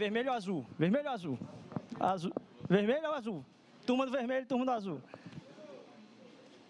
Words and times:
Vermelho 0.00 0.30
ou 0.30 0.34
azul? 0.34 0.66
Vermelho 0.78 1.08
ou 1.08 1.12
azul? 1.12 1.38
Azul. 2.00 2.32
Vermelho 2.66 3.06
ou 3.06 3.14
azul? 3.14 3.44
Turma 3.86 4.06
do 4.06 4.12
vermelho, 4.12 4.46
turma 4.46 4.64
do 4.64 4.70
azul. 4.70 5.02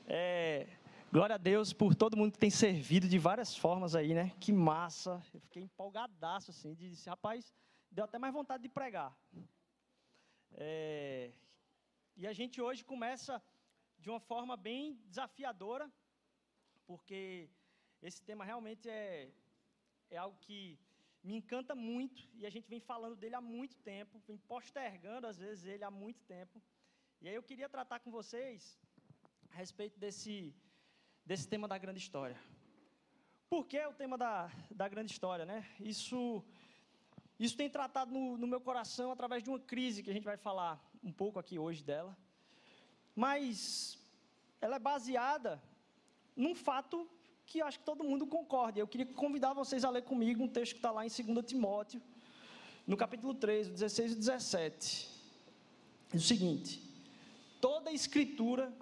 É, 0.09 0.67
glória 1.13 1.37
a 1.37 1.39
Deus 1.39 1.73
por 1.73 1.95
todo 1.95 2.17
mundo 2.17 2.33
que 2.33 2.41
tem 2.41 2.51
servido 2.51 3.07
de 3.09 3.19
várias 3.21 3.57
formas 3.57 3.95
aí, 3.95 4.15
né? 4.15 4.33
Que 4.41 4.53
massa. 4.53 5.23
Eu 5.33 5.39
fiquei 5.43 5.63
empolgadaço, 5.63 6.51
assim, 6.51 6.75
de 6.75 6.91
disse, 6.91 7.09
rapaz, 7.09 7.55
deu 7.89 8.05
até 8.05 8.19
mais 8.19 8.35
vontade 8.35 8.65
de 8.65 8.69
pregar. 8.69 9.17
É, 10.55 11.31
e 12.17 12.27
a 12.27 12.33
gente 12.33 12.61
hoje 12.61 12.85
começa 12.85 13.41
de 14.01 14.11
uma 14.11 14.19
forma 14.19 14.57
bem 14.57 15.01
desafiadora, 15.07 15.89
porque 16.85 17.49
esse 18.03 18.21
tema 18.25 18.45
realmente 18.45 18.91
é, 18.91 19.31
é 20.11 20.17
algo 20.17 20.37
que 20.41 20.77
me 21.23 21.35
encanta 21.37 21.75
muito 21.75 22.27
e 22.35 22.47
a 22.47 22.51
gente 22.51 22.69
vem 22.69 22.81
falando 22.81 23.17
dele 23.17 23.35
há 23.35 23.41
muito 23.41 23.77
tempo, 23.79 24.23
vem 24.27 24.39
postergando 24.39 25.27
às 25.27 25.39
vezes 25.39 25.65
ele 25.65 25.85
há 25.85 25.91
muito 25.91 26.23
tempo. 26.25 26.61
E 27.21 27.29
aí 27.29 27.35
eu 27.35 27.43
queria 27.43 27.69
tratar 27.69 28.01
com 28.01 28.11
vocês 28.11 28.79
a 29.51 29.55
respeito 29.57 29.99
desse, 29.99 30.55
desse 31.25 31.47
tema 31.47 31.69
da 31.69 31.77
grande 31.77 31.99
história. 31.99 32.39
Por 33.49 33.67
que 33.67 33.85
o 33.85 33.93
tema 33.93 34.17
da, 34.17 34.51
da 34.71 34.89
grande 34.89 35.13
história, 35.13 35.45
né? 35.45 35.67
Isso, 35.81 36.43
isso 37.39 37.57
tem 37.57 37.69
tratado 37.69 38.13
no, 38.13 38.39
no 38.39 38.47
meu 38.47 38.61
coração 38.61 39.11
através 39.11 39.43
de 39.43 39.51
uma 39.51 39.61
crise 39.61 40.03
que 40.03 40.11
a 40.11 40.13
gente 40.13 40.25
vai 40.25 40.37
falar 40.37 40.83
um 41.03 41.13
pouco 41.13 41.39
aqui 41.39 41.59
hoje 41.59 41.83
dela. 41.83 42.17
Mas 43.15 43.99
ela 44.61 44.77
é 44.77 44.79
baseada 44.79 45.63
num 46.37 46.55
fato 46.55 47.11
que 47.51 47.61
acho 47.61 47.81
que 47.81 47.85
todo 47.85 48.05
mundo 48.05 48.29
concorda. 48.29 48.79
Eu 48.79 48.87
queria 48.87 49.07
convidar 49.07 49.53
vocês 49.53 49.85
a 49.85 49.91
ler 49.91 50.03
comigo 50.03 50.41
um 50.41 50.47
texto 50.47 50.75
que 50.75 50.79
está 50.79 50.93
lá 50.93 51.05
em 51.05 51.09
2 51.09 51.45
Timóteo, 51.45 52.01
no 52.87 52.97
capítulo 52.97 53.35
3, 53.35 53.71
16 53.71 54.13
e 54.13 54.15
17. 54.15 55.09
Diz 56.13 56.25
o 56.25 56.27
seguinte: 56.29 56.81
Toda 57.61 57.91
a 57.91 57.93
escritura 57.93 58.73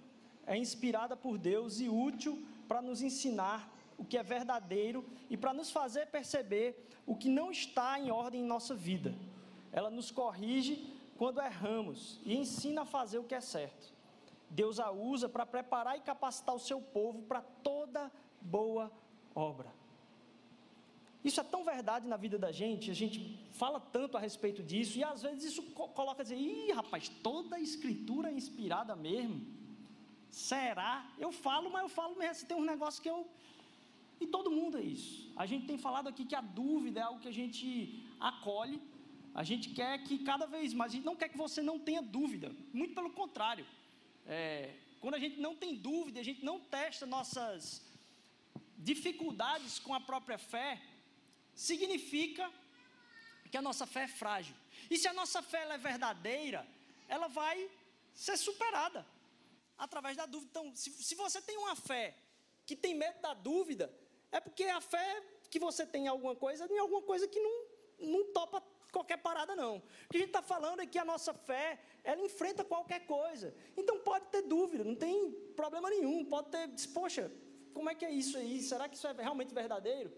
é 0.47 0.55
inspirada 0.55 1.17
por 1.17 1.39
Deus 1.39 1.81
e 1.81 1.89
útil 1.89 2.47
para 2.69 2.83
nos 2.83 3.01
ensinar 3.01 3.75
o 3.97 4.05
que 4.05 4.19
é 4.19 4.23
verdadeiro 4.23 5.03
e 5.31 5.37
para 5.37 5.55
nos 5.55 5.71
fazer 5.71 6.09
perceber 6.09 6.87
o 7.07 7.17
que 7.17 7.31
não 7.31 7.51
está 7.51 7.99
em 7.99 8.11
ordem 8.11 8.43
em 8.43 8.47
nossa 8.47 8.75
vida. 8.75 9.15
Ela 9.73 9.89
nos 9.89 10.11
corrige 10.11 10.95
quando 11.17 11.41
erramos 11.41 12.21
e 12.23 12.37
ensina 12.37 12.83
a 12.83 12.85
fazer 12.85 13.19
o 13.19 13.25
que 13.25 13.35
é 13.35 13.41
certo. 13.41 13.95
Deus 14.51 14.79
a 14.79 14.91
usa 14.91 15.27
para 15.27 15.47
preparar 15.47 15.97
e 15.97 16.03
capacitar 16.03 16.55
o 16.55 16.61
seu 16.61 16.83
povo 16.83 17.23
para 17.23 17.41
toda 17.41 18.13
boa 18.41 18.91
obra. 19.35 19.73
Isso 21.25 21.41
é 21.41 21.45
tão 21.45 21.65
verdade 21.65 22.07
na 22.07 22.17
vida 22.17 22.39
da 22.39 22.51
gente, 22.53 22.91
a 22.91 22.95
gente 22.95 23.39
fala 23.53 23.81
tanto 23.81 24.17
a 24.17 24.21
respeito 24.21 24.63
disso, 24.63 24.99
e 24.99 25.05
às 25.05 25.23
vezes 25.23 25.53
isso 25.53 25.63
coloca 25.63 26.23
dizer, 26.23 26.37
ih, 26.37 26.73
rapaz, 26.73 27.09
toda 27.23 27.57
a 27.57 27.61
escritura 27.61 28.31
é 28.31 28.33
inspirada 28.33 28.95
mesmo. 28.95 29.45
Será? 30.31 31.11
Eu 31.19 31.33
falo, 31.33 31.71
mas 31.71 31.83
eu 31.83 31.89
falo 31.89 32.17
mesmo, 32.17 32.47
tem 32.47 32.57
um 32.57 32.65
negócio 32.65 33.03
que 33.03 33.11
eu. 33.11 33.27
E 34.21 34.27
todo 34.27 34.51
mundo 34.51 34.79
é 34.79 34.83
isso. 34.83 35.31
A 35.37 35.45
gente 35.47 35.67
tem 35.67 35.79
falado 35.79 36.09
aqui 36.09 36.25
que 36.25 36.35
a 36.35 36.41
dúvida 36.41 37.01
é 37.01 37.03
algo 37.03 37.21
que 37.21 37.29
a 37.29 37.33
gente 37.33 38.03
acolhe, 38.21 38.81
a 39.35 39.43
gente 39.43 39.71
quer 39.71 40.03
que 40.05 40.19
cada 40.19 40.47
vez 40.47 40.73
mais, 40.73 40.93
a 40.93 40.97
gente 40.97 41.05
não 41.05 41.17
quer 41.17 41.29
que 41.29 41.39
você 41.39 41.63
não 41.63 41.79
tenha 41.79 42.03
dúvida, 42.03 42.55
muito 42.73 42.95
pelo 42.95 43.11
contrário. 43.11 43.67
É, 44.27 44.75
quando 45.01 45.15
a 45.15 45.19
gente 45.19 45.41
não 45.41 45.55
tem 45.55 45.75
dúvida, 45.75 46.21
a 46.21 46.25
gente 46.25 46.45
não 46.45 46.59
testa 46.59 47.07
nossas 47.07 47.88
dificuldades 48.79 49.79
com 49.79 49.93
a 49.93 50.01
própria 50.01 50.39
fé, 50.39 50.81
significa 51.55 52.51
que 53.51 53.57
a 53.57 53.63
nossa 53.63 53.87
fé 53.87 54.05
é 54.05 54.09
frágil. 54.09 54.55
E 54.91 54.97
se 54.97 55.09
a 55.09 55.13
nossa 55.13 55.43
fé 55.43 55.63
é 55.69 55.79
verdadeira, 55.79 56.67
ela 57.09 57.27
vai 57.27 57.69
ser 58.15 58.37
superada 58.37 59.05
através 59.77 60.17
da 60.17 60.27
dúvida. 60.27 60.51
Então, 60.51 60.75
se, 60.75 60.91
se 60.91 61.15
você 61.15 61.41
tem 61.41 61.57
uma 61.57 61.75
fé 61.75 62.17
que 62.65 62.77
tem 62.77 62.95
medo 62.95 63.21
da 63.21 63.35
dúvida, 63.35 63.93
é 64.31 64.41
porque 64.41 64.65
a 64.65 64.81
fé 64.81 65.23
que 65.51 65.59
você 65.59 65.87
tem 65.87 66.05
em 66.05 66.09
alguma 66.09 66.37
coisa, 66.37 66.67
em 66.71 66.79
alguma 66.79 67.03
coisa 67.03 67.27
que 67.27 67.41
não, 67.41 67.67
não 67.99 68.33
topa 68.33 68.63
qualquer 68.93 69.19
parada, 69.19 69.57
não. 69.57 69.77
O 69.77 69.83
que 70.11 70.17
a 70.17 70.21
gente 70.21 70.29
está 70.29 70.43
falando 70.43 70.81
é 70.81 70.87
que 70.87 70.99
a 70.99 71.05
nossa 71.05 71.33
fé, 71.33 71.79
ela 72.05 72.21
enfrenta 72.23 72.65
qualquer 72.65 73.07
coisa. 73.07 73.55
Então 73.77 73.99
pode 74.01 74.27
ter 74.27 74.43
dúvida, 74.43 74.85
não 74.85 74.95
tem 74.95 75.33
problema 75.57 75.91
nenhum. 75.91 76.25
Pode 76.25 76.51
ter, 76.51 76.69
poxa, 76.93 77.31
como 77.75 77.91
é 77.91 77.95
que 77.95 78.05
é 78.05 78.11
isso 78.11 78.37
aí? 78.37 78.63
Será 78.63 78.89
que 78.89 78.97
isso 78.97 79.07
é 79.07 79.13
realmente 79.13 79.55
verdadeiro? 79.55 80.11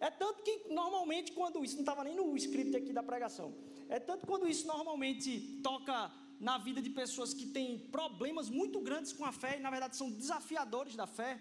É 0.00 0.10
tanto 0.10 0.42
que 0.42 0.68
normalmente 0.68 1.32
quando 1.32 1.64
isso 1.64 1.74
não 1.74 1.82
estava 1.82 2.04
nem 2.04 2.14
no 2.14 2.36
script 2.36 2.76
aqui 2.76 2.92
da 2.92 3.02
pregação. 3.02 3.54
É 3.88 3.98
tanto 3.98 4.26
quando 4.26 4.48
isso 4.48 4.66
normalmente 4.66 5.60
toca 5.62 6.12
na 6.40 6.58
vida 6.58 6.82
de 6.82 6.90
pessoas 6.90 7.32
que 7.32 7.46
têm 7.46 7.78
problemas 7.78 8.48
muito 8.50 8.80
grandes 8.80 9.12
com 9.12 9.24
a 9.24 9.32
fé 9.32 9.56
e 9.56 9.60
na 9.60 9.70
verdade 9.70 9.96
são 9.96 10.10
desafiadores 10.10 10.96
da 10.96 11.06
fé. 11.06 11.40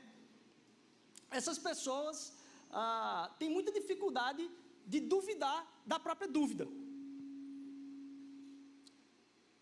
Essas 1.30 1.58
pessoas 1.58 2.34
ah, 2.72 3.34
têm 3.40 3.50
muita 3.50 3.72
dificuldade 3.72 4.50
de 4.86 5.00
duvidar 5.00 5.60
da 5.86 6.00
própria 6.00 6.28
dúvida. 6.28 6.68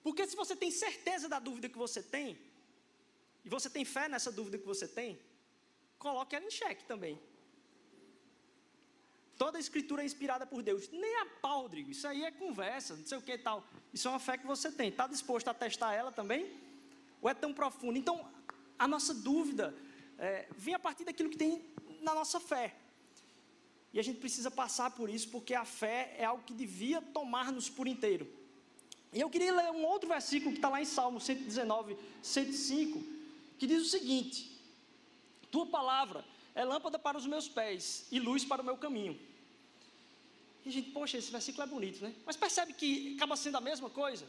Porque 0.04 0.26
se 0.28 0.36
você 0.36 0.56
tem 0.56 0.72
certeza 0.72 1.30
da 1.30 1.40
dúvida 1.40 1.70
que 1.70 1.78
você 1.78 2.02
tem, 2.02 2.38
e 3.44 3.50
você 3.50 3.70
tem 3.70 3.84
fé 3.84 4.08
nessa 4.08 4.32
dúvida 4.32 4.58
que 4.58 4.66
você 4.66 4.88
tem, 4.88 5.20
coloque 5.98 6.36
ela 6.36 6.46
em 6.46 6.52
xeque 6.52 6.84
também. 6.86 7.20
Toda 9.38 9.58
a 9.58 9.60
escritura 9.60 10.04
é 10.04 10.06
inspirada 10.06 10.46
por 10.46 10.62
Deus. 10.62 10.88
Nem 10.90 11.16
a 11.22 11.26
pau, 11.26 11.64
Rodrigo. 11.64 11.90
Isso 11.90 12.08
aí 12.08 12.24
é 12.24 12.30
conversa, 12.30 12.96
não 12.96 13.06
sei 13.06 13.18
o 13.18 13.22
que 13.22 13.32
e 13.32 13.38
tal. 13.40 13.66
Isso 13.92 14.08
é 14.08 14.12
uma 14.12 14.20
fé 14.20 14.38
que 14.38 14.46
você 14.46 14.72
tem. 14.72 14.90
Está 14.90 15.08
disposto 15.08 15.48
a 15.48 15.54
testar 15.54 15.94
ela 15.96 16.12
também? 16.12 16.56
Ou 17.20 17.28
é 17.28 17.34
tão 17.34 17.52
profunda? 17.52 17.98
Então, 17.98 18.30
a 18.78 18.88
nossa 18.88 19.16
dúvida 19.16 19.76
é, 20.20 20.48
vem 20.56 20.76
a 20.76 20.80
partir 20.80 21.06
daquilo 21.06 21.30
que 21.30 21.38
tem 21.38 21.66
na 22.02 22.14
nossa 22.14 22.40
fé. 22.40 22.76
E 23.92 24.00
a 24.00 24.04
gente 24.04 24.20
precisa 24.20 24.52
passar 24.52 24.92
por 24.92 25.10
isso, 25.10 25.30
porque 25.30 25.56
a 25.56 25.66
fé 25.66 26.16
é 26.18 26.24
algo 26.24 26.44
que 26.44 26.54
devia 26.54 27.02
tomar-nos 27.02 27.68
por 27.68 27.88
inteiro. 27.88 28.28
E 29.12 29.20
eu 29.20 29.30
queria 29.30 29.54
ler 29.54 29.72
um 29.72 29.84
outro 29.84 30.08
versículo 30.08 30.52
que 30.52 30.60
está 30.60 30.70
lá 30.70 30.82
em 30.82 30.86
Salmo 30.86 31.20
119, 31.20 31.98
105, 32.22 33.04
que 33.62 33.68
diz 33.68 33.84
o 33.84 33.90
seguinte: 33.98 34.60
Tua 35.52 35.68
palavra 35.68 36.26
é 36.56 36.66
lâmpada 36.66 36.98
para 36.98 37.16
os 37.16 37.28
meus 37.28 37.48
pés 37.48 38.08
e 38.12 38.20
luz 38.20 38.44
para 38.44 38.64
o 38.64 38.66
meu 38.66 38.76
caminho. 38.76 39.16
E 40.66 40.70
a 40.70 40.72
gente, 40.72 40.90
poxa, 40.90 41.20
esse 41.20 41.32
versículo 41.32 41.64
é 41.66 41.68
bonito, 41.68 42.04
né? 42.04 42.12
Mas 42.26 42.36
percebe 42.36 42.74
que 42.74 43.14
acaba 43.16 43.36
sendo 43.36 43.58
a 43.58 43.62
mesma 43.62 43.88
coisa? 43.88 44.26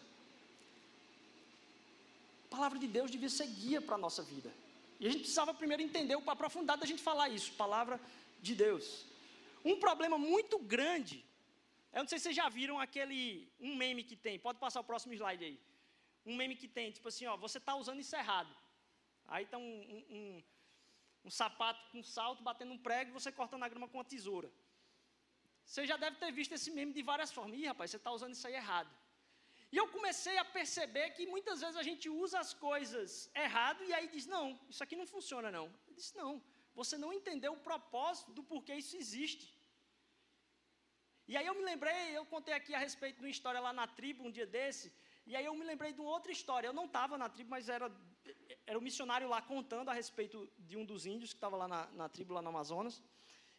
A 2.45 2.49
palavra 2.55 2.79
de 2.79 2.87
Deus 2.87 3.11
devia 3.11 3.31
ser 3.31 3.47
guia 3.47 3.81
para 3.81 3.95
a 3.95 3.99
nossa 3.99 4.23
vida. 4.23 4.53
E 5.01 5.07
a 5.07 5.11
gente 5.11 5.21
precisava 5.21 5.55
primeiro 5.55 5.83
entender 5.83 6.15
a 6.15 6.37
profundidade 6.37 6.83
da 6.83 6.87
gente 6.87 7.03
falar 7.03 7.31
isso, 7.31 7.53
palavra 7.53 7.99
de 8.43 8.55
Deus. 8.55 9.07
Um 9.65 9.77
problema 9.77 10.19
muito 10.19 10.59
grande, 10.59 11.25
eu 11.95 12.01
não 12.03 12.09
sei 12.09 12.19
se 12.19 12.25
vocês 12.25 12.37
já 12.37 12.51
viram 12.51 12.79
aquele, 12.79 13.49
um 13.59 13.75
meme 13.77 14.05
que 14.05 14.15
tem, 14.15 14.39
pode 14.39 14.59
passar 14.59 14.81
o 14.81 14.85
próximo 14.85 15.15
slide 15.15 15.43
aí. 15.43 15.59
Um 16.27 16.37
meme 16.37 16.55
que 16.55 16.69
tem, 16.69 16.91
tipo 16.91 17.09
assim, 17.09 17.25
ó, 17.25 17.35
você 17.35 17.57
está 17.57 17.75
usando 17.75 18.01
isso 18.01 18.15
errado. 18.15 18.62
Aí 19.35 19.45
está 19.45 19.59
um, 19.67 19.75
um, 19.95 20.01
um, 20.17 20.43
um, 21.25 21.31
sapato 21.31 21.83
com 21.91 22.03
salto 22.03 22.43
batendo 22.49 22.73
um 22.75 22.81
prego 22.87 23.11
e 23.11 23.19
você 23.19 23.31
cortando 23.41 23.63
a 23.67 23.71
grama 23.73 23.89
com 23.89 23.99
uma 23.99 24.11
tesoura. 24.13 24.51
Você 25.65 25.87
já 25.91 25.97
deve 26.05 26.17
ter 26.23 26.31
visto 26.41 26.53
esse 26.57 26.71
meme 26.77 26.93
de 26.99 27.03
várias 27.11 27.33
formas. 27.37 27.59
Ih, 27.59 27.67
rapaz, 27.73 27.91
você 27.91 27.97
está 28.01 28.11
usando 28.19 28.35
isso 28.35 28.47
aí 28.47 28.57
errado. 28.63 28.93
E 29.73 29.77
eu 29.81 29.87
comecei 29.89 30.37
a 30.37 30.45
perceber 30.57 31.07
que 31.17 31.27
muitas 31.35 31.61
vezes 31.63 31.77
a 31.83 31.87
gente 31.91 32.07
usa 32.25 32.39
as 32.45 32.53
coisas 32.53 33.31
errado 33.45 33.83
e 33.89 33.95
aí 33.95 34.07
diz: 34.15 34.27
não, 34.35 34.45
isso 34.73 34.83
aqui 34.85 34.97
não 35.01 35.07
funciona, 35.15 35.51
não. 35.59 35.67
Eu 35.89 35.95
disse: 35.95 36.15
não, 36.23 36.33
você 36.81 36.99
não 37.05 37.11
entendeu 37.19 37.55
o 37.55 37.65
propósito 37.71 38.33
do 38.39 38.43
porquê 38.53 38.75
isso 38.83 38.95
existe. 39.03 39.47
E 41.27 41.37
aí 41.39 41.47
eu 41.47 41.55
me 41.55 41.65
lembrei, 41.71 42.03
eu 42.19 42.27
contei 42.35 42.53
aqui 42.53 42.75
a 42.75 42.85
respeito 42.87 43.17
de 43.17 43.25
uma 43.25 43.37
história 43.37 43.61
lá 43.67 43.73
na 43.73 43.87
tribo 43.87 44.27
um 44.27 44.35
dia 44.39 44.47
desse, 44.47 44.93
e 45.25 45.35
aí 45.37 45.47
eu 45.47 45.55
me 45.55 45.65
lembrei 45.65 45.93
de 45.95 46.03
uma 46.03 46.11
outra 46.11 46.33
história. 46.39 46.69
Eu 46.69 46.79
não 46.81 46.85
estava 46.91 47.17
na 47.17 47.31
tribo, 47.31 47.49
mas 47.49 47.71
era, 47.77 47.89
era 48.67 48.79
um 48.79 48.83
missionário 48.83 49.29
lá 49.29 49.41
contando 49.43 49.89
a 49.89 49.93
respeito 49.93 50.49
de 50.59 50.77
um 50.77 50.85
dos 50.85 51.05
índios 51.07 51.33
que 51.33 51.37
estava 51.37 51.57
lá 51.57 51.69
na, 51.69 51.87
na 51.89 52.09
tribo, 52.09 52.35
lá 52.35 52.43
no 52.43 52.49
Amazonas. 52.49 53.03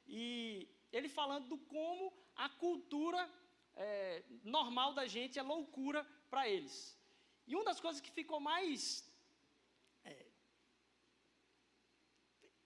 E 0.07 0.67
ele 0.91 1.09
falando 1.09 1.47
do 1.47 1.57
como 1.57 2.13
a 2.35 2.49
cultura 2.49 3.29
é, 3.75 4.23
normal 4.43 4.93
da 4.93 5.05
gente 5.05 5.39
é 5.39 5.41
loucura 5.41 6.03
para 6.29 6.47
eles. 6.47 6.97
E 7.47 7.55
uma 7.55 7.65
das 7.65 7.79
coisas 7.79 8.01
que 8.01 8.11
ficou 8.11 8.39
mais. 8.39 9.09
É, 10.05 10.25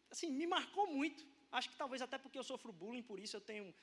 assim, 0.10 0.30
me 0.32 0.46
marcou 0.46 0.88
muito. 0.88 1.26
Acho 1.52 1.70
que 1.70 1.76
talvez 1.76 2.02
até 2.02 2.18
porque 2.18 2.38
eu 2.38 2.44
sofro 2.44 2.72
bullying, 2.72 3.04
por 3.04 3.20
isso 3.20 3.36
eu 3.36 3.42
tenho 3.42 3.74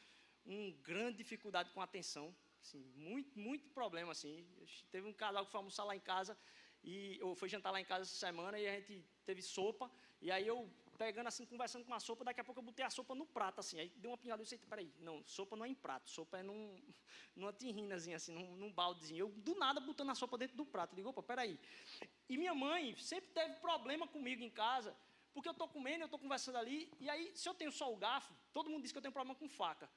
uma 0.44 0.70
grande 0.82 1.18
dificuldade 1.18 1.70
com 1.70 1.80
atenção. 1.80 2.34
Assim, 2.62 2.82
muito, 2.94 3.38
muito 3.38 3.68
problema, 3.70 4.12
assim. 4.12 4.46
Teve 4.90 5.06
um 5.08 5.12
casal 5.12 5.44
que 5.44 5.52
foi 5.52 5.58
almoçar 5.58 5.84
lá 5.84 5.94
em 5.94 6.00
casa, 6.00 6.38
e, 6.84 7.19
ou 7.22 7.34
foi 7.34 7.48
jantar 7.48 7.70
lá 7.72 7.81
em 7.81 7.84
casa 7.84 8.02
essa 8.02 8.14
semana, 8.14 8.58
e 8.58 8.69
a 8.69 8.75
gente 8.78 9.04
teve 9.25 9.42
sopa, 9.42 9.90
e 10.20 10.31
aí 10.31 10.46
eu 10.46 10.70
pegando 10.96 11.26
assim, 11.26 11.44
conversando 11.44 11.84
com 11.84 11.92
a 11.92 11.98
sopa, 11.98 12.25
daqui 12.25 12.40
a 12.40 12.44
pouco 12.44 12.60
eu 12.60 12.64
botei 12.64 12.84
a 12.84 12.90
sopa 12.90 13.14
no 13.14 13.26
prato, 13.26 13.58
assim, 13.60 13.81
aí 13.81 13.88
deu 13.96 14.10
uma 14.10 14.19
pinhada, 14.19 14.42
eu 14.42 14.44
disse, 14.44 14.56
peraí, 14.58 14.92
não, 15.00 15.22
sopa 15.26 15.56
não 15.56 15.64
é 15.64 15.69
em 15.69 15.75
prato, 15.75 16.08
sopa 16.08 16.38
é 16.38 16.42
num, 16.42 16.81
numa 17.34 17.52
tirrinazinha, 17.52 18.16
assim, 18.16 18.32
num, 18.32 18.54
num 18.56 18.72
baldezinho, 18.72 19.19
eu 19.19 19.28
do 19.28 19.54
nada 19.56 19.81
botando 19.81 20.10
a 20.10 20.14
sopa 20.14 20.38
dentro 20.38 20.56
do 20.56 20.64
prato, 20.64 20.92
eu 20.92 20.96
digo, 20.96 21.08
opa, 21.08 21.22
peraí, 21.22 21.58
e 22.28 22.36
minha 22.36 22.54
mãe 22.54 22.94
sempre 22.96 23.31
teve 23.31 23.54
problema 23.56 24.06
comigo 24.06 24.42
em 24.42 24.50
casa, 24.50 24.96
porque 25.32 25.48
eu 25.48 25.52
estou 25.52 25.66
comendo, 25.66 26.02
eu 26.02 26.06
estou 26.06 26.19
conversando 26.19 26.58
ali, 26.58 26.92
e 27.00 27.10
aí, 27.10 27.32
se 27.34 27.48
eu 27.48 27.54
tenho 27.54 27.72
só 27.72 27.92
o 27.92 27.96
garfo, 27.96 28.32
todo 28.52 28.70
mundo 28.70 28.82
diz 28.82 28.92
que 28.92 28.98
eu 28.98 29.02
tenho 29.02 29.12
problema 29.12 29.34
com 29.34 29.48
faca, 29.48 29.90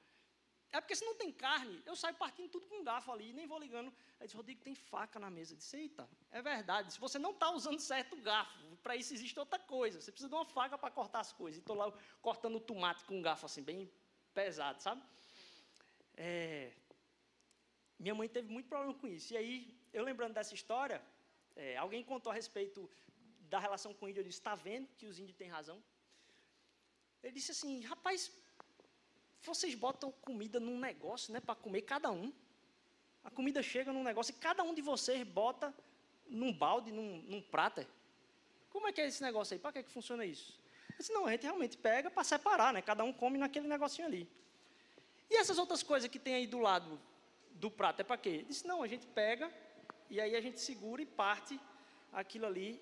é 0.71 0.81
porque 0.81 0.95
se 0.95 1.05
não 1.05 1.15
tem 1.15 1.31
carne, 1.31 1.81
eu 1.85 1.95
saio 1.95 2.15
partindo 2.15 2.49
tudo 2.49 2.67
com 2.67 2.83
garfo 2.83 3.11
ali, 3.11 3.31
nem 3.33 3.47
vou 3.47 3.59
ligando. 3.59 3.91
Aí 4.19 4.27
diz, 4.27 4.35
Rodrigo, 4.35 4.61
tem 4.61 4.75
faca 4.75 5.19
na 5.19 5.29
mesa. 5.29 5.53
Eu 5.53 5.57
disse, 5.57 5.77
eita, 5.77 6.09
é 6.29 6.41
verdade. 6.41 6.91
Se 6.93 6.99
você 6.99 7.17
não 7.17 7.31
está 7.31 7.49
usando 7.51 7.79
certo 7.79 8.15
o 8.15 8.21
garfo, 8.21 8.77
para 8.83 8.95
isso 8.95 9.13
existe 9.13 9.39
outra 9.39 9.59
coisa. 9.59 10.01
Você 10.01 10.11
precisa 10.11 10.29
de 10.29 10.35
uma 10.35 10.45
faca 10.45 10.77
para 10.77 10.91
cortar 10.91 11.21
as 11.21 11.31
coisas. 11.31 11.57
E 11.57 11.61
estou 11.61 11.75
lá 11.75 11.91
cortando 12.21 12.55
o 12.55 12.59
tomate 12.59 13.03
com 13.05 13.17
um 13.17 13.21
garfo 13.21 13.45
assim, 13.45 13.63
bem 13.63 13.89
pesado, 14.33 14.81
sabe? 14.81 15.01
É, 16.15 16.73
minha 17.97 18.13
mãe 18.13 18.27
teve 18.27 18.49
muito 18.51 18.67
problema 18.67 18.93
com 18.93 19.07
isso. 19.07 19.33
E 19.33 19.37
aí, 19.37 19.79
eu 19.93 20.03
lembrando 20.03 20.33
dessa 20.33 20.53
história, 20.53 21.01
é, 21.55 21.77
alguém 21.77 22.03
contou 22.03 22.31
a 22.31 22.35
respeito 22.35 22.89
da 23.39 23.57
relação 23.57 23.93
com 23.93 24.05
o 24.05 24.09
índio. 24.09 24.19
Eu 24.19 24.25
disse, 24.25 24.39
está 24.39 24.53
vendo 24.53 24.87
que 24.97 25.05
os 25.05 25.17
índios 25.17 25.37
têm 25.37 25.47
razão? 25.47 25.81
Ele 27.23 27.33
disse 27.33 27.51
assim, 27.51 27.81
rapaz, 27.81 28.31
vocês 29.41 29.75
botam 29.75 30.11
comida 30.21 30.59
num 30.59 30.79
negócio, 30.79 31.33
né, 31.33 31.39
para 31.39 31.55
comer 31.55 31.81
cada 31.81 32.11
um. 32.11 32.31
A 33.23 33.29
comida 33.29 33.61
chega 33.61 33.91
num 33.91 34.03
negócio 34.03 34.31
e 34.31 34.35
cada 34.35 34.63
um 34.63 34.73
de 34.73 34.81
vocês 34.81 35.21
bota 35.27 35.73
num 36.27 36.53
balde, 36.53 36.91
num, 36.91 37.21
num 37.23 37.41
prato. 37.41 37.85
Como 38.69 38.87
é 38.87 38.91
que 38.91 39.01
é 39.01 39.07
esse 39.07 39.21
negócio 39.21 39.53
aí? 39.53 39.59
Para 39.59 39.73
que, 39.73 39.79
é 39.79 39.83
que 39.83 39.91
funciona 39.91 40.25
isso? 40.25 40.57
Disse, 40.97 41.11
não, 41.13 41.25
a 41.25 41.31
gente 41.31 41.43
realmente 41.43 41.77
pega 41.77 42.09
para 42.09 42.23
separar, 42.23 42.73
né? 42.73 42.81
Cada 42.81 43.03
um 43.03 43.13
come 43.13 43.37
naquele 43.37 43.67
negocinho 43.67 44.07
ali. 44.07 44.27
E 45.29 45.35
essas 45.35 45.57
outras 45.57 45.83
coisas 45.83 46.09
que 46.09 46.17
tem 46.17 46.33
aí 46.35 46.47
do 46.47 46.59
lado 46.59 46.99
do 47.51 47.69
prato, 47.69 48.01
é 48.01 48.03
para 48.03 48.17
quê? 48.17 48.39
Eu 48.41 48.45
disse, 48.45 48.67
não, 48.67 48.81
a 48.81 48.87
gente 48.87 49.05
pega 49.07 49.51
e 50.09 50.21
aí 50.21 50.35
a 50.35 50.41
gente 50.41 50.59
segura 50.59 51.01
e 51.01 51.05
parte 51.05 51.59
aquilo 52.11 52.45
ali. 52.45 52.81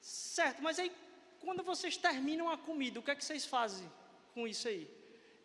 Certo, 0.00 0.62
mas 0.62 0.78
aí 0.78 0.92
quando 1.40 1.62
vocês 1.62 1.96
terminam 1.96 2.48
a 2.50 2.58
comida, 2.58 2.98
o 2.98 3.02
que 3.02 3.10
é 3.10 3.14
que 3.14 3.24
vocês 3.24 3.46
fazem 3.46 3.90
com 4.34 4.46
isso 4.46 4.68
aí? 4.68 4.90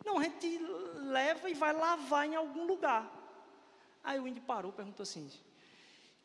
Não, 0.04 0.18
a 0.18 0.24
gente 0.24 0.58
leva 0.96 1.48
e 1.50 1.54
vai 1.54 1.72
lavar 1.72 2.26
em 2.26 2.34
algum 2.34 2.66
lugar. 2.66 3.10
Aí 4.02 4.18
o 4.18 4.26
índio 4.26 4.42
parou 4.42 4.72
e 4.72 4.74
perguntou 4.74 5.02
assim: 5.02 5.30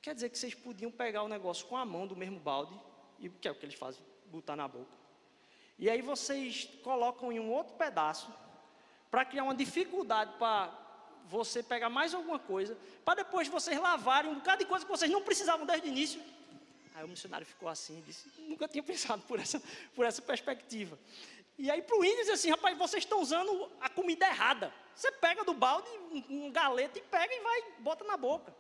quer 0.02 0.16
dizer 0.16 0.30
que 0.30 0.38
vocês 0.38 0.54
podiam 0.54 0.92
pegar 0.92 1.24
o 1.24 1.28
negócio 1.28 1.66
com 1.68 1.78
a 1.78 1.86
mão 1.86 2.08
do 2.08 2.16
mesmo 2.16 2.40
balde, 2.40 2.74
e 3.20 3.30
que 3.30 3.48
é 3.48 3.52
o 3.52 3.56
que 3.56 3.66
eles 3.66 3.76
fazem, 3.76 4.02
botar 4.28 4.56
na 4.56 4.68
boca. 4.68 4.98
E 5.78 5.90
aí 5.90 6.02
vocês 6.02 6.68
colocam 6.84 7.32
em 7.32 7.40
um 7.40 7.52
outro 7.52 7.76
pedaço, 7.76 8.34
para 9.12 9.24
criar 9.24 9.44
uma 9.44 9.56
dificuldade 9.56 10.34
para 10.38 10.74
você 11.28 11.62
pegar 11.62 11.90
mais 11.90 12.14
alguma 12.14 12.40
coisa, 12.40 12.78
para 13.06 13.24
depois 13.24 13.48
vocês 13.48 13.80
lavarem 13.80 14.32
um 14.32 14.36
bocado 14.36 14.64
de 14.64 14.66
coisa 14.66 14.86
que 14.86 14.92
vocês 14.92 15.12
não 15.12 15.22
precisavam 15.22 15.66
desde 15.66 15.88
o 15.88 15.92
início. 15.92 16.22
Aí 16.96 17.04
o 17.04 17.08
missionário 17.08 17.46
ficou 17.46 17.70
assim 17.70 18.00
e 18.00 18.02
disse: 18.02 18.28
nunca 18.40 18.68
tinha 18.68 18.82
pensado 18.84 19.22
por 19.28 19.40
essa, 19.40 19.62
por 19.96 20.06
essa 20.06 20.22
perspectiva. 20.22 20.98
E 21.58 21.72
aí 21.72 21.82
para 21.82 21.98
o 21.98 22.06
índio 22.06 22.18
diz 22.18 22.30
assim, 22.30 22.50
rapaz, 22.52 22.78
vocês 22.78 23.04
estão 23.04 23.20
usando 23.20 23.72
a 23.82 23.90
comida 23.90 24.28
errada. 24.28 24.72
Você 24.94 25.12
pega 25.12 25.44
do 25.44 25.54
balde 25.54 25.88
um, 26.12 26.46
um 26.46 26.52
galeta 26.52 27.00
e 27.00 27.02
pega 27.02 27.34
e 27.34 27.40
vai, 27.40 27.64
bota 27.80 28.04
na 28.04 28.16
boca. 28.16 28.54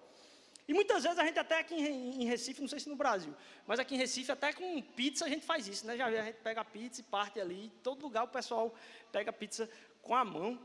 E 0.67 0.73
muitas 0.73 1.03
vezes 1.03 1.17
a 1.17 1.23
gente 1.23 1.39
até 1.39 1.59
aqui 1.59 1.75
em 1.75 2.25
Recife, 2.25 2.59
não 2.59 2.67
sei 2.67 2.79
se 2.79 2.89
no 2.89 2.95
Brasil, 2.95 3.33
mas 3.65 3.79
aqui 3.79 3.95
em 3.95 3.97
Recife 3.97 4.31
até 4.31 4.51
com 4.51 4.81
pizza 4.81 5.25
a 5.25 5.29
gente 5.29 5.45
faz 5.45 5.65
isso, 5.67 5.87
né? 5.87 5.95
Já 5.95 6.07
a 6.07 6.11
gente 6.11 6.39
pega 6.43 6.59
a 6.59 6.65
pizza 6.65 6.99
e 6.99 7.03
parte 7.05 7.39
ali, 7.39 7.71
todo 7.81 8.01
lugar 8.01 8.25
o 8.25 8.27
pessoal 8.27 8.75
pega 9.11 9.29
a 9.29 9.33
pizza 9.33 9.69
com 10.01 10.13
a 10.13 10.25
mão. 10.25 10.59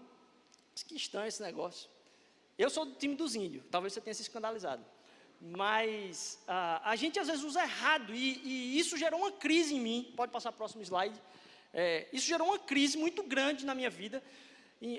Que 0.86 0.96
estranho 0.96 1.28
esse 1.28 1.42
negócio. 1.42 1.88
Eu 2.58 2.68
sou 2.70 2.84
do 2.84 2.94
time 2.94 3.14
dos 3.14 3.36
índios, 3.36 3.62
talvez 3.70 3.92
você 3.92 4.00
tenha 4.00 4.14
se 4.14 4.22
escandalizado. 4.22 4.84
Mas 5.40 6.42
ah, 6.48 6.80
a 6.84 6.96
gente 6.96 7.18
às 7.18 7.28
vezes 7.28 7.44
usa 7.44 7.62
errado 7.62 8.14
e, 8.14 8.40
e 8.42 8.78
isso 8.78 8.96
gerou 8.96 9.20
uma 9.20 9.32
crise 9.32 9.74
em 9.74 9.80
mim. 9.80 10.12
Pode 10.16 10.32
passar 10.32 10.50
o 10.50 10.52
próximo 10.52 10.82
slide 10.82 11.20
é, 11.72 12.08
isso 12.12 12.26
gerou 12.26 12.48
uma 12.48 12.58
crise 12.58 12.98
muito 12.98 13.22
grande 13.22 13.64
na 13.64 13.74
minha 13.74 13.90
vida 13.90 14.22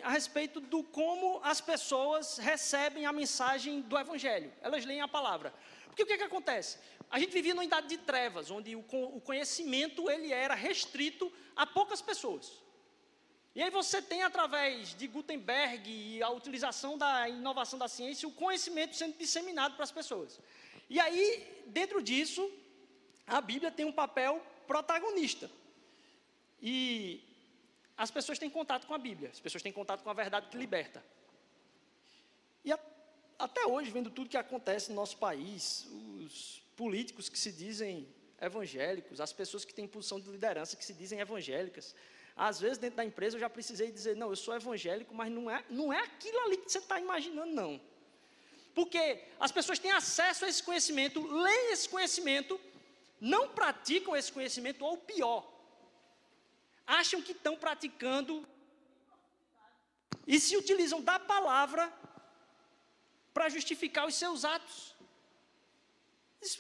a 0.02 0.10
respeito 0.10 0.62
do 0.62 0.82
como 0.82 1.42
as 1.44 1.60
pessoas 1.60 2.38
recebem 2.38 3.06
a 3.06 3.12
mensagem 3.12 3.82
do 3.82 3.98
Evangelho. 3.98 4.52
Elas 4.62 4.86
leem 4.86 5.02
a 5.02 5.08
palavra. 5.08 5.54
Porque 5.88 6.04
o 6.04 6.08
que, 6.08 6.18
que 6.18 6.24
acontece? 6.24 6.78
A 7.12 7.20
gente 7.20 7.34
vivia 7.34 7.54
numa 7.54 7.66
idade 7.66 7.88
de 7.88 7.98
trevas, 7.98 8.50
onde 8.50 8.76
o, 8.76 8.80
o 8.80 9.20
conhecimento 9.20 10.10
ele 10.10 10.32
era 10.32 10.56
restrito 10.56 11.32
a 11.56 11.66
poucas 11.66 12.02
pessoas. 12.02 12.64
E 13.54 13.62
aí 13.62 13.70
você 13.70 14.02
tem, 14.02 14.24
através 14.24 14.96
de 14.96 15.06
Gutenberg 15.06 15.88
e 15.88 16.24
a 16.24 16.30
utilização 16.30 16.98
da 16.98 17.30
inovação 17.30 17.78
da 17.78 17.88
ciência, 17.88 18.28
o 18.28 18.32
conhecimento 18.32 18.96
sendo 18.96 19.18
disseminado 19.18 19.76
para 19.76 19.84
as 19.84 19.92
pessoas. 19.92 20.40
E 20.90 21.00
aí, 21.00 21.64
dentro 21.68 22.02
disso, 22.02 22.50
a 23.28 23.40
Bíblia 23.42 23.70
tem 23.70 23.86
um 23.86 23.92
papel 23.92 24.42
protagonista. 24.66 25.52
E 26.66 27.22
as 27.98 28.10
pessoas 28.10 28.40
têm 28.40 28.50
contato 28.50 28.88
com 28.88 28.94
a 28.94 28.98
Bíblia, 28.98 29.30
as 29.30 29.40
pessoas 29.42 29.62
têm 29.62 29.72
contato 29.74 30.02
com 30.02 30.10
a 30.10 30.14
verdade 30.14 30.48
que 30.48 30.58
liberta. 30.58 31.04
E 32.64 32.72
a, 32.72 32.80
até 33.38 33.68
hoje, 33.68 33.92
vendo 33.92 34.10
tudo 34.10 34.30
que 34.30 34.38
acontece 34.38 34.90
no 34.90 34.96
nosso 34.96 35.18
país, 35.18 35.86
os 36.22 36.64
políticos 36.78 37.28
que 37.28 37.38
se 37.38 37.52
dizem 37.52 38.08
evangélicos, 38.42 39.20
as 39.20 39.34
pessoas 39.34 39.66
que 39.66 39.74
têm 39.74 39.86
posição 39.86 40.22
de 40.22 40.30
liderança 40.30 40.78
que 40.78 40.86
se 40.86 40.94
dizem 40.94 41.20
evangélicas, 41.20 41.94
às 42.34 42.62
vezes 42.62 42.78
dentro 42.78 42.96
da 42.96 43.06
empresa 43.06 43.36
eu 43.36 43.42
já 43.42 43.50
precisei 43.50 43.92
dizer, 43.92 44.16
não, 44.16 44.30
eu 44.30 44.36
sou 44.38 44.56
evangélico, 44.56 45.14
mas 45.14 45.30
não 45.30 45.52
é, 45.52 45.66
não 45.70 45.92
é 45.92 46.00
aquilo 46.00 46.40
ali 46.46 46.58
que 46.58 46.72
você 46.72 46.80
está 46.80 46.98
imaginando, 46.98 47.54
não. 47.54 47.80
Porque 48.74 49.22
as 49.38 49.52
pessoas 49.52 49.80
têm 49.80 49.92
acesso 49.92 50.46
a 50.46 50.50
esse 50.50 50.64
conhecimento, 50.64 51.22
leem 51.28 51.74
esse 51.74 51.90
conhecimento, 51.90 52.60
não 53.20 53.50
praticam 53.50 54.16
esse 54.16 54.32
conhecimento, 54.32 54.84
ou 54.84 54.98
pior, 54.98 55.53
acham 56.86 57.22
que 57.22 57.32
estão 57.32 57.56
praticando 57.56 58.48
e 60.28 60.40
se 60.40 60.56
utilizam 60.56 61.02
da 61.02 61.20
palavra 61.20 61.92
para 63.34 63.50
justificar 63.50 64.08
os 64.08 64.16
seus 64.16 64.46
atos. 64.46 64.96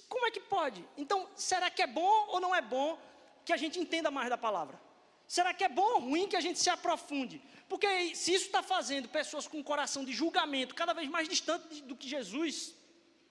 Como 0.07 0.25
é 0.25 0.31
que 0.31 0.39
pode? 0.39 0.83
Então, 0.97 1.29
será 1.35 1.69
que 1.69 1.81
é 1.81 1.87
bom 1.87 2.27
ou 2.29 2.39
não 2.39 2.55
é 2.55 2.61
bom 2.61 2.99
que 3.45 3.53
a 3.53 3.57
gente 3.57 3.79
entenda 3.79 4.09
mais 4.09 4.29
da 4.29 4.37
palavra? 4.37 4.79
Será 5.27 5.53
que 5.53 5.63
é 5.63 5.69
bom 5.69 5.89
ou 5.95 5.99
ruim 5.99 6.27
que 6.27 6.35
a 6.35 6.41
gente 6.41 6.59
se 6.59 6.69
aprofunde? 6.69 7.41
Porque 7.67 8.15
se 8.15 8.33
isso 8.33 8.45
está 8.45 8.61
fazendo 8.61 9.09
pessoas 9.09 9.47
com 9.47 9.57
um 9.57 9.63
coração 9.63 10.03
de 10.05 10.13
julgamento 10.13 10.75
cada 10.75 10.93
vez 10.93 11.09
mais 11.09 11.27
distante 11.27 11.81
do 11.81 11.95
que 11.95 12.07
Jesus 12.07 12.75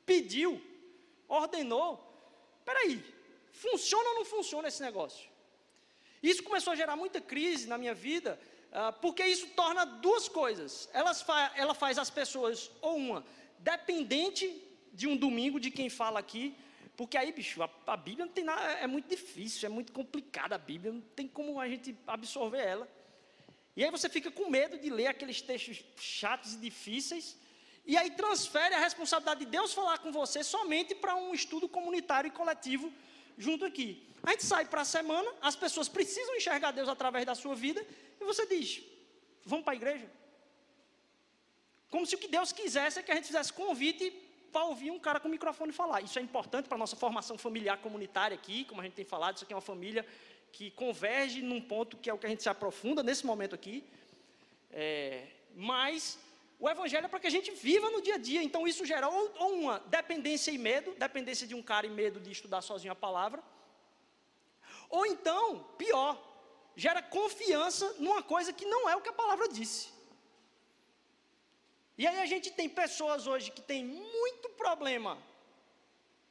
pediu, 0.05 0.61
ordenou, 1.29 1.91
peraí, 2.65 3.03
funciona 3.53 4.09
ou 4.11 4.15
não 4.17 4.25
funciona 4.25 4.69
esse 4.69 4.83
negócio? 4.83 5.32
Isso 6.23 6.43
começou 6.43 6.73
a 6.73 6.77
gerar 6.77 6.97
muita 6.97 7.21
crise 7.21 7.67
na 7.67 7.77
minha 7.77 7.95
vida, 7.95 8.39
uh, 8.71 8.93
porque 9.01 9.25
isso 9.25 9.49
torna 9.49 9.85
duas 9.85 10.29
coisas. 10.29 10.89
Ela 10.93 11.75
faz 11.75 11.99
as 11.99 12.11
pessoas, 12.11 12.71
ou 12.81 12.97
uma, 12.97 13.25
dependente 13.59 14.63
de 14.93 15.07
um 15.07 15.17
domingo 15.17 15.59
de 15.59 15.71
quem 15.71 15.89
fala 15.89 16.21
aqui, 16.21 16.55
porque 16.97 17.17
aí, 17.17 17.33
bicho, 17.33 17.63
a, 17.63 17.71
a 17.87 17.97
Bíblia 17.97 18.27
não 18.27 18.33
tem 18.33 18.45
nada, 18.45 18.63
é 18.75 18.87
muito 18.87 19.09
difícil, 19.09 19.67
é 19.67 19.69
muito 19.69 19.93
complicada 19.93 20.55
a 20.55 20.59
Bíblia, 20.59 20.93
não 20.93 21.01
tem 21.01 21.27
como 21.27 21.59
a 21.59 21.69
gente 21.69 21.97
absorver 22.07 22.61
ela. 22.65 22.89
E 23.75 23.83
aí 23.83 23.91
você 23.91 24.09
fica 24.09 24.31
com 24.31 24.51
medo 24.51 24.79
de 24.79 24.91
ler 24.91 25.07
aqueles 25.07 25.41
textos 25.41 25.83
chatos 25.97 26.55
e 26.55 26.59
difíceis, 26.59 27.37
e 27.85 27.97
aí 27.97 28.11
transfere 28.11 28.75
a 28.75 28.79
responsabilidade 28.79 29.41
de 29.41 29.47
Deus 29.47 29.73
falar 29.73 29.99
com 29.99 30.13
você 30.13 30.45
somente 30.45 30.95
para 30.95 31.17
um 31.17 31.35
estudo 31.35 31.69
comunitário 31.69 32.29
e 32.29 32.31
coletivo 32.31 32.93
junto 33.37 33.65
aqui. 33.65 34.07
A 34.23 34.31
gente 34.31 34.45
sai 34.45 34.65
para 34.67 34.83
a 34.83 34.85
semana, 34.85 35.31
as 35.41 35.57
pessoas 35.57 35.89
precisam 35.89 36.37
enxergar 36.37 36.71
Deus 36.71 36.89
através 36.89 37.27
da 37.27 37.35
sua 37.35 37.55
vida, 37.55 37.85
e 38.21 38.25
você 38.25 38.47
diz: 38.47 38.83
vamos 39.45 39.65
para 39.65 39.75
a 39.75 39.77
igreja? 39.77 40.09
Como 41.91 42.07
se 42.07 42.15
o 42.15 42.19
que 42.19 42.29
Deus 42.29 42.53
quisesse 42.53 42.99
é 42.99 43.03
que 43.03 43.13
a 43.13 43.15
gente 43.15 43.27
fizesse 43.27 43.53
convite 43.53 44.11
para 44.53 44.65
ouvir 44.65 44.91
um 44.91 44.99
cara 44.99 45.19
com 45.19 45.29
o 45.29 45.31
microfone 45.31 45.73
falar. 45.73 46.03
Isso 46.03 46.19
é 46.19 46.23
importante 46.23 46.67
para 46.69 46.77
a 46.77 46.79
nossa 46.79 46.95
formação 46.95 47.39
familiar 47.39 47.79
comunitária 47.79 48.35
aqui, 48.35 48.65
como 48.67 48.81
a 48.81 48.85
gente 48.85 48.95
tem 48.95 49.05
falado, 49.05 49.37
isso 49.37 49.45
aqui 49.45 49.53
é 49.53 49.57
uma 49.57 49.63
família 49.63 50.07
que 50.53 50.71
converge 50.73 51.41
num 51.41 51.61
ponto 51.61 51.97
que 51.97 52.11
é 52.11 52.15
o 52.15 52.19
que 52.19 52.27
a 52.27 52.29
gente 52.29 52.43
se 52.43 52.49
aprofunda 52.51 53.03
nesse 53.03 53.25
momento 53.25 53.55
aqui. 53.55 53.83
É, 54.71 55.27
mas 55.57 56.19
o 56.63 56.71
evangelho 56.71 57.07
é 57.07 57.09
para 57.09 57.19
que 57.19 57.27
a 57.27 57.37
gente 57.37 57.51
viva 57.51 57.91
no 57.91 58.01
dia 58.01 58.15
a 58.15 58.19
dia. 58.19 58.41
Então 58.41 58.69
isso 58.69 58.87
gera 58.87 59.09
ou, 59.09 59.23
ou 59.45 59.55
uma 59.63 59.81
dependência 59.97 60.53
e 60.53 60.59
medo, 60.67 60.93
dependência 61.07 61.45
de 61.45 61.57
um 61.57 61.63
cara 61.71 61.89
e 61.89 61.91
medo 61.91 62.21
de 62.21 62.31
estudar 62.31 62.63
sozinho 62.63 62.93
a 62.93 62.95
palavra, 63.07 63.43
ou 64.89 65.05
então, 65.05 65.65
pior, 65.77 66.13
gera 66.77 67.03
confiança 67.03 67.93
numa 67.95 68.23
coisa 68.23 68.53
que 68.53 68.65
não 68.65 68.89
é 68.89 68.95
o 68.95 69.01
que 69.01 69.09
a 69.09 69.19
palavra 69.23 69.49
disse. 69.49 69.89
E 71.99 72.07
aí 72.07 72.21
a 72.21 72.27
gente 72.27 72.49
tem 72.53 72.69
pessoas 72.69 73.27
hoje 73.27 73.51
que 73.51 73.61
têm 73.61 73.85
muito 73.85 74.49
problema 74.51 75.21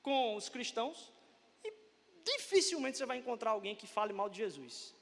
com 0.02 0.38
os 0.38 0.48
cristãos 0.48 1.12
e 1.62 1.74
dificilmente 2.24 2.98
você 2.98 3.06
vai 3.06 3.18
encontrar 3.18 3.52
alguém 3.52 3.76
que 3.76 3.86
fale 3.86 4.14
mal 4.14 4.30
de 4.30 4.38
Jesus. 4.38 4.96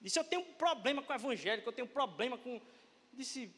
Disse: 0.00 0.20
Eu 0.20 0.24
tenho 0.24 0.42
um 0.42 0.54
problema 0.54 1.02
com 1.02 1.12
o 1.12 1.16
evangélico, 1.16 1.68
eu 1.68 1.72
tenho 1.72 1.88
um 1.88 1.96
problema 2.00 2.38
com. 2.38 2.60
Disse: 3.12 3.52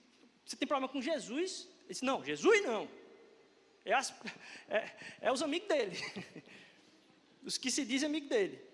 Você 0.47 0.57
tem 0.57 0.67
problema 0.67 0.91
com 0.91 1.03
Jesus? 1.03 1.69
Ele 1.81 1.89
disse: 1.89 2.05
Não, 2.05 2.25
Jesus 2.25 2.63
não. 2.63 2.89
É, 3.85 3.93
as, 3.93 4.15
é, 4.69 4.91
é 5.21 5.33
os 5.33 5.43
amigos 5.43 5.69
dele. 5.69 5.97
os 7.45 7.59
que 7.59 7.71
se 7.71 7.85
dizem 7.85 8.09
amigos 8.09 8.29
dele. 8.29 8.65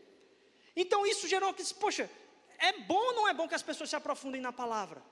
Então 0.77 1.07
isso 1.07 1.29
gerou 1.29 1.49
uma 1.49 1.55
disse, 1.55 1.75
poxa, 1.75 2.11
é 2.59 2.73
bom 2.81 2.95
ou 3.09 3.15
não 3.15 3.29
é 3.29 3.35
bom 3.35 3.47
que 3.47 3.55
as 3.55 3.63
pessoas 3.63 3.91
se 3.91 3.97
aprofundem 3.97 4.41
na 4.41 4.53
palavra? 4.53 5.03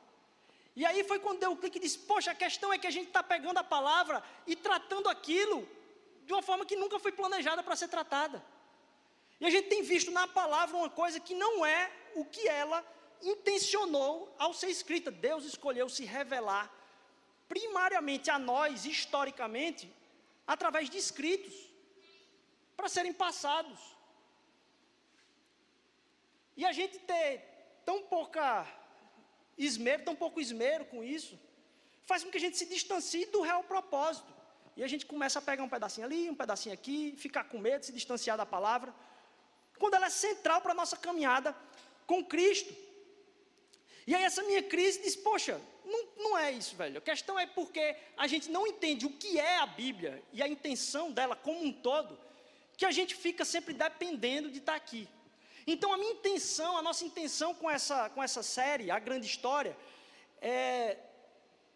E 0.75 0.87
aí 0.87 1.05
foi 1.05 1.19
quando 1.19 1.41
deu 1.41 1.53
o 1.53 1.57
clique 1.57 1.79
e 1.79 1.83
disse, 1.83 1.99
poxa, 1.99 2.31
a 2.31 2.35
questão 2.35 2.73
é 2.73 2.79
que 2.79 2.87
a 2.87 2.91
gente 2.91 3.09
está 3.09 3.23
pegando 3.23 3.59
a 3.59 3.65
palavra 3.65 4.23
e 4.47 4.57
tratando 4.57 5.09
aquilo 5.09 5.69
de 6.25 6.33
uma 6.33 6.43
forma 6.43 6.65
que 6.65 6.77
nunca 6.77 6.99
foi 6.99 7.13
planejada 7.13 7.63
para 7.63 7.77
ser 7.77 7.89
tratada. 7.89 8.43
E 9.39 9.47
a 9.47 9.51
gente 9.51 9.69
tem 9.69 9.83
visto 9.83 10.11
na 10.11 10.27
palavra 10.29 10.77
uma 10.77 10.89
coisa 10.89 11.21
que 11.21 11.35
não 11.35 11.67
é 11.67 11.91
o 12.15 12.25
que 12.25 12.49
ela 12.49 12.85
intencionou 13.23 14.35
ao 14.39 14.53
ser 14.53 14.69
escrita. 14.69 15.11
Deus 15.11 15.45
escolheu 15.45 15.89
se 15.89 16.05
revelar 16.05 16.73
primariamente 17.49 18.31
a 18.31 18.39
nós, 18.39 18.85
historicamente, 18.85 19.93
através 20.47 20.89
de 20.89 20.99
escritos, 20.99 21.55
para 22.77 22.89
serem 22.89 23.13
passados. 23.13 23.79
E 26.57 26.65
a 26.65 26.73
gente 26.73 26.99
ter 26.99 27.43
tão 27.85 28.03
pouca 28.03 28.67
esmero, 29.57 30.05
tão 30.05 30.15
pouco 30.15 30.41
esmero 30.41 30.85
com 30.87 31.03
isso, 31.03 31.39
faz 32.05 32.23
com 32.23 32.31
que 32.31 32.37
a 32.37 32.41
gente 32.41 32.57
se 32.57 32.67
distancie 32.67 33.27
do 33.27 33.41
real 33.41 33.65
propósito. 33.65 34.33
E 34.77 34.83
a 34.83 34.89
gente 34.89 35.05
começa 35.05 35.39
a 35.39 35.43
pegar 35.43 35.63
um 35.63 35.69
pedacinho 35.69 36.07
ali, 36.07 36.31
um 36.31 36.35
pedacinho 36.35 36.75
aqui, 36.75 37.15
ficar 37.17 37.45
com 37.45 37.59
medo, 37.59 37.85
se 37.85 37.93
distanciar 37.93 38.37
da 38.37 38.47
palavra, 38.47 38.95
quando 39.79 39.95
ela 39.95 40.07
é 40.07 40.11
central 40.11 40.61
para 40.61 40.73
a 40.73 40.75
nossa 40.75 40.97
caminhada 40.97 41.55
com 42.07 42.25
Cristo. 42.25 42.73
E 44.11 44.15
aí 44.17 44.25
essa 44.25 44.43
minha 44.43 44.61
crise 44.61 45.01
diz, 45.01 45.15
poxa, 45.15 45.61
não, 45.85 46.05
não 46.17 46.37
é 46.37 46.51
isso, 46.51 46.75
velho. 46.75 46.99
A 46.99 47.01
questão 47.01 47.39
é 47.39 47.47
porque 47.47 47.95
a 48.17 48.27
gente 48.27 48.51
não 48.51 48.67
entende 48.67 49.07
o 49.07 49.13
que 49.13 49.39
é 49.39 49.59
a 49.59 49.67
Bíblia 49.67 50.21
e 50.33 50.43
a 50.43 50.49
intenção 50.49 51.13
dela 51.13 51.37
como 51.37 51.65
um 51.65 51.73
todo, 51.73 52.19
que 52.77 52.85
a 52.85 52.91
gente 52.91 53.15
fica 53.15 53.45
sempre 53.45 53.73
dependendo 53.73 54.51
de 54.51 54.59
estar 54.59 54.75
aqui. 54.75 55.09
Então 55.65 55.93
a 55.93 55.97
minha 55.97 56.11
intenção, 56.11 56.77
a 56.77 56.83
nossa 56.83 57.05
intenção 57.05 57.55
com 57.55 57.71
essa, 57.71 58.11
com 58.11 58.21
essa 58.21 58.43
série, 58.43 58.91
a 58.91 58.99
grande 58.99 59.27
história, 59.29 59.77
é 60.43 60.97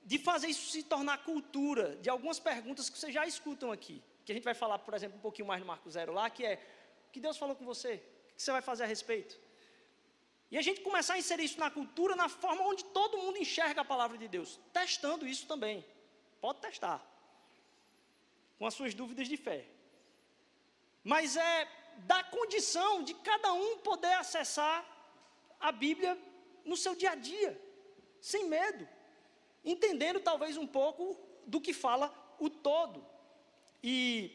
de 0.02 0.18
fazer 0.18 0.48
isso 0.48 0.72
se 0.72 0.82
tornar 0.82 1.18
cultura 1.18 1.94
de 2.02 2.10
algumas 2.10 2.40
perguntas 2.40 2.90
que 2.90 2.98
vocês 2.98 3.14
já 3.14 3.24
escutam 3.24 3.70
aqui. 3.70 4.02
Que 4.24 4.32
a 4.32 4.34
gente 4.34 4.42
vai 4.42 4.54
falar, 4.54 4.80
por 4.80 4.92
exemplo, 4.92 5.18
um 5.18 5.22
pouquinho 5.22 5.46
mais 5.46 5.60
no 5.60 5.66
Marco 5.68 5.88
Zero 5.88 6.12
lá, 6.12 6.28
que 6.28 6.44
é 6.44 6.58
o 7.08 7.12
que 7.12 7.20
Deus 7.20 7.36
falou 7.36 7.54
com 7.54 7.64
você? 7.64 7.94
O 8.32 8.34
que 8.34 8.42
você 8.42 8.50
vai 8.50 8.60
fazer 8.60 8.82
a 8.82 8.88
respeito? 8.88 9.43
E 10.54 10.58
a 10.60 10.64
gente 10.66 10.80
começar 10.88 11.14
a 11.14 11.22
inserir 11.22 11.44
isso 11.48 11.60
na 11.64 11.70
cultura, 11.76 12.14
na 12.22 12.28
forma 12.42 12.62
onde 12.70 12.84
todo 12.98 13.20
mundo 13.22 13.42
enxerga 13.44 13.80
a 13.82 13.90
palavra 13.92 14.16
de 14.22 14.28
Deus, 14.36 14.50
testando 14.78 15.26
isso 15.34 15.44
também. 15.52 15.76
Pode 16.44 16.60
testar. 16.66 16.98
Com 18.58 18.66
as 18.70 18.74
suas 18.78 18.94
dúvidas 19.00 19.28
de 19.32 19.38
fé. 19.46 19.60
Mas 21.12 21.36
é 21.36 21.68
da 22.12 22.20
condição 22.36 22.92
de 23.08 23.14
cada 23.30 23.52
um 23.52 23.78
poder 23.90 24.14
acessar 24.24 24.78
a 25.68 25.72
Bíblia 25.84 26.12
no 26.64 26.76
seu 26.76 26.94
dia 26.94 27.12
a 27.12 27.20
dia, 27.30 27.52
sem 28.32 28.44
medo 28.56 28.84
entendendo 29.64 30.20
talvez 30.20 30.56
um 30.56 30.66
pouco 30.66 31.18
do 31.46 31.60
que 31.60 31.72
fala 31.72 32.12
o 32.38 32.50
todo. 32.50 33.04
E 33.82 34.30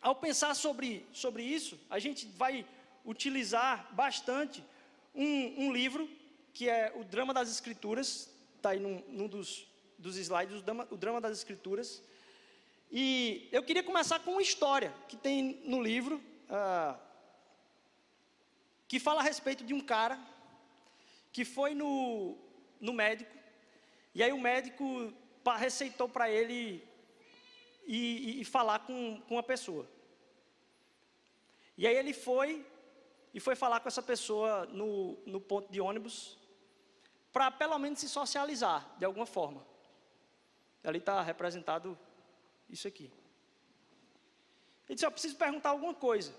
ao 0.00 0.14
pensar 0.16 0.54
sobre, 0.54 1.06
sobre 1.12 1.42
isso, 1.42 1.78
a 1.90 1.98
gente 1.98 2.26
vai 2.26 2.66
utilizar 3.04 3.94
bastante 3.94 4.64
um, 5.16 5.66
um 5.66 5.72
livro 5.72 6.08
que 6.52 6.68
é 6.68 6.92
o 6.94 7.04
Drama 7.04 7.34
das 7.34 7.50
Escrituras, 7.50 8.30
está 8.56 8.70
aí 8.70 8.78
num, 8.78 9.02
num, 9.08 9.26
dos, 9.26 9.66
dos 9.98 10.16
slides, 10.16 10.58
o 10.58 10.62
drama, 10.62 10.88
o 10.90 10.96
drama 10.96 11.20
das 11.20 11.38
Escrituras. 11.38 12.02
E 12.90 13.48
eu 13.50 13.62
queria 13.62 13.82
começar 13.82 14.20
com 14.20 14.32
uma 14.32 14.42
história 14.42 14.94
que 15.08 15.16
tem 15.16 15.60
no 15.64 15.82
livro, 15.82 16.22
ah, 16.48 16.98
que 18.86 19.00
fala 19.00 19.20
a 19.20 19.24
respeito 19.24 19.64
de 19.64 19.74
um 19.74 19.80
cara 19.80 20.18
que 21.32 21.44
foi 21.44 21.74
no, 21.74 22.38
no 22.80 22.92
médico 22.92 23.36
e 24.16 24.22
aí 24.22 24.32
o 24.32 24.40
médico 24.40 25.12
receitou 25.58 26.08
para 26.08 26.30
ele 26.30 26.82
e, 27.86 28.40
e, 28.40 28.44
falar 28.46 28.78
com, 28.78 29.20
com 29.28 29.34
uma 29.34 29.42
pessoa. 29.42 29.86
E 31.76 31.86
aí 31.86 31.94
ele 31.94 32.14
foi 32.14 32.64
e 33.36 33.40
foi 33.46 33.54
falar 33.54 33.78
com 33.80 33.88
essa 33.88 34.02
pessoa 34.02 34.66
no, 34.66 35.16
no 35.26 35.40
ponto 35.40 35.70
de 35.70 35.80
ônibus 35.80 36.36
para 37.32 37.50
pelo 37.50 37.78
menos 37.78 38.00
se 38.00 38.08
socializar 38.08 38.80
de 38.98 39.04
alguma 39.04 39.26
forma. 39.26 39.64
Ali 40.82 40.98
está 40.98 41.20
representado 41.22 41.96
isso 42.68 42.88
aqui. 42.88 43.12
Ele 44.88 44.94
disse: 44.94 45.06
Eu 45.06 45.12
preciso 45.12 45.36
perguntar 45.36 45.70
alguma 45.70 45.94
coisa. 45.94 46.34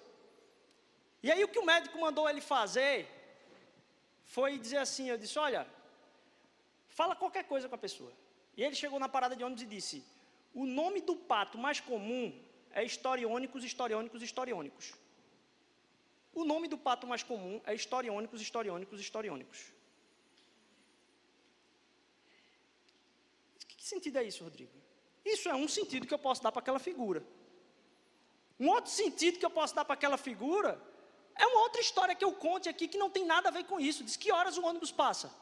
E 1.21 1.31
aí 1.31 1.43
o 1.43 1.47
que 1.47 1.59
o 1.59 1.65
médico 1.65 1.97
mandou 1.99 2.29
ele 2.29 2.41
fazer 2.41 3.07
foi 4.25 4.57
dizer 4.57 4.77
assim: 4.77 5.09
Eu 5.09 5.17
disse, 5.17 5.37
olha, 5.37 5.67
Fala 6.99 7.15
qualquer 7.15 7.43
coisa 7.43 7.69
com 7.69 7.75
a 7.75 7.85
pessoa. 7.87 8.11
E 8.57 8.63
ele 8.63 8.73
chegou 8.73 8.99
na 8.99 9.07
parada 9.07 9.35
de 9.35 9.43
ônibus 9.43 9.61
e 9.61 9.67
disse: 9.67 10.03
O 10.51 10.65
nome 10.65 10.99
do 10.99 11.15
pato 11.15 11.55
mais 11.55 11.79
comum 11.79 12.25
é 12.71 12.83
historiônicos, 12.83 13.63
historiônicos, 13.63 14.23
historiônicos. 14.23 14.93
O 16.39 16.45
nome 16.45 16.67
do 16.67 16.77
pato 16.77 17.07
mais 17.07 17.23
comum 17.23 17.59
é 17.65 17.73
historiônicos, 17.73 18.39
historiônicos, 18.39 18.99
historiônicos. 18.99 19.59
Que 23.67 23.83
sentido 23.83 24.19
é 24.19 24.23
isso, 24.23 24.43
Rodrigo? 24.43 24.71
Isso 25.25 25.49
é 25.49 25.55
um 25.55 25.67
sentido 25.67 26.05
que 26.05 26.13
eu 26.13 26.19
posso 26.19 26.43
dar 26.43 26.51
para 26.51 26.59
aquela 26.59 26.77
figura. 26.77 27.25
Um 28.59 28.69
outro 28.69 28.91
sentido 28.91 29.39
que 29.39 29.45
eu 29.47 29.49
posso 29.49 29.73
dar 29.73 29.83
para 29.83 29.95
aquela 29.95 30.15
figura 30.15 30.79
é 31.33 31.47
uma 31.47 31.61
outra 31.61 31.81
história 31.81 32.13
que 32.13 32.23
eu 32.23 32.33
conte 32.33 32.69
aqui 32.69 32.87
que 32.87 32.99
não 32.99 33.09
tem 33.09 33.25
nada 33.25 33.49
a 33.49 33.51
ver 33.51 33.63
com 33.63 33.79
isso. 33.79 34.03
Diz 34.03 34.15
que 34.15 34.31
horas 34.31 34.59
o 34.59 34.63
ônibus 34.63 34.91
passa. 34.91 35.33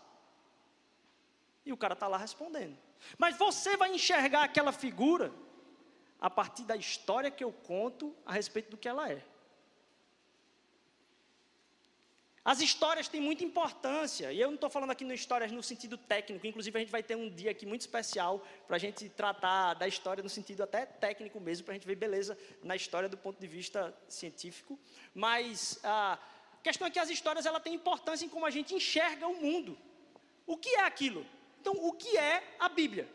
E 1.66 1.74
o 1.74 1.78
cara 1.78 1.94
está 1.94 2.08
lá 2.08 2.18
respondendo. 2.18 2.78
Mas 3.18 3.38
você 3.38 3.76
vai 3.76 3.94
enxergar 3.94 4.46
aquela 4.46 4.72
figura 4.72 5.34
a 6.22 6.30
partir 6.30 6.64
da 6.64 6.78
história 6.78 7.30
que 7.30 7.44
eu 7.44 7.52
conto 7.52 8.16
a 8.26 8.32
respeito 8.32 8.70
do 8.70 8.78
que 8.78 8.88
ela 8.88 9.12
é. 9.12 9.35
As 12.46 12.62
histórias 12.62 13.08
têm 13.08 13.20
muita 13.20 13.44
importância, 13.44 14.32
e 14.32 14.40
eu 14.40 14.50
não 14.50 14.54
estou 14.54 14.70
falando 14.70 14.92
aqui 14.92 15.04
de 15.04 15.12
histórias 15.16 15.52
no 15.52 15.64
sentido 15.64 15.98
técnico, 15.98 16.46
inclusive 16.46 16.78
a 16.78 16.80
gente 16.80 16.92
vai 16.92 17.02
ter 17.02 17.16
um 17.16 17.28
dia 17.28 17.50
aqui 17.50 17.66
muito 17.66 17.82
especial 17.82 18.46
para 18.68 18.76
a 18.76 18.80
gente 18.80 19.10
tratar 19.10 19.74
da 19.74 19.88
história 19.88 20.22
no 20.22 20.30
sentido 20.30 20.62
até 20.62 20.86
técnico 20.86 21.40
mesmo, 21.40 21.66
para 21.66 21.72
a 21.74 21.76
gente 21.78 21.88
ver 21.88 21.96
beleza 21.96 22.38
na 22.62 22.76
história 22.76 23.10
do 23.10 23.18
ponto 23.18 23.40
de 23.40 23.48
vista 23.48 23.92
científico. 24.08 24.80
Mas 25.12 25.80
a 25.84 26.20
questão 26.62 26.88
é 26.88 26.92
que 26.92 27.00
as 27.00 27.10
histórias 27.10 27.48
ela 27.48 27.60
têm 27.60 27.74
importância 27.74 28.28
em 28.28 28.30
como 28.30 28.46
a 28.46 28.52
gente 28.52 28.76
enxerga 28.76 29.28
o 29.28 29.42
mundo. 29.42 29.76
O 30.46 30.56
que 30.56 30.70
é 30.76 30.82
aquilo? 30.82 31.26
Então, 31.60 31.74
o 31.74 31.94
que 31.94 32.16
é 32.16 32.44
a 32.60 32.70
Bíblia? 32.70 33.10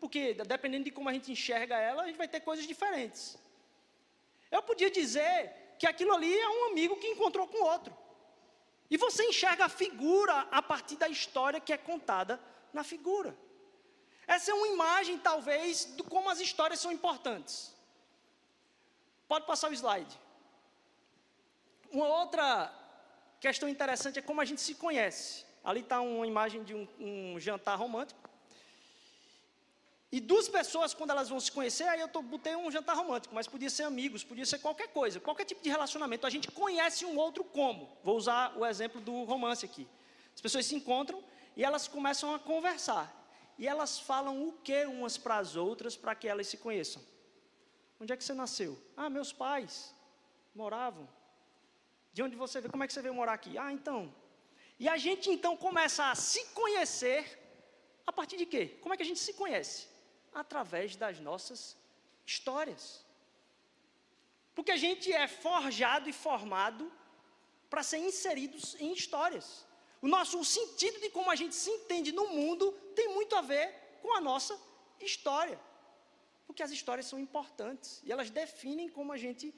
Porque 0.00 0.32
dependendo 0.32 0.84
de 0.84 0.90
como 0.90 1.10
a 1.10 1.12
gente 1.12 1.30
enxerga 1.30 1.76
ela, 1.76 2.04
a 2.04 2.06
gente 2.06 2.16
vai 2.16 2.28
ter 2.28 2.40
coisas 2.40 2.66
diferentes. 2.66 3.36
Eu 4.50 4.62
podia 4.62 4.90
dizer 4.90 5.76
que 5.78 5.86
aquilo 5.86 6.14
ali 6.14 6.34
é 6.34 6.48
um 6.48 6.70
amigo 6.70 6.96
que 6.96 7.08
encontrou 7.08 7.46
com 7.46 7.62
outro. 7.62 7.99
E 8.90 8.96
você 8.96 9.24
enxerga 9.24 9.66
a 9.66 9.68
figura 9.68 10.48
a 10.50 10.60
partir 10.60 10.96
da 10.96 11.08
história 11.08 11.60
que 11.60 11.72
é 11.72 11.76
contada 11.76 12.40
na 12.72 12.82
figura. 12.82 13.36
Essa 14.26 14.50
é 14.50 14.54
uma 14.54 14.68
imagem, 14.68 15.18
talvez, 15.18 15.92
de 15.96 16.02
como 16.04 16.30
as 16.30 16.40
histórias 16.40 16.80
são 16.80 16.92
importantes. 16.92 17.74
Pode 19.26 19.44
passar 19.44 19.70
o 19.70 19.74
slide. 19.74 20.18
Uma 21.92 22.06
outra 22.06 22.72
questão 23.40 23.68
interessante 23.68 24.18
é 24.18 24.22
como 24.22 24.40
a 24.40 24.44
gente 24.44 24.60
se 24.60 24.74
conhece. 24.74 25.44
Ali 25.64 25.80
está 25.80 26.00
uma 26.00 26.26
imagem 26.26 26.62
de 26.62 26.74
um, 26.74 26.86
um, 27.00 27.40
jantar 27.40 27.76
romântico. 27.76 28.29
E 30.12 30.20
duas 30.20 30.48
pessoas, 30.48 30.92
quando 30.92 31.10
elas 31.10 31.28
vão 31.28 31.38
se 31.38 31.52
conhecer, 31.52 31.84
aí 31.84 32.00
eu 32.00 32.08
tô, 32.08 32.20
botei 32.20 32.56
um 32.56 32.70
jantar 32.70 32.96
romântico, 32.96 33.34
mas 33.34 33.46
podia 33.46 33.70
ser 33.70 33.84
amigos, 33.84 34.24
podia 34.24 34.44
ser 34.44 34.58
qualquer 34.58 34.88
coisa, 34.88 35.20
qualquer 35.20 35.44
tipo 35.44 35.62
de 35.62 35.68
relacionamento. 35.68 36.26
A 36.26 36.30
gente 36.30 36.50
conhece 36.50 37.04
um 37.04 37.16
outro 37.16 37.44
como. 37.44 37.96
Vou 38.02 38.16
usar 38.16 38.56
o 38.58 38.66
exemplo 38.66 39.00
do 39.00 39.22
romance 39.24 39.64
aqui. 39.64 39.86
As 40.34 40.40
pessoas 40.40 40.66
se 40.66 40.74
encontram 40.74 41.22
e 41.56 41.64
elas 41.64 41.86
começam 41.86 42.34
a 42.34 42.38
conversar. 42.38 43.16
E 43.56 43.68
elas 43.68 44.00
falam 44.00 44.48
o 44.48 44.52
que 44.52 44.84
umas 44.86 45.16
para 45.16 45.36
as 45.38 45.54
outras 45.54 45.96
para 45.96 46.14
que 46.14 46.26
elas 46.26 46.48
se 46.48 46.56
conheçam. 46.56 47.02
Onde 48.00 48.12
é 48.12 48.16
que 48.16 48.24
você 48.24 48.34
nasceu? 48.34 48.76
Ah, 48.96 49.08
meus 49.08 49.32
pais 49.32 49.94
moravam. 50.54 51.08
De 52.12 52.22
onde 52.22 52.34
você 52.34 52.60
veio? 52.60 52.72
Como 52.72 52.82
é 52.82 52.86
que 52.86 52.92
você 52.92 53.02
veio 53.02 53.14
morar 53.14 53.34
aqui? 53.34 53.56
Ah, 53.56 53.72
então, 53.72 54.12
e 54.80 54.88
a 54.88 54.96
gente 54.96 55.30
então 55.30 55.54
começa 55.58 56.10
a 56.10 56.14
se 56.14 56.42
conhecer 56.60 57.38
a 58.06 58.10
partir 58.10 58.38
de 58.38 58.46
quê? 58.46 58.78
Como 58.80 58.94
é 58.94 58.96
que 58.96 59.02
a 59.02 59.06
gente 59.06 59.20
se 59.20 59.34
conhece? 59.34 59.86
Através 60.32 60.96
das 60.96 61.18
nossas 61.20 61.76
histórias. 62.24 63.04
Porque 64.54 64.70
a 64.70 64.76
gente 64.76 65.12
é 65.12 65.26
forjado 65.26 66.08
e 66.08 66.12
formado 66.12 66.90
para 67.68 67.82
ser 67.82 67.98
inseridos 67.98 68.76
em 68.80 68.92
histórias. 68.92 69.66
O 70.02 70.08
nosso 70.08 70.38
o 70.40 70.44
sentido 70.44 71.00
de 71.00 71.10
como 71.10 71.30
a 71.30 71.36
gente 71.36 71.54
se 71.54 71.70
entende 71.70 72.12
no 72.12 72.28
mundo 72.28 72.72
tem 72.94 73.08
muito 73.14 73.34
a 73.36 73.42
ver 73.42 73.98
com 74.02 74.14
a 74.14 74.20
nossa 74.20 74.58
história. 75.00 75.60
Porque 76.46 76.62
as 76.62 76.70
histórias 76.70 77.06
são 77.06 77.18
importantes 77.18 78.02
e 78.04 78.10
elas 78.10 78.30
definem 78.30 78.88
como 78.88 79.12
a 79.12 79.16
gente 79.16 79.54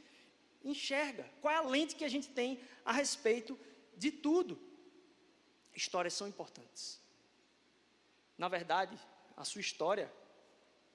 enxerga, 0.65 1.29
qual 1.41 1.53
é 1.53 1.57
a 1.57 1.63
lente 1.63 1.97
que 1.97 2.05
a 2.05 2.09
gente 2.09 2.29
tem 2.29 2.61
a 2.85 2.93
respeito 2.93 3.59
de 3.97 4.11
tudo. 4.11 4.61
Histórias 5.75 6.15
são 6.15 6.29
importantes. 6.29 7.01
Na 8.37 8.49
verdade, 8.49 8.99
a 9.37 9.45
sua 9.45 9.61
história 9.61 10.13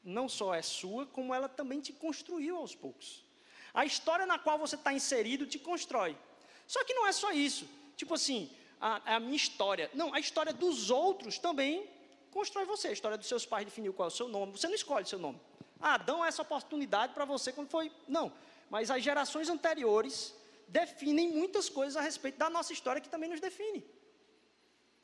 não 0.04 0.30
só 0.30 0.54
é 0.54 0.62
sua, 0.62 1.06
como 1.06 1.34
ela 1.34 1.50
também 1.50 1.80
te 1.80 1.94
construiu 1.94 2.58
aos 2.58 2.76
poucos. 2.76 3.26
A 3.74 3.86
história 3.86 4.26
na 4.26 4.40
qual 4.40 4.58
você 4.58 4.76
está 4.76 4.94
inserido 4.94 5.46
te 5.46 5.60
constrói. 5.60 6.18
Só 6.66 6.84
que 6.84 6.94
não 6.94 7.06
é 7.06 7.12
só 7.12 7.32
isso. 7.32 7.68
Tipo 7.96 8.14
assim, 8.14 8.50
a, 8.80 9.16
a, 9.16 9.20
minha 9.20 9.36
história. 9.36 9.90
Não, 9.94 10.14
a 10.14 10.20
história 10.20 10.54
dos 10.54 10.90
outros 10.90 11.38
também 11.38 11.88
constrói 12.32 12.66
você. 12.66 12.90
A 12.90 12.92
história 12.92 13.18
dos 13.18 13.28
seus 13.28 13.46
pais 13.46 13.66
definiu 13.66 13.94
qual 13.94 14.10
é 14.10 14.12
o 14.12 14.16
seu 14.16 14.28
nome. 14.28 14.52
Você 14.54 14.68
não 14.68 14.76
escolhe 14.76 15.06
seu 15.06 15.20
nome. 15.20 15.40
Ah, 15.80 15.98
dão 15.98 16.26
essa 16.26 16.42
oportunidade 16.42 17.14
para 17.14 17.26
você 17.26 17.52
quando 17.52 17.70
foi. 17.70 17.92
Não. 18.08 18.32
Mas 18.70 18.90
as 18.90 19.04
gerações 19.04 19.50
anteriores 19.50 20.34
definem 20.68 21.30
muitas 21.30 21.70
coisas 21.70 21.96
a 21.96 22.02
respeito 22.02 22.38
da 22.38 22.50
nossa 22.50 22.74
história 22.74 23.02
que 23.02 23.10
também 23.10 23.30
nos 23.30 23.40
define. 23.40 23.86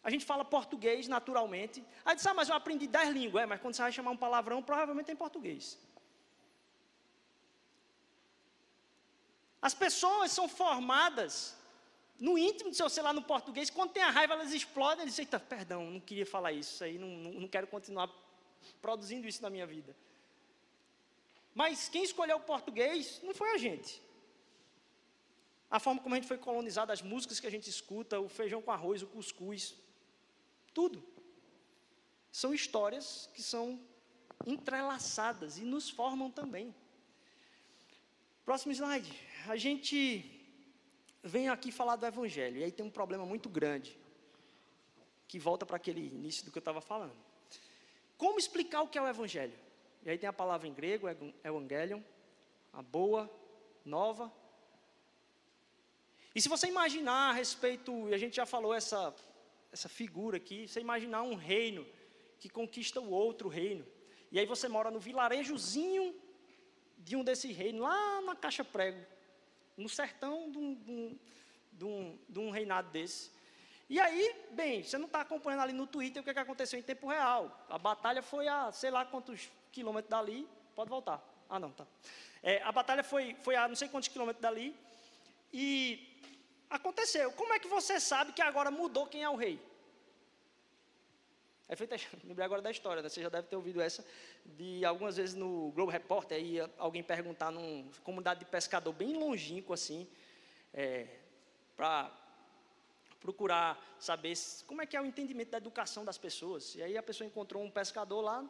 A 0.03 0.09
gente 0.09 0.25
fala 0.25 0.43
português 0.43 1.07
naturalmente. 1.07 1.83
Aí 2.03 2.15
diz, 2.15 2.25
ah, 2.27 2.33
mas 2.33 2.49
eu 2.49 2.55
aprendi 2.55 2.87
dez 2.87 3.09
línguas. 3.09 3.43
É, 3.43 3.45
mas 3.45 3.61
quando 3.61 3.73
você 3.73 3.81
vai 3.81 3.91
chamar 3.91 4.11
um 4.11 4.17
palavrão, 4.17 4.61
provavelmente 4.61 5.09
é 5.09 5.13
em 5.13 5.15
português. 5.17 5.77
As 9.61 9.73
pessoas 9.73 10.31
são 10.31 10.49
formadas 10.49 11.55
no 12.19 12.37
íntimo 12.37 12.69
do 12.69 12.75
seu 12.75 12.89
celular 12.89 13.13
no 13.13 13.21
português. 13.21 13.69
Quando 13.69 13.91
tem 13.91 14.03
a 14.03 14.09
raiva, 14.09 14.33
elas 14.33 14.51
explodem. 14.51 15.03
Eles 15.03 15.15
dizem, 15.15 15.39
perdão, 15.39 15.89
não 15.89 16.01
queria 16.01 16.25
falar 16.25 16.51
isso. 16.51 16.73
isso 16.73 16.83
aí 16.83 16.97
não, 16.97 17.07
não, 17.07 17.31
não 17.41 17.47
quero 17.47 17.67
continuar 17.67 18.09
produzindo 18.81 19.25
isso 19.25 19.41
na 19.41 19.49
minha 19.49 19.65
vida. 19.65 19.95
Mas 21.55 21.87
quem 21.87 22.03
escolheu 22.03 22.37
o 22.37 22.41
português 22.41 23.21
não 23.23 23.33
foi 23.33 23.51
a 23.51 23.57
gente. 23.57 24.01
A 25.71 25.79
forma 25.79 26.01
como 26.01 26.13
a 26.13 26.17
gente 26.17 26.27
foi 26.27 26.37
colonizado, 26.37 26.91
as 26.91 27.01
músicas 27.01 27.39
que 27.39 27.47
a 27.47 27.49
gente 27.49 27.69
escuta, 27.69 28.19
o 28.19 28.27
feijão 28.27 28.61
com 28.61 28.69
arroz, 28.69 29.01
o 29.01 29.07
cuscuz, 29.07 29.75
tudo. 30.73 31.03
São 32.31 32.53
histórias 32.53 33.29
que 33.33 33.41
são 33.41 33.79
entrelaçadas 34.45 35.57
e 35.57 35.61
nos 35.61 35.89
formam 35.89 36.29
também. 36.31 36.73
Próximo 38.43 38.73
slide. 38.73 39.11
A 39.47 39.55
gente 39.55 40.29
vem 41.23 41.47
aqui 41.47 41.71
falar 41.71 41.95
do 41.95 42.05
Evangelho, 42.05 42.57
e 42.57 42.63
aí 42.63 42.71
tem 42.71 42.85
um 42.85 42.89
problema 42.89 43.25
muito 43.25 43.47
grande, 43.47 43.97
que 45.27 45.39
volta 45.39 45.65
para 45.65 45.77
aquele 45.77 46.05
início 46.07 46.43
do 46.43 46.51
que 46.51 46.57
eu 46.57 46.61
estava 46.61 46.81
falando. 46.81 47.15
Como 48.17 48.39
explicar 48.39 48.81
o 48.81 48.87
que 48.87 48.97
é 48.97 49.01
o 49.01 49.07
Evangelho? 49.07 49.57
E 50.03 50.09
aí 50.09 50.17
tem 50.17 50.27
a 50.27 50.33
palavra 50.33 50.67
em 50.67 50.73
grego, 50.73 51.07
Evangelion, 51.43 52.01
a 52.73 52.81
boa, 52.81 53.31
nova. 53.85 54.31
E 56.35 56.41
se 56.41 56.49
você 56.49 56.67
imaginar 56.67 57.29
a 57.29 57.33
respeito, 57.33 58.09
e 58.09 58.13
a 58.13 58.17
gente 58.17 58.35
já 58.35 58.45
falou 58.45 58.73
essa 58.73 59.15
essa 59.73 59.89
figura 59.89 60.37
aqui, 60.37 60.67
você 60.67 60.79
imaginar 60.79 61.23
um 61.23 61.33
reino 61.33 61.85
que 62.39 62.47
conquista 62.47 63.01
o 63.01 63.09
outro 63.09 63.49
reino. 63.49 63.85
E 64.31 64.39
aí 64.39 64.45
você 64.45 64.67
mora 64.67 64.91
no 64.91 64.99
vilarejozinho 64.99 66.15
de 66.99 67.15
um 67.15 67.23
desses 67.23 67.55
reinos, 67.55 67.81
lá 67.81 68.21
na 68.21 68.35
Caixa 68.35 68.63
Prego, 68.63 69.03
no 69.75 69.89
sertão 69.89 70.51
de 70.51 70.57
um, 70.59 70.75
de 70.75 70.91
um, 70.91 71.19
de 71.71 71.85
um, 71.85 72.19
de 72.29 72.39
um 72.39 72.49
reinado 72.51 72.91
desse. 72.91 73.31
E 73.89 73.99
aí, 73.99 74.35
bem, 74.51 74.83
você 74.83 74.97
não 74.97 75.07
está 75.07 75.21
acompanhando 75.21 75.61
ali 75.61 75.73
no 75.73 75.87
Twitter 75.87 76.21
o 76.21 76.23
que, 76.23 76.29
é 76.29 76.33
que 76.33 76.39
aconteceu 76.39 76.79
em 76.79 76.83
tempo 76.83 77.07
real. 77.07 77.65
A 77.67 77.77
batalha 77.77 78.21
foi 78.21 78.47
a 78.47 78.71
sei 78.71 78.91
lá 78.91 79.03
quantos 79.05 79.49
quilômetros 79.71 80.09
dali. 80.09 80.47
Pode 80.75 80.89
voltar. 80.89 81.21
Ah, 81.49 81.59
não, 81.59 81.71
tá. 81.71 81.85
É, 82.41 82.61
a 82.61 82.71
batalha 82.71 83.03
foi, 83.03 83.35
foi 83.41 83.55
a 83.55 83.67
não 83.67 83.75
sei 83.75 83.87
quantos 83.89 84.09
quilômetros 84.09 84.41
dali. 84.41 84.75
E 85.51 86.12
Aconteceu. 86.73 87.31
Como 87.33 87.53
é 87.53 87.59
que 87.59 87.67
você 87.67 87.99
sabe 87.99 88.33
que 88.33 88.41
agora 88.41 88.71
mudou 88.71 89.05
quem 89.05 89.21
é 89.21 89.29
o 89.29 89.35
rei? 89.35 89.61
É 91.67 91.75
feita, 91.75 91.95
lembrei 92.25 92.43
agora 92.43 92.63
da 92.63 92.71
história, 92.71 93.03
né? 93.03 93.09
você 93.09 93.21
já 93.21 93.29
deve 93.29 93.47
ter 93.47 93.55
ouvido 93.55 93.79
essa, 93.79 94.03
de 94.43 94.83
algumas 94.83 95.15
vezes 95.17 95.35
no 95.35 95.71
Globo 95.71 95.91
Repórter, 95.91 96.35
aí 96.35 96.57
alguém 96.79 97.03
perguntar 97.03 97.51
numa 97.51 97.87
comunidade 98.03 98.39
de 98.39 98.47
pescador 98.47 98.91
bem 98.91 99.13
longínquo 99.13 99.71
assim, 99.71 100.09
é, 100.73 101.05
para 101.75 102.11
procurar 103.21 103.79
saber 103.99 104.33
como 104.65 104.81
é 104.81 104.87
que 104.87 104.97
é 104.97 105.01
o 105.01 105.05
entendimento 105.05 105.51
da 105.51 105.59
educação 105.59 106.03
das 106.03 106.17
pessoas. 106.17 106.73
E 106.73 106.81
aí 106.81 106.97
a 106.97 107.03
pessoa 107.03 107.27
encontrou 107.27 107.63
um 107.63 107.69
pescador 107.69 108.21
lá, 108.21 108.43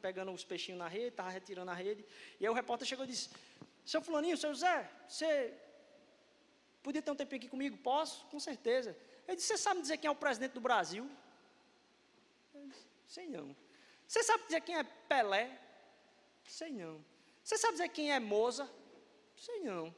pegando 0.00 0.30
os 0.30 0.44
peixinhos 0.44 0.78
na 0.78 0.86
rede, 0.86 1.08
estava 1.08 1.28
retirando 1.28 1.72
a 1.72 1.74
rede, 1.74 2.06
e 2.38 2.46
aí 2.46 2.50
o 2.50 2.54
repórter 2.54 2.86
chegou 2.86 3.04
e 3.04 3.08
disse, 3.08 3.30
seu 3.84 4.00
fulaninho, 4.00 4.36
seu 4.36 4.54
José, 4.54 4.88
você 5.08 5.52
Podia 6.84 7.00
ter 7.00 7.10
um 7.10 7.16
tempinho 7.16 7.40
aqui 7.40 7.48
comigo? 7.48 7.76
Posso? 7.78 8.26
Com 8.26 8.38
certeza. 8.38 8.94
Ele 9.26 9.36
disse: 9.38 9.48
Você 9.48 9.56
sabe 9.56 9.80
dizer 9.80 9.96
quem 9.96 10.06
é 10.06 10.10
o 10.10 10.14
presidente 10.14 10.52
do 10.52 10.60
Brasil? 10.60 11.10
Disse, 12.52 12.84
Sei 13.08 13.26
não. 13.26 13.56
Você 14.06 14.22
sabe 14.22 14.44
dizer 14.44 14.60
quem 14.60 14.76
é 14.76 14.84
Pelé? 14.84 15.58
Sei 16.46 16.70
não. 16.70 17.02
Você 17.42 17.56
sabe 17.56 17.72
dizer 17.72 17.88
quem 17.88 18.12
é 18.12 18.20
Moza? 18.20 18.70
Sei 19.34 19.60
não. 19.60 19.94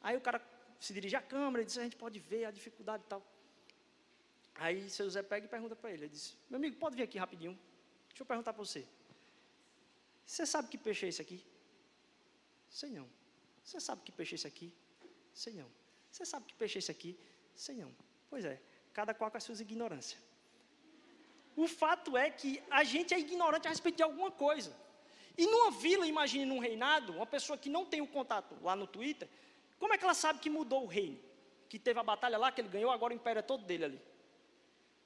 Aí 0.00 0.16
o 0.16 0.20
cara 0.20 0.42
se 0.80 0.92
dirige 0.92 1.14
à 1.14 1.22
câmera 1.22 1.62
e 1.62 1.64
diz: 1.64 1.78
A 1.78 1.84
gente 1.84 1.96
pode 1.96 2.18
ver 2.18 2.44
a 2.46 2.50
dificuldade 2.50 3.04
e 3.04 3.06
tal. 3.06 3.22
Aí 4.56 4.90
seu 4.90 5.06
José 5.06 5.22
pega 5.22 5.46
e 5.46 5.48
pergunta 5.48 5.76
para 5.76 5.90
ele: 5.92 6.06
Ele 6.06 6.08
diz: 6.08 6.36
Meu 6.50 6.56
amigo, 6.56 6.76
pode 6.76 6.96
vir 6.96 7.04
aqui 7.04 7.18
rapidinho? 7.18 7.56
Deixa 8.08 8.22
eu 8.22 8.26
perguntar 8.26 8.52
para 8.52 8.64
você. 8.64 8.84
Você 10.26 10.44
sabe 10.44 10.66
que 10.68 10.76
peixe 10.76 11.06
é 11.06 11.08
esse 11.10 11.22
aqui? 11.22 11.40
Sei 12.68 12.90
não. 12.90 13.08
Você 13.62 13.78
sabe 13.78 14.02
que 14.02 14.10
peixe 14.10 14.34
é 14.34 14.36
esse 14.36 14.46
aqui? 14.48 14.74
Sei 15.32 15.52
não. 15.52 15.83
Você 16.14 16.24
sabe 16.24 16.46
que 16.46 16.54
peixe 16.54 16.78
é 16.78 16.80
esse 16.80 16.92
aqui? 16.92 17.18
Sei 17.56 17.74
não. 17.74 17.92
Pois 18.30 18.44
é, 18.44 18.60
cada 18.92 19.12
qual 19.12 19.28
com 19.32 19.36
as 19.36 19.42
suas 19.42 19.60
ignorâncias. 19.60 20.22
O 21.56 21.66
fato 21.66 22.16
é 22.16 22.30
que 22.30 22.62
a 22.70 22.84
gente 22.84 23.12
é 23.12 23.18
ignorante 23.18 23.66
a 23.66 23.70
respeito 23.70 23.96
de 23.96 24.04
alguma 24.04 24.30
coisa. 24.30 24.72
E 25.36 25.44
numa 25.44 25.72
vila, 25.72 26.06
imagine 26.06 26.44
num 26.44 26.60
reinado, 26.60 27.14
uma 27.14 27.26
pessoa 27.26 27.58
que 27.58 27.68
não 27.68 27.84
tem 27.84 28.00
o 28.00 28.06
contato 28.06 28.56
lá 28.62 28.76
no 28.76 28.86
Twitter, 28.86 29.28
como 29.76 29.92
é 29.92 29.98
que 29.98 30.04
ela 30.04 30.14
sabe 30.14 30.38
que 30.38 30.48
mudou 30.48 30.84
o 30.84 30.86
reino? 30.86 31.18
Que 31.68 31.80
teve 31.80 31.98
a 31.98 32.04
batalha 32.04 32.38
lá, 32.38 32.52
que 32.52 32.60
ele 32.60 32.68
ganhou, 32.68 32.92
agora 32.92 33.12
o 33.12 33.16
império 33.16 33.40
é 33.40 33.42
todo 33.42 33.64
dele 33.64 33.84
ali. 33.86 34.00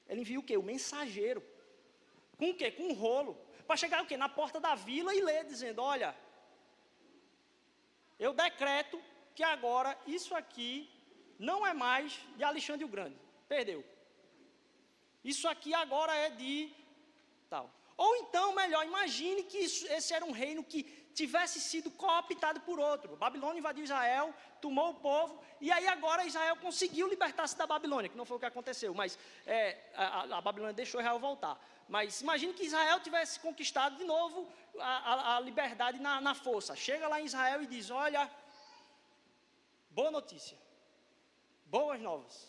Ele 0.07 0.21
envia 0.21 0.39
o 0.39 0.43
quê? 0.43 0.59
O 0.59 0.63
mensageiro. 0.63 1.43
Com 2.37 2.51
o 2.51 2.55
quê? 2.55 2.71
Com 2.71 2.83
um 2.83 2.93
rolo. 2.93 3.35
Para 3.67 3.79
chegar 3.79 4.03
o 4.03 4.07
quê? 4.07 4.19
Na 4.19 4.29
porta 4.29 4.61
da 4.61 4.75
vila 4.75 5.15
e 5.15 5.23
ler, 5.23 5.47
dizendo, 5.47 5.81
olha, 5.81 6.15
eu 8.19 8.35
decreto 8.35 9.03
que 9.35 9.43
agora 9.43 9.99
isso 10.07 10.35
aqui 10.35 10.98
não 11.39 11.67
é 11.67 11.73
mais 11.73 12.19
de 12.37 12.45
Alexandre 12.45 12.85
o 12.85 12.89
Grande. 12.89 13.17
Perdeu. 13.49 13.85
Isso 15.23 15.47
aqui 15.49 15.73
agora 15.73 16.15
é 16.15 16.31
de 16.31 16.73
tal. 17.49 17.71
Ou 17.97 18.17
então, 18.17 18.55
melhor, 18.55 18.85
imagine 18.85 19.43
que 19.43 19.59
isso, 19.59 19.87
esse 19.93 20.15
era 20.15 20.25
um 20.25 20.31
reino 20.31 20.63
que 20.63 20.85
tivesse 21.15 21.61
sido 21.61 21.91
cooptado 21.91 22.61
por 22.61 22.79
outro. 22.79 23.15
A 23.15 23.17
Babilônia 23.17 23.59
invadiu 23.59 23.83
Israel, 23.83 24.33
tomou 24.61 24.91
o 24.91 24.95
povo, 24.95 25.43
e 25.61 25.71
aí 25.73 25.89
agora 25.89 26.25
Israel 26.25 26.57
conseguiu 26.57 27.09
libertar-se 27.09 27.59
da 27.59 27.67
Babilônia, 27.67 28.09
que 28.09 28.17
não 28.17 28.25
foi 28.25 28.37
o 28.37 28.41
que 28.41 28.47
aconteceu, 28.47 28.95
mas 28.95 29.19
é, 29.45 29.77
a, 29.97 30.39
a, 30.39 30.41
Babilônia 30.41 30.73
deixou 30.73 31.01
Israel 31.01 31.19
voltar. 31.19 31.59
Mas 31.89 32.21
imagine 32.21 32.53
que 32.53 32.65
Israel 32.65 33.01
tivesse 33.01 33.41
conquistado 33.41 33.97
de 33.97 34.05
novo 34.05 34.47
a, 34.79 35.37
a 35.37 35.41
liberdade 35.41 35.99
na, 35.99 36.21
na 36.21 36.35
força. 36.35 36.77
Chega 36.77 37.09
lá 37.09 37.21
em 37.21 37.25
Israel 37.25 37.63
e 37.63 37.67
diz: 37.67 37.91
Olha, 37.91 38.31
boa 39.91 40.11
notícia 40.11 40.68
boas 41.71 42.01
novas. 42.01 42.49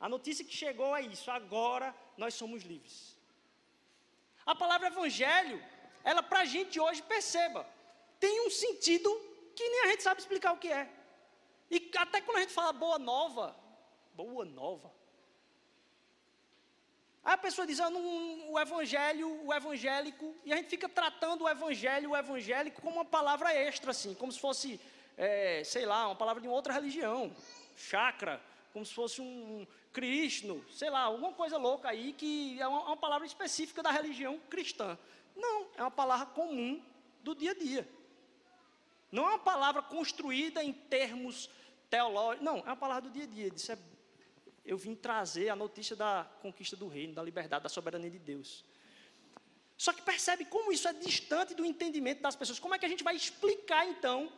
A 0.00 0.08
notícia 0.08 0.44
que 0.44 0.52
chegou 0.52 0.96
é 0.96 1.02
isso: 1.02 1.30
agora 1.30 1.94
nós 2.16 2.34
somos 2.34 2.62
livres. 2.62 3.16
A 4.44 4.54
palavra 4.54 4.88
evangelho, 4.88 5.62
ela 6.02 6.22
para 6.22 6.40
a 6.40 6.44
gente 6.44 6.80
hoje, 6.80 7.00
perceba, 7.02 7.66
tem 8.18 8.46
um 8.46 8.50
sentido 8.50 9.10
que 9.54 9.68
nem 9.68 9.82
a 9.84 9.88
gente 9.88 10.02
sabe 10.02 10.20
explicar 10.20 10.52
o 10.52 10.58
que 10.58 10.68
é. 10.68 10.88
E 11.70 11.90
até 11.96 12.20
quando 12.20 12.38
a 12.38 12.40
gente 12.40 12.52
fala 12.52 12.72
boa 12.72 12.98
nova, 12.98 13.56
boa 14.14 14.44
nova. 14.44 14.92
Aí 17.24 17.34
a 17.34 17.38
pessoa 17.38 17.64
diz, 17.64 17.78
ah, 17.78 17.88
não, 17.88 18.50
o 18.50 18.58
evangelho, 18.58 19.46
o 19.46 19.54
evangélico, 19.54 20.34
e 20.44 20.52
a 20.52 20.56
gente 20.56 20.68
fica 20.68 20.88
tratando 20.88 21.44
o 21.44 21.48
evangelho, 21.48 22.10
o 22.10 22.16
evangélico, 22.16 22.82
como 22.82 22.96
uma 22.96 23.04
palavra 23.04 23.54
extra, 23.54 23.92
assim, 23.92 24.12
como 24.14 24.32
se 24.32 24.40
fosse, 24.40 24.80
é, 25.16 25.62
sei 25.64 25.86
lá, 25.86 26.08
uma 26.08 26.16
palavra 26.16 26.42
de 26.42 26.48
uma 26.48 26.56
outra 26.56 26.72
religião 26.72 27.32
chakra, 27.76 28.40
como 28.72 28.84
se 28.84 28.94
fosse 28.94 29.20
um 29.20 29.66
Krishna, 29.92 30.56
sei 30.70 30.90
lá, 30.90 31.00
alguma 31.00 31.32
coisa 31.32 31.58
louca 31.58 31.88
aí 31.88 32.12
que 32.12 32.60
é 32.60 32.66
uma, 32.66 32.84
uma 32.86 32.96
palavra 32.96 33.26
específica 33.26 33.82
da 33.82 33.90
religião 33.90 34.40
cristã. 34.48 34.98
Não, 35.36 35.66
é 35.76 35.82
uma 35.82 35.90
palavra 35.90 36.26
comum 36.26 36.82
do 37.22 37.34
dia 37.34 37.50
a 37.50 37.54
dia. 37.54 37.88
Não 39.10 39.24
é 39.24 39.28
uma 39.30 39.38
palavra 39.38 39.82
construída 39.82 40.64
em 40.64 40.72
termos 40.72 41.50
teológicos. 41.90 42.44
Não, 42.44 42.58
é 42.58 42.62
uma 42.64 42.76
palavra 42.76 43.10
do 43.10 43.10
dia 43.10 43.24
a 43.24 43.26
dia. 43.26 43.52
Isso 43.54 43.70
é 43.72 43.78
eu 44.64 44.78
vim 44.78 44.94
trazer 44.94 45.48
a 45.48 45.56
notícia 45.56 45.96
da 45.96 46.24
conquista 46.40 46.76
do 46.76 46.86
reino, 46.86 47.14
da 47.14 47.22
liberdade, 47.22 47.62
da 47.64 47.68
soberania 47.68 48.10
de 48.10 48.18
Deus. 48.18 48.64
Só 49.76 49.92
que 49.92 50.02
percebe 50.02 50.44
como 50.44 50.72
isso 50.72 50.86
é 50.86 50.92
distante 50.92 51.54
do 51.54 51.64
entendimento 51.64 52.22
das 52.22 52.36
pessoas. 52.36 52.60
Como 52.60 52.74
é 52.74 52.78
que 52.78 52.86
a 52.86 52.88
gente 52.88 53.02
vai 53.02 53.16
explicar, 53.16 53.86
então, 53.88 54.32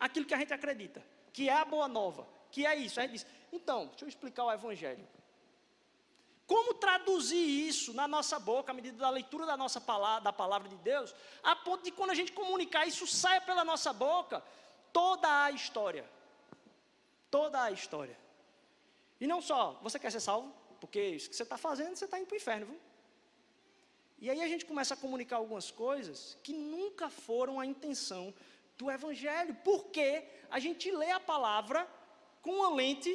aquilo 0.00 0.24
que 0.24 0.32
a 0.32 0.38
gente 0.38 0.54
acredita? 0.54 1.04
Que 1.32 1.50
é 1.50 1.52
a 1.52 1.64
boa 1.64 1.86
nova, 1.86 2.26
que 2.56 2.64
é 2.64 2.74
isso. 2.74 2.98
A 2.98 3.02
gente 3.02 3.12
diz, 3.12 3.26
então, 3.52 3.88
deixa 3.88 4.06
eu 4.06 4.08
explicar 4.08 4.44
o 4.44 4.50
Evangelho. 4.50 5.06
Como 6.46 6.72
traduzir 6.72 7.36
isso 7.68 7.92
na 7.92 8.08
nossa 8.08 8.38
boca, 8.38 8.72
à 8.72 8.74
medida 8.74 8.96
da 8.96 9.10
leitura 9.10 9.44
da 9.44 9.58
nossa 9.58 9.78
palavra, 9.78 10.22
da 10.24 10.32
palavra 10.32 10.66
de 10.66 10.76
Deus, 10.76 11.14
a 11.42 11.54
ponto 11.54 11.84
de 11.84 11.90
quando 11.90 12.12
a 12.12 12.14
gente 12.14 12.32
comunicar 12.32 12.86
isso 12.86 13.06
saia 13.06 13.42
pela 13.42 13.62
nossa 13.62 13.92
boca 13.92 14.42
toda 14.90 15.44
a 15.44 15.50
história. 15.50 16.08
Toda 17.30 17.62
a 17.62 17.70
história. 17.70 18.18
E 19.20 19.26
não 19.26 19.42
só, 19.42 19.78
você 19.82 19.98
quer 19.98 20.10
ser 20.10 20.20
salvo? 20.20 20.50
Porque 20.80 21.02
isso 21.02 21.28
que 21.28 21.36
você 21.36 21.42
está 21.42 21.58
fazendo, 21.58 21.94
você 21.94 22.06
está 22.06 22.18
indo 22.18 22.26
para 22.26 22.36
o 22.36 22.38
inferno, 22.38 22.66
viu? 22.70 22.80
E 24.18 24.30
aí 24.30 24.40
a 24.40 24.48
gente 24.48 24.64
começa 24.64 24.94
a 24.94 24.96
comunicar 24.96 25.36
algumas 25.36 25.70
coisas 25.70 26.38
que 26.42 26.54
nunca 26.54 27.10
foram 27.10 27.60
a 27.60 27.66
intenção 27.66 28.32
do 28.78 28.90
Evangelho, 28.90 29.54
porque 29.62 30.26
a 30.50 30.58
gente 30.58 30.90
lê 30.90 31.10
a 31.10 31.20
palavra 31.20 31.86
com 32.46 32.54
uma 32.60 32.72
lente 32.80 33.12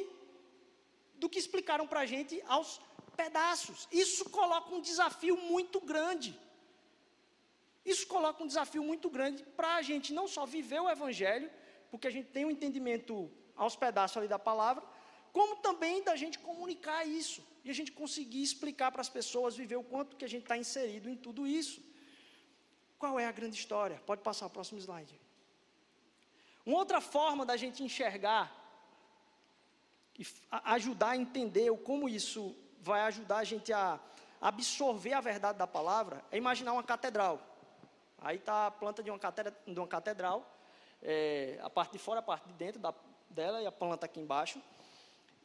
do 1.20 1.26
que 1.32 1.38
explicaram 1.42 1.86
para 1.90 2.00
a 2.00 2.08
gente 2.12 2.34
aos 2.46 2.70
pedaços. 3.16 3.88
Isso 3.90 4.28
coloca 4.38 4.74
um 4.74 4.80
desafio 4.90 5.36
muito 5.52 5.80
grande. 5.80 6.38
Isso 7.92 8.06
coloca 8.06 8.44
um 8.44 8.46
desafio 8.52 8.84
muito 8.90 9.08
grande 9.16 9.42
para 9.58 9.76
a 9.76 9.82
gente 9.90 10.12
não 10.12 10.28
só 10.28 10.44
viver 10.44 10.80
o 10.82 10.90
Evangelho, 10.96 11.50
porque 11.90 12.06
a 12.06 12.14
gente 12.16 12.28
tem 12.36 12.44
um 12.44 12.50
entendimento 12.50 13.14
aos 13.56 13.74
pedaços 13.74 14.18
ali 14.18 14.28
da 14.28 14.38
palavra, 14.38 14.84
como 15.32 15.56
também 15.56 16.02
da 16.02 16.14
gente 16.14 16.38
comunicar 16.38 17.00
isso 17.06 17.42
e 17.64 17.70
a 17.70 17.74
gente 17.78 17.90
conseguir 17.90 18.42
explicar 18.42 18.92
para 18.92 19.00
as 19.00 19.08
pessoas, 19.08 19.56
viver 19.56 19.76
o 19.76 19.82
quanto 19.82 20.16
que 20.16 20.26
a 20.26 20.28
gente 20.28 20.42
está 20.42 20.58
inserido 20.58 21.08
em 21.08 21.16
tudo 21.16 21.46
isso. 21.46 21.80
Qual 22.98 23.18
é 23.18 23.24
a 23.24 23.32
grande 23.32 23.56
história? 23.56 23.98
Pode 24.04 24.20
passar 24.20 24.44
o 24.46 24.50
próximo 24.50 24.78
slide. 24.78 25.18
Uma 26.66 26.76
outra 26.76 27.00
forma 27.00 27.46
da 27.46 27.56
gente 27.56 27.82
enxergar 27.82 28.61
e 30.18 30.26
ajudar 30.50 31.10
a 31.10 31.16
entender 31.16 31.70
como 31.78 32.08
isso 32.08 32.54
vai 32.80 33.00
ajudar 33.02 33.38
a 33.38 33.44
gente 33.44 33.72
a 33.72 33.98
absorver 34.40 35.12
a 35.12 35.20
verdade 35.20 35.58
da 35.58 35.66
palavra 35.66 36.22
é 36.30 36.36
imaginar 36.36 36.72
uma 36.72 36.82
catedral. 36.82 37.40
Aí 38.18 38.36
está 38.36 38.66
a 38.66 38.70
planta 38.70 39.02
de 39.02 39.10
uma, 39.10 39.18
catedra, 39.18 39.56
de 39.66 39.78
uma 39.78 39.86
catedral, 39.86 40.48
é, 41.02 41.58
a 41.62 41.70
parte 41.70 41.92
de 41.92 41.98
fora, 41.98 42.20
a 42.20 42.22
parte 42.22 42.46
de 42.48 42.54
dentro 42.54 42.80
da, 42.80 42.92
dela 43.30 43.62
e 43.62 43.66
a 43.66 43.72
planta 43.72 44.06
aqui 44.06 44.20
embaixo. 44.20 44.60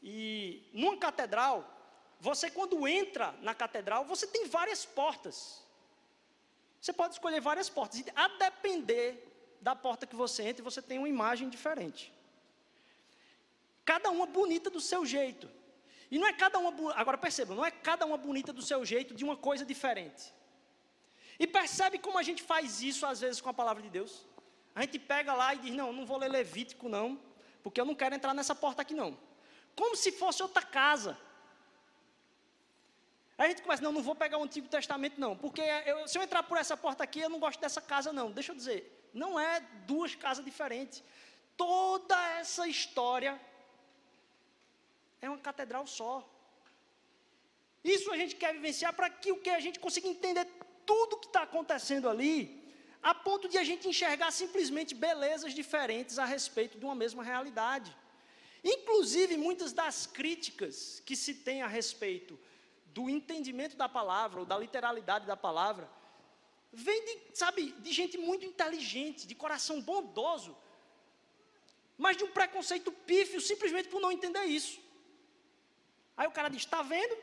E 0.01 0.67
numa 0.73 0.97
catedral, 0.97 1.63
você 2.19 2.49
quando 2.49 2.88
entra 2.88 3.34
na 3.41 3.53
catedral, 3.53 4.03
você 4.06 4.27
tem 4.27 4.47
várias 4.47 4.86
portas. 4.86 5.63
Você 6.82 6.93
pode 6.93 7.13
escolher 7.13 7.39
várias 7.39 7.69
portas. 7.69 7.99
E 7.99 8.06
a 8.15 8.27
depender 8.27 9.58
da 9.62 9.75
porta 9.75 10.06
que 10.06 10.15
você 10.15 10.43
entra, 10.43 10.63
você 10.63 10.82
tem 10.82 10.97
uma 10.97 11.10
imagem 11.10 11.49
diferente. 11.49 12.13
Cada 13.91 14.10
uma 14.15 14.26
bonita 14.26 14.69
do 14.69 14.82
seu 14.82 15.02
jeito. 15.06 15.50
E 16.12 16.19
não 16.19 16.28
é 16.28 16.34
cada 16.34 16.58
uma, 16.60 16.71
agora 17.02 17.17
perceba, 17.17 17.56
não 17.56 17.65
é 17.65 17.71
cada 17.71 18.06
uma 18.06 18.17
bonita 18.17 18.52
do 18.52 18.62
seu 18.62 18.84
jeito, 18.86 19.13
de 19.19 19.23
uma 19.23 19.38
coisa 19.38 19.63
diferente. 19.65 20.34
E 21.39 21.47
percebe 21.47 21.97
como 21.97 22.17
a 22.17 22.23
gente 22.30 22.43
faz 22.43 22.82
isso 22.82 23.06
às 23.06 23.21
vezes 23.21 23.39
com 23.39 23.50
a 23.50 23.54
palavra 23.54 23.82
de 23.82 23.89
Deus? 23.89 24.26
A 24.76 24.82
gente 24.82 25.00
pega 25.00 25.34
lá 25.34 25.56
e 25.56 25.60
diz: 25.60 25.73
Não, 25.73 25.93
não 25.93 26.06
vou 26.06 26.17
ler 26.17 26.30
Levítico, 26.30 26.89
não, 26.89 27.17
porque 27.63 27.80
eu 27.80 27.86
não 27.86 27.95
quero 27.95 28.13
entrar 28.13 28.34
nessa 28.34 28.54
porta 28.54 28.82
aqui, 28.82 28.93
não. 28.93 29.17
Como 29.73 29.95
se 29.95 30.12
fosse 30.12 30.43
outra 30.43 30.63
casa. 30.63 31.17
A 33.38 33.47
gente 33.47 33.62
começa: 33.62 33.82
Não, 33.82 33.93
não 33.93 34.04
vou 34.04 34.15
pegar 34.15 34.38
o 34.38 34.43
Antigo 34.43 34.67
Testamento, 34.67 35.17
não, 35.17 35.34
porque 35.38 35.62
eu, 35.62 36.08
se 36.10 36.17
eu 36.17 36.23
entrar 36.23 36.43
por 36.43 36.58
essa 36.58 36.76
porta 36.76 37.06
aqui, 37.06 37.21
eu 37.21 37.30
não 37.30 37.39
gosto 37.39 37.62
dessa 37.62 37.82
casa, 37.82 38.12
não. 38.12 38.32
Deixa 38.32 38.52
eu 38.52 38.56
dizer: 38.56 39.10
não 39.13 39.39
é 39.39 39.62
duas 39.86 40.13
casas 40.13 40.43
diferentes. 40.43 41.02
Toda 41.56 42.17
essa 42.34 42.67
história 42.67 43.39
é 45.21 45.30
uma 45.30 45.38
catedral 45.38 45.86
só. 45.88 46.27
Isso 47.84 48.12
a 48.12 48.17
gente 48.17 48.36
quer 48.36 48.53
vivenciar 48.53 48.93
para 48.93 49.10
que 49.10 49.32
o 49.32 49.39
que 49.39 49.49
a 49.49 49.60
gente 49.60 49.80
consiga 49.80 50.08
entender 50.08 50.45
tudo 50.86 51.17
que 51.17 51.27
está 51.27 51.43
acontecendo 51.43 52.10
ali, 52.10 52.38
a 53.01 53.13
ponto 53.13 53.47
de 53.47 53.58
a 53.58 53.63
gente 53.63 53.88
enxergar 53.88 54.32
simplesmente 54.32 54.95
belezas 54.95 55.53
diferentes 55.53 56.17
a 56.19 56.25
respeito 56.25 56.77
de 56.77 56.86
uma 56.86 56.95
mesma 56.95 57.23
realidade. 57.23 57.95
Inclusive, 58.63 59.38
muitas 59.38 59.71
das 59.71 60.06
críticas 60.06 61.01
que 61.06 61.15
se 61.15 61.34
tem 61.36 61.62
a 61.62 61.67
respeito 61.67 62.38
do 62.88 63.10
entendimento 63.10 63.77
da 63.77 63.88
palavra, 63.88 64.39
ou 64.39 64.45
da 64.45 64.58
literalidade 64.58 65.25
da 65.25 65.38
palavra, 65.38 65.89
vem 66.71 67.06
de, 67.06 67.38
sabe, 67.38 67.71
de 67.80 67.91
gente 67.91 68.17
muito 68.17 68.45
inteligente, 68.45 69.27
de 69.27 69.36
coração 69.36 69.82
bondoso, 69.82 70.58
mas 71.97 72.17
de 72.17 72.23
um 72.23 72.32
preconceito 72.32 72.91
pífio 72.91 73.39
simplesmente 73.39 73.88
por 73.89 74.01
não 74.01 74.12
entender 74.12 74.43
isso. 74.45 74.80
Aí 76.17 76.27
o 76.27 76.32
cara 76.32 76.49
diz: 76.49 76.63
está 76.63 76.82
vendo? 76.82 77.15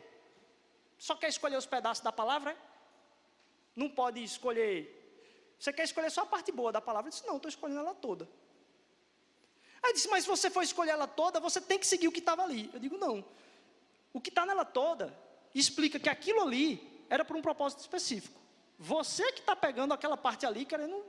Só 0.96 1.16
quer 1.16 1.28
escolher 1.28 1.57
os 1.57 1.66
pedaços 1.66 2.02
da 2.02 2.12
palavra? 2.12 2.52
É? 2.52 2.57
Não 3.74 3.90
pode 3.90 4.22
escolher. 4.22 5.00
Você 5.59 5.72
quer 5.72 5.83
escolher 5.85 6.11
só 6.11 6.22
a 6.22 6.26
parte 6.26 6.52
boa 6.52 6.70
da 6.70 6.80
palavra? 6.80 7.09
Eu 7.09 7.11
disse: 7.11 7.26
não, 7.26 7.37
estou 7.37 7.48
escolhendo 7.48 7.80
ela 7.80 7.94
toda. 7.94 8.28
Aí 9.83 9.92
disse: 9.92 10.09
mas 10.09 10.22
se 10.22 10.30
você 10.30 10.48
for 10.48 10.62
escolher 10.62 10.92
ela 10.92 11.09
toda, 11.09 11.40
você 11.40 11.61
tem 11.61 11.78
que 11.78 11.87
seguir 11.87 12.07
o 12.07 12.12
que 12.12 12.20
estava 12.20 12.42
ali. 12.42 12.70
Eu 12.72 12.78
digo: 12.78 12.96
não. 12.96 13.24
O 14.12 14.20
que 14.20 14.28
está 14.28 14.46
nela 14.46 14.64
toda 14.64 15.12
explica 15.52 15.98
que 15.98 16.09
aquilo 16.09 16.40
ali 16.42 17.04
era 17.11 17.24
por 17.24 17.37
um 17.37 17.42
propósito 17.42 17.80
específico. 17.80 18.40
Você 18.78 19.33
que 19.33 19.40
está 19.40 19.57
pegando 19.57 19.92
aquela 19.92 20.16
parte 20.16 20.46
ali 20.46 20.64
querendo 20.64 21.04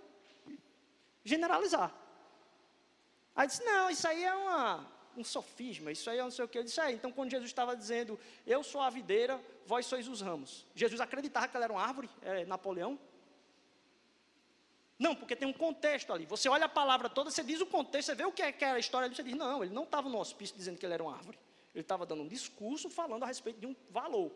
generalizar. 1.24 1.94
Aí 3.36 3.48
disse: 3.48 3.64
não, 3.64 3.90
isso 3.90 4.08
aí 4.08 4.24
é 4.24 4.34
uma 4.34 4.95
um 5.18 5.24
sofisma, 5.24 5.92
isso 5.92 6.10
aí 6.10 6.20
é 6.20 6.24
não 6.24 6.32
sei 6.32 6.46
o 6.46 6.48
que. 6.48 6.58
Eu 6.58 6.64
disse, 6.64 6.80
é, 6.80 6.92
então 6.92 7.12
quando 7.12 7.32
Jesus 7.32 7.50
estava 7.50 7.76
dizendo, 7.76 8.20
eu 8.46 8.64
sou 8.64 8.82
a 8.82 8.90
videira, 8.90 9.42
vós 9.66 9.86
sois 9.86 10.08
os 10.08 10.22
ramos. 10.22 10.66
Jesus 10.76 11.00
acreditava 11.02 11.48
que 11.48 11.56
ela 11.56 11.66
era 11.66 11.74
uma 11.74 11.82
árvore, 11.82 12.10
é, 12.22 12.46
Napoleão? 12.46 13.00
Não, 14.98 15.14
porque 15.16 15.36
tem 15.36 15.48
um 15.48 15.54
contexto 15.54 16.14
ali. 16.14 16.26
Você 16.26 16.48
olha 16.48 16.66
a 16.66 16.70
palavra 16.70 17.10
toda, 17.10 17.30
você 17.30 17.44
diz 17.44 17.60
o 17.60 17.66
contexto, 17.66 18.08
você 18.08 18.16
vê 18.16 18.26
o 18.26 18.32
que 18.32 18.42
é, 18.42 18.52
que 18.52 18.64
é 18.64 18.72
a 18.72 18.80
história 18.80 19.08
ali, 19.08 19.16
você 19.16 19.24
diz, 19.24 19.36
não, 19.36 19.64
ele 19.64 19.74
não 19.74 19.84
estava 19.84 20.08
no 20.08 20.18
hospício 20.18 20.56
dizendo 20.56 20.78
que 20.78 20.86
ele 20.86 20.94
era 20.94 21.04
uma 21.04 21.14
árvore. 21.14 21.38
Ele 21.74 21.82
estava 21.82 22.06
dando 22.06 22.24
um 22.24 22.28
discurso 22.28 22.90
falando 22.90 23.24
a 23.24 23.28
respeito 23.28 23.60
de 23.60 23.68
um 23.68 23.76
valor. 23.90 24.32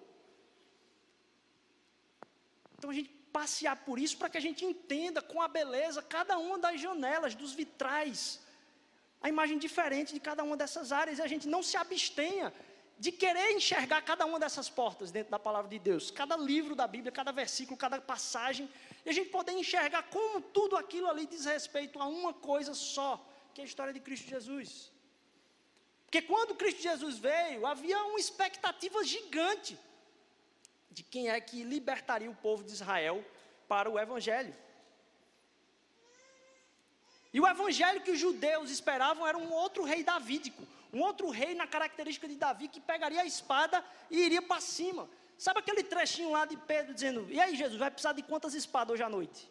Então 2.78 2.90
a 2.90 2.94
gente 2.94 3.10
passear 3.32 3.76
por 3.86 3.98
isso 4.00 4.18
para 4.18 4.30
que 4.30 4.38
a 4.38 4.42
gente 4.42 4.66
entenda 4.66 5.22
com 5.22 5.42
a 5.42 5.48
beleza 5.48 6.02
cada 6.02 6.38
uma 6.38 6.58
das 6.58 6.82
janelas, 6.82 7.36
dos 7.36 7.54
vitrais, 7.54 8.42
a 9.22 9.28
imagem 9.28 9.58
diferente 9.58 10.14
de 10.14 10.20
cada 10.20 10.44
uma 10.44 10.56
dessas 10.56 10.92
áreas 10.92 11.20
e 11.20 11.22
a 11.22 11.28
gente 11.28 11.48
não 11.48 11.62
se 11.62 11.76
abstenha 11.76 12.54
de 12.98 13.12
querer 13.12 13.52
enxergar 13.52 14.02
cada 14.02 14.26
uma 14.26 14.38
dessas 14.38 14.70
portas 14.70 15.10
dentro 15.10 15.32
da 15.32 15.40
palavra 15.40 15.70
de 15.70 15.80
Deus, 15.80 16.12
cada 16.12 16.36
livro 16.36 16.76
da 16.76 16.86
Bíblia, 16.86 17.12
cada 17.12 17.32
versículo, 17.32 17.78
cada 17.78 18.00
passagem, 18.02 18.70
e 19.06 19.10
a 19.10 19.14
gente 19.14 19.30
poder 19.30 19.54
enxergar 19.54 20.04
como 20.04 20.42
tudo 20.42 20.76
aquilo 20.76 21.08
ali 21.08 21.26
diz 21.26 21.46
respeito 21.46 22.02
a 22.02 22.06
uma 22.06 22.34
coisa 22.34 22.74
só, 22.74 23.26
que 23.54 23.62
é 23.62 23.64
a 23.64 23.68
história 23.68 23.94
de 23.94 24.02
Cristo 24.02 24.28
Jesus. 24.28 24.92
Porque 26.06 26.22
quando 26.22 26.56
Cristo 26.56 26.82
Jesus 26.82 27.18
veio, 27.18 27.66
havia 27.66 28.04
uma 28.04 28.20
expectativa 28.20 29.04
gigante 29.04 29.80
de 30.92 31.04
quem 31.04 31.30
é 31.30 31.40
que 31.40 31.64
libertaria 31.64 32.30
o 32.30 32.36
povo 32.36 32.64
de 32.64 32.72
Israel 32.72 33.24
para 33.68 33.90
o 33.90 33.98
Evangelho. 33.98 34.54
E 37.34 37.40
o 37.40 37.48
evangelho 37.48 38.02
que 38.02 38.12
os 38.12 38.20
judeus 38.20 38.72
esperavam 38.72 39.26
era 39.26 39.38
um 39.38 39.52
outro 39.52 39.84
rei 39.84 40.04
davídico, 40.04 40.64
um 40.92 41.02
outro 41.02 41.30
rei 41.30 41.54
na 41.54 41.68
característica 41.68 42.28
de 42.28 42.36
Davi 42.36 42.68
que 42.68 42.80
pegaria 42.80 43.22
a 43.22 43.26
espada 43.26 43.84
e 44.10 44.18
iria 44.20 44.42
para 44.42 44.60
cima. 44.60 45.08
Sabe 45.38 45.60
aquele 45.60 45.84
trechinho 45.84 46.32
lá 46.32 46.46
de 46.46 46.58
Pedro 46.58 46.94
dizendo: 46.94 47.28
E 47.30 47.40
aí, 47.40 47.56
Jesus, 47.56 47.80
vai 47.80 47.92
precisar 47.92 48.14
de 48.14 48.24
quantas 48.24 48.54
espadas 48.54 48.94
hoje 48.94 49.04
à 49.04 49.10
noite? 49.10 49.50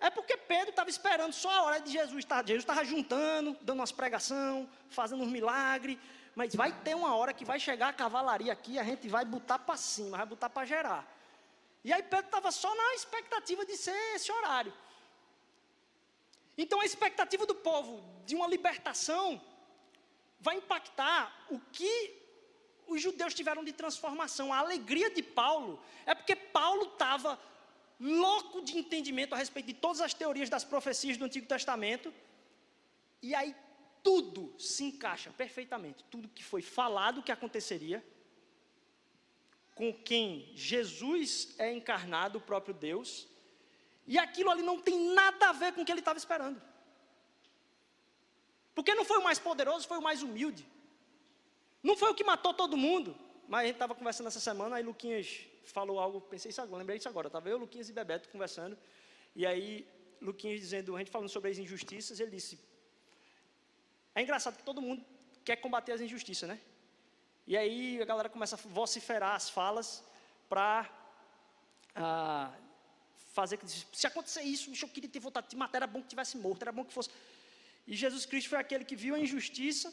É 0.00 0.08
porque 0.08 0.34
Pedro 0.36 0.70
estava 0.70 0.88
esperando 0.88 1.32
só 1.34 1.50
a 1.50 1.62
hora 1.64 1.78
de 1.78 1.92
Jesus. 1.92 2.24
Tá, 2.24 2.38
Jesus 2.38 2.62
estava 2.62 2.82
juntando, 2.84 3.54
dando 3.60 3.80
umas 3.80 3.92
pregação, 3.92 4.66
fazendo 4.88 5.22
uns 5.22 5.30
milagres. 5.30 5.98
Mas 6.34 6.54
vai 6.54 6.72
ter 6.72 6.96
uma 6.96 7.14
hora 7.14 7.34
que 7.34 7.44
vai 7.44 7.60
chegar 7.60 7.88
a 7.88 7.92
cavalaria 7.92 8.52
aqui, 8.52 8.78
a 8.78 8.84
gente 8.84 9.08
vai 9.08 9.24
botar 9.24 9.58
para 9.58 9.76
cima, 9.76 10.16
vai 10.16 10.26
botar 10.26 10.48
para 10.48 10.66
gerar. 10.66 11.06
E 11.82 11.92
aí 11.92 12.02
Pedro 12.02 12.26
estava 12.26 12.50
só 12.50 12.74
na 12.74 12.94
expectativa 12.94 13.64
de 13.64 13.76
ser 13.76 13.96
esse 14.14 14.30
horário. 14.30 14.72
Então 16.56 16.80
a 16.80 16.84
expectativa 16.84 17.46
do 17.46 17.54
povo 17.54 18.04
de 18.26 18.34
uma 18.34 18.46
libertação 18.46 19.40
vai 20.38 20.56
impactar 20.56 21.46
o 21.50 21.58
que 21.72 22.18
os 22.86 23.00
judeus 23.00 23.32
tiveram 23.32 23.64
de 23.64 23.72
transformação. 23.72 24.52
A 24.52 24.58
alegria 24.58 25.10
de 25.10 25.22
Paulo 25.22 25.82
é 26.04 26.14
porque 26.14 26.36
Paulo 26.36 26.84
estava 26.92 27.40
louco 27.98 28.62
de 28.62 28.76
entendimento 28.76 29.34
a 29.34 29.38
respeito 29.38 29.66
de 29.66 29.74
todas 29.74 30.00
as 30.00 30.12
teorias 30.12 30.48
das 30.48 30.64
profecias 30.64 31.16
do 31.16 31.24
Antigo 31.24 31.46
Testamento. 31.46 32.12
E 33.22 33.34
aí 33.34 33.54
tudo 34.02 34.54
se 34.58 34.84
encaixa 34.84 35.30
perfeitamente. 35.30 36.04
Tudo 36.10 36.28
que 36.28 36.42
foi 36.42 36.62
falado 36.62 37.22
que 37.22 37.32
aconteceria, 37.32 38.04
com 39.80 39.94
quem 39.94 40.52
Jesus 40.54 41.54
é 41.58 41.72
encarnado, 41.72 42.36
o 42.36 42.40
próprio 42.48 42.74
Deus, 42.74 43.26
e 44.06 44.18
aquilo 44.18 44.50
ali 44.50 44.62
não 44.62 44.78
tem 44.78 45.14
nada 45.14 45.48
a 45.48 45.52
ver 45.52 45.72
com 45.72 45.80
o 45.80 45.86
que 45.86 45.90
ele 45.90 46.00
estava 46.00 46.18
esperando. 46.18 46.60
Porque 48.74 48.94
não 48.94 49.06
foi 49.06 49.16
o 49.16 49.24
mais 49.24 49.38
poderoso, 49.38 49.88
foi 49.88 49.96
o 49.96 50.02
mais 50.02 50.22
humilde. 50.22 50.68
Não 51.82 51.96
foi 51.96 52.10
o 52.10 52.14
que 52.14 52.22
matou 52.22 52.52
todo 52.52 52.76
mundo. 52.76 53.16
Mas 53.48 53.60
a 53.60 53.66
gente 53.68 53.76
estava 53.76 53.94
conversando 53.94 54.26
essa 54.26 54.38
semana, 54.38 54.76
aí 54.76 54.82
Luquinhas 54.82 55.46
falou 55.64 55.98
algo, 55.98 56.20
pensei 56.20 56.50
isso 56.50 56.60
agora, 56.60 56.80
lembrei 56.80 56.98
isso 56.98 57.08
agora. 57.08 57.28
Estava 57.28 57.48
eu, 57.48 57.56
Luquinhas 57.56 57.88
e 57.88 57.94
Bebeto 57.94 58.28
conversando. 58.28 58.76
E 59.34 59.46
aí, 59.46 59.88
Luquinhas 60.20 60.60
dizendo, 60.60 60.94
a 60.94 60.98
gente 60.98 61.10
falando 61.10 61.30
sobre 61.30 61.50
as 61.50 61.56
injustiças, 61.56 62.20
ele 62.20 62.32
disse: 62.32 62.60
É 64.14 64.20
engraçado 64.20 64.58
que 64.58 64.62
todo 64.62 64.82
mundo 64.82 65.02
quer 65.42 65.56
combater 65.56 65.92
as 65.92 66.02
injustiças, 66.02 66.46
né? 66.50 66.60
E 67.50 67.56
aí 67.56 68.00
a 68.00 68.04
galera 68.04 68.28
começa 68.28 68.54
a 68.54 68.58
vociferar 68.80 69.34
as 69.34 69.50
falas 69.50 70.04
para 70.48 70.88
ah, 71.96 72.52
fazer 73.32 73.56
que 73.56 73.66
se 73.68 74.06
acontecer 74.06 74.42
isso, 74.42 74.70
eu 74.80 74.88
queria 74.88 75.10
ter 75.10 75.18
vontade 75.18 75.48
de 75.48 75.56
matar, 75.56 75.78
era 75.78 75.86
bom 75.88 76.00
que 76.00 76.06
tivesse 76.06 76.36
morto, 76.36 76.62
era 76.62 76.70
bom 76.70 76.84
que 76.84 76.92
fosse. 76.92 77.10
E 77.88 77.96
Jesus 77.96 78.24
Cristo 78.24 78.50
foi 78.50 78.58
aquele 78.58 78.84
que 78.84 78.94
viu 78.94 79.16
a 79.16 79.18
injustiça 79.18 79.92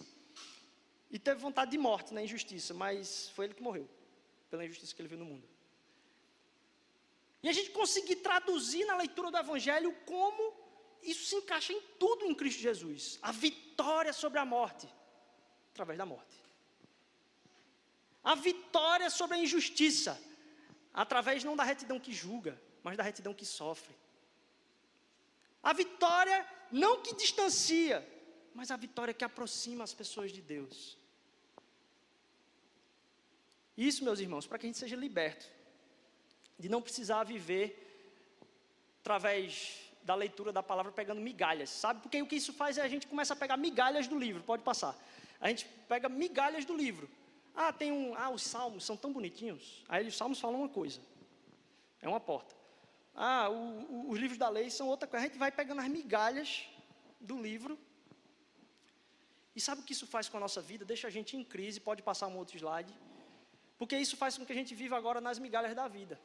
e 1.10 1.18
teve 1.18 1.42
vontade 1.42 1.72
de 1.72 1.80
morte 1.80 2.14
na 2.14 2.22
injustiça, 2.22 2.76
mas 2.76 3.30
foi 3.30 3.46
ele 3.46 3.56
que 3.56 3.64
morreu 3.64 3.90
pela 4.52 4.64
injustiça 4.64 4.94
que 4.94 5.02
ele 5.02 5.10
viu 5.10 5.18
no 5.18 5.26
mundo. 5.26 5.50
E 7.42 7.50
a 7.50 7.54
gente 7.54 7.72
conseguir 7.72 8.18
traduzir 8.18 8.86
na 8.86 8.96
leitura 8.96 9.32
do 9.32 9.38
Evangelho 9.38 9.92
como 10.06 10.54
isso 11.02 11.26
se 11.26 11.36
encaixa 11.36 11.74
em 11.74 11.82
tudo 11.98 12.24
em 12.24 12.36
Cristo 12.36 12.62
Jesus. 12.62 13.18
A 13.20 13.32
vitória 13.32 14.14
sobre 14.14 14.38
a 14.38 14.46
morte, 14.46 14.88
através 15.72 15.98
da 15.98 16.06
morte. 16.06 16.47
A 18.32 18.36
vitória 18.36 19.10
sobre 19.10 19.38
a 19.38 19.40
injustiça, 19.46 20.14
através 20.94 21.46
não 21.46 21.56
da 21.56 21.64
retidão 21.64 21.98
que 22.06 22.14
julga, 22.22 22.54
mas 22.84 22.98
da 22.98 23.04
retidão 23.10 23.34
que 23.34 23.46
sofre. 23.46 23.96
A 25.64 25.72
vitória 25.72 26.40
não 26.70 27.02
que 27.02 27.16
distancia, 27.16 27.98
mas 28.54 28.70
a 28.70 28.76
vitória 28.76 29.14
que 29.14 29.24
aproxima 29.24 29.86
as 29.86 29.94
pessoas 29.94 30.30
de 30.38 30.42
Deus. 30.42 30.98
Isso, 33.78 34.04
meus 34.04 34.20
irmãos, 34.20 34.46
para 34.46 34.58
que 34.58 34.66
a 34.66 34.70
gente 34.70 34.78
seja 34.78 34.98
liberto 34.98 35.48
de 36.60 36.68
não 36.68 36.82
precisar 36.82 37.24
viver 37.24 37.66
através 39.00 39.90
da 40.04 40.16
leitura 40.16 40.52
da 40.52 40.62
palavra 40.62 40.92
pegando 40.92 41.22
migalhas, 41.22 41.70
sabe? 41.70 42.02
Porque 42.02 42.22
o 42.22 42.28
que 42.28 42.36
isso 42.36 42.52
faz 42.52 42.78
é 42.78 42.82
a 42.82 42.90
gente 42.90 43.08
começa 43.08 43.34
a 43.34 43.38
pegar 43.38 43.56
migalhas 43.56 44.06
do 44.06 44.20
livro, 44.20 44.44
pode 44.44 44.64
passar. 44.64 44.94
A 45.40 45.48
gente 45.48 45.66
pega 45.88 46.10
migalhas 46.10 46.66
do 46.66 46.76
livro. 46.76 47.10
Ah, 47.60 47.74
tem 47.74 47.92
um, 47.92 48.14
ah, 48.16 48.30
os 48.30 48.44
salmos 48.44 48.86
são 48.86 48.96
tão 48.96 49.12
bonitinhos. 49.12 49.84
Aí 49.90 50.08
os 50.08 50.16
salmos 50.16 50.40
falam 50.40 50.60
uma 50.60 50.70
coisa. 50.70 51.02
É 52.00 52.08
uma 52.08 52.20
porta. 52.20 52.56
Ah, 53.16 53.50
o, 53.50 53.56
o, 53.94 54.12
os 54.12 54.20
livros 54.20 54.38
da 54.38 54.48
lei 54.48 54.70
são 54.70 54.88
outra 54.88 55.08
coisa. 55.08 55.26
A 55.26 55.28
gente 55.28 55.40
vai 55.40 55.52
pegando 55.52 55.82
as 55.82 55.88
migalhas 55.88 56.68
do 57.20 57.42
livro. 57.42 57.76
E 59.56 59.60
sabe 59.60 59.82
o 59.82 59.84
que 59.84 59.92
isso 59.92 60.06
faz 60.06 60.30
com 60.30 60.38
a 60.38 60.40
nossa 60.40 60.62
vida? 60.62 60.86
Deixa 60.86 61.08
a 61.08 61.10
gente 61.10 61.36
em 61.36 61.44
crise, 61.44 61.80
pode 61.80 62.04
passar 62.04 62.28
um 62.28 62.38
outro 62.38 62.56
slide. 62.56 62.94
Porque 63.80 63.98
isso 63.98 64.16
faz 64.16 64.38
com 64.38 64.46
que 64.46 64.54
a 64.54 64.56
gente 64.56 64.76
viva 64.76 64.96
agora 64.96 65.20
nas 65.20 65.40
migalhas 65.40 65.76
da 65.76 65.88
vida. 65.88 66.20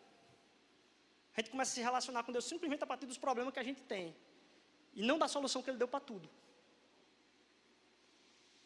A 1.35 1.41
gente 1.41 1.51
começa 1.51 1.71
a 1.71 1.75
se 1.75 1.81
relacionar 1.81 2.25
com 2.25 2.31
Deus 2.31 2.45
simplesmente 2.45 2.85
a 2.85 2.87
partir 2.87 3.07
dos 3.07 3.17
problemas 3.17 3.55
que 3.55 3.59
a 3.59 3.65
gente 3.65 3.81
tem. 3.85 4.15
E 4.93 5.03
não 5.03 5.19
da 5.19 5.29
solução 5.29 5.63
que 5.63 5.71
Ele 5.71 5.79
deu 5.79 5.89
para 5.89 6.01
tudo. 6.01 6.29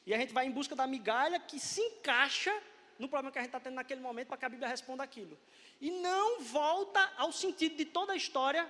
E 0.07 0.15
a 0.15 0.19
gente 0.19 0.33
vai 0.33 0.47
em 0.47 0.53
busca 0.53 0.77
da 0.77 0.87
migalha 0.87 1.41
que 1.41 1.59
se 1.59 1.81
encaixa 1.81 2.55
no 2.99 3.09
problema 3.09 3.33
que 3.33 3.39
a 3.39 3.43
gente 3.43 3.49
está 3.49 3.61
tendo 3.61 3.75
naquele 3.75 4.01
momento 4.01 4.29
para 4.29 4.37
que 4.37 4.45
a 4.45 4.49
Bíblia 4.49 4.69
responda 4.69 5.03
aquilo. 5.03 5.37
E 5.81 5.91
não 5.91 6.41
volta 6.41 7.13
ao 7.17 7.33
sentido 7.33 7.77
de 7.77 7.85
toda 7.85 8.13
a 8.13 8.17
história 8.17 8.67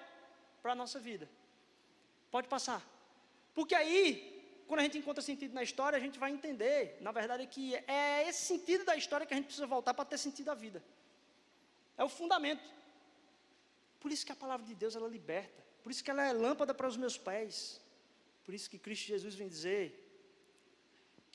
para 0.62 0.72
a 0.72 0.74
nossa 0.74 0.98
vida. 0.98 1.28
Pode 2.30 2.48
passar. 2.48 2.82
Porque 3.54 3.74
aí, 3.74 4.62
quando 4.66 4.80
a 4.80 4.82
gente 4.82 4.98
encontra 4.98 5.22
sentido 5.22 5.52
na 5.52 5.62
história, 5.62 5.96
a 5.96 6.00
gente 6.00 6.18
vai 6.18 6.32
entender, 6.32 6.98
na 7.00 7.12
verdade, 7.12 7.46
que 7.46 7.76
é 7.86 8.28
esse 8.28 8.46
sentido 8.46 8.84
da 8.84 8.96
história 8.96 9.26
que 9.26 9.34
a 9.34 9.36
gente 9.36 9.46
precisa 9.46 9.66
voltar 9.66 9.94
para 9.94 10.04
ter 10.04 10.18
sentido 10.18 10.46
da 10.46 10.54
vida. 10.54 10.82
É 11.96 12.02
o 12.02 12.08
fundamento. 12.08 12.68
Por 14.00 14.10
isso 14.10 14.26
que 14.26 14.32
a 14.32 14.36
palavra 14.36 14.66
de 14.66 14.74
Deus 14.74 14.96
ela 14.96 15.08
liberta. 15.08 15.64
Por 15.82 15.92
isso 15.92 16.02
que 16.02 16.10
ela 16.10 16.26
é 16.26 16.32
lâmpada 16.32 16.74
para 16.74 16.88
os 16.88 16.96
meus 16.96 17.16
pés. 17.16 17.80
Por 18.44 18.54
isso 18.54 18.68
que 18.68 18.78
Cristo 18.78 19.06
Jesus 19.06 19.34
vem 19.34 19.48
dizer 19.48 20.05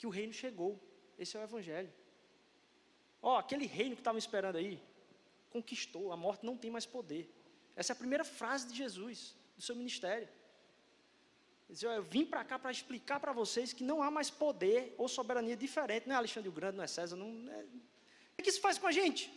que 0.02 0.06
o 0.08 0.10
reino 0.10 0.32
chegou. 0.32 0.72
Esse 1.16 1.36
é 1.36 1.40
o 1.40 1.44
evangelho. 1.44 1.92
Ó, 3.22 3.34
oh, 3.34 3.38
aquele 3.38 3.66
reino 3.66 3.94
que 3.94 4.00
estavam 4.00 4.18
esperando 4.18 4.56
aí, 4.56 4.82
conquistou, 5.48 6.10
a 6.10 6.16
morte 6.16 6.44
não 6.44 6.56
tem 6.56 6.72
mais 6.72 6.84
poder. 6.84 7.32
Essa 7.76 7.92
é 7.92 7.94
a 7.94 7.96
primeira 8.02 8.24
frase 8.24 8.66
de 8.66 8.74
Jesus, 8.76 9.36
do 9.56 9.62
seu 9.62 9.76
ministério. 9.76 10.28
Ele 11.68 11.74
diz, 11.76 11.84
eu 11.84 12.02
vim 12.02 12.24
para 12.24 12.42
cá 12.42 12.58
para 12.58 12.72
explicar 12.72 13.20
para 13.20 13.32
vocês 13.32 13.72
que 13.72 13.84
não 13.84 14.02
há 14.02 14.10
mais 14.10 14.28
poder 14.28 14.92
ou 14.98 15.06
soberania 15.06 15.56
diferente, 15.56 16.08
não 16.08 16.16
é 16.16 16.18
Alexandre 16.18 16.48
o 16.48 16.52
Grande, 16.58 16.78
não 16.78 16.82
é 16.82 16.88
César, 16.88 17.14
não 17.14 17.28
é... 17.52 17.64
O 18.36 18.42
que 18.42 18.50
isso 18.50 18.60
faz 18.60 18.78
com 18.78 18.88
a 18.88 18.92
gente? 19.00 19.32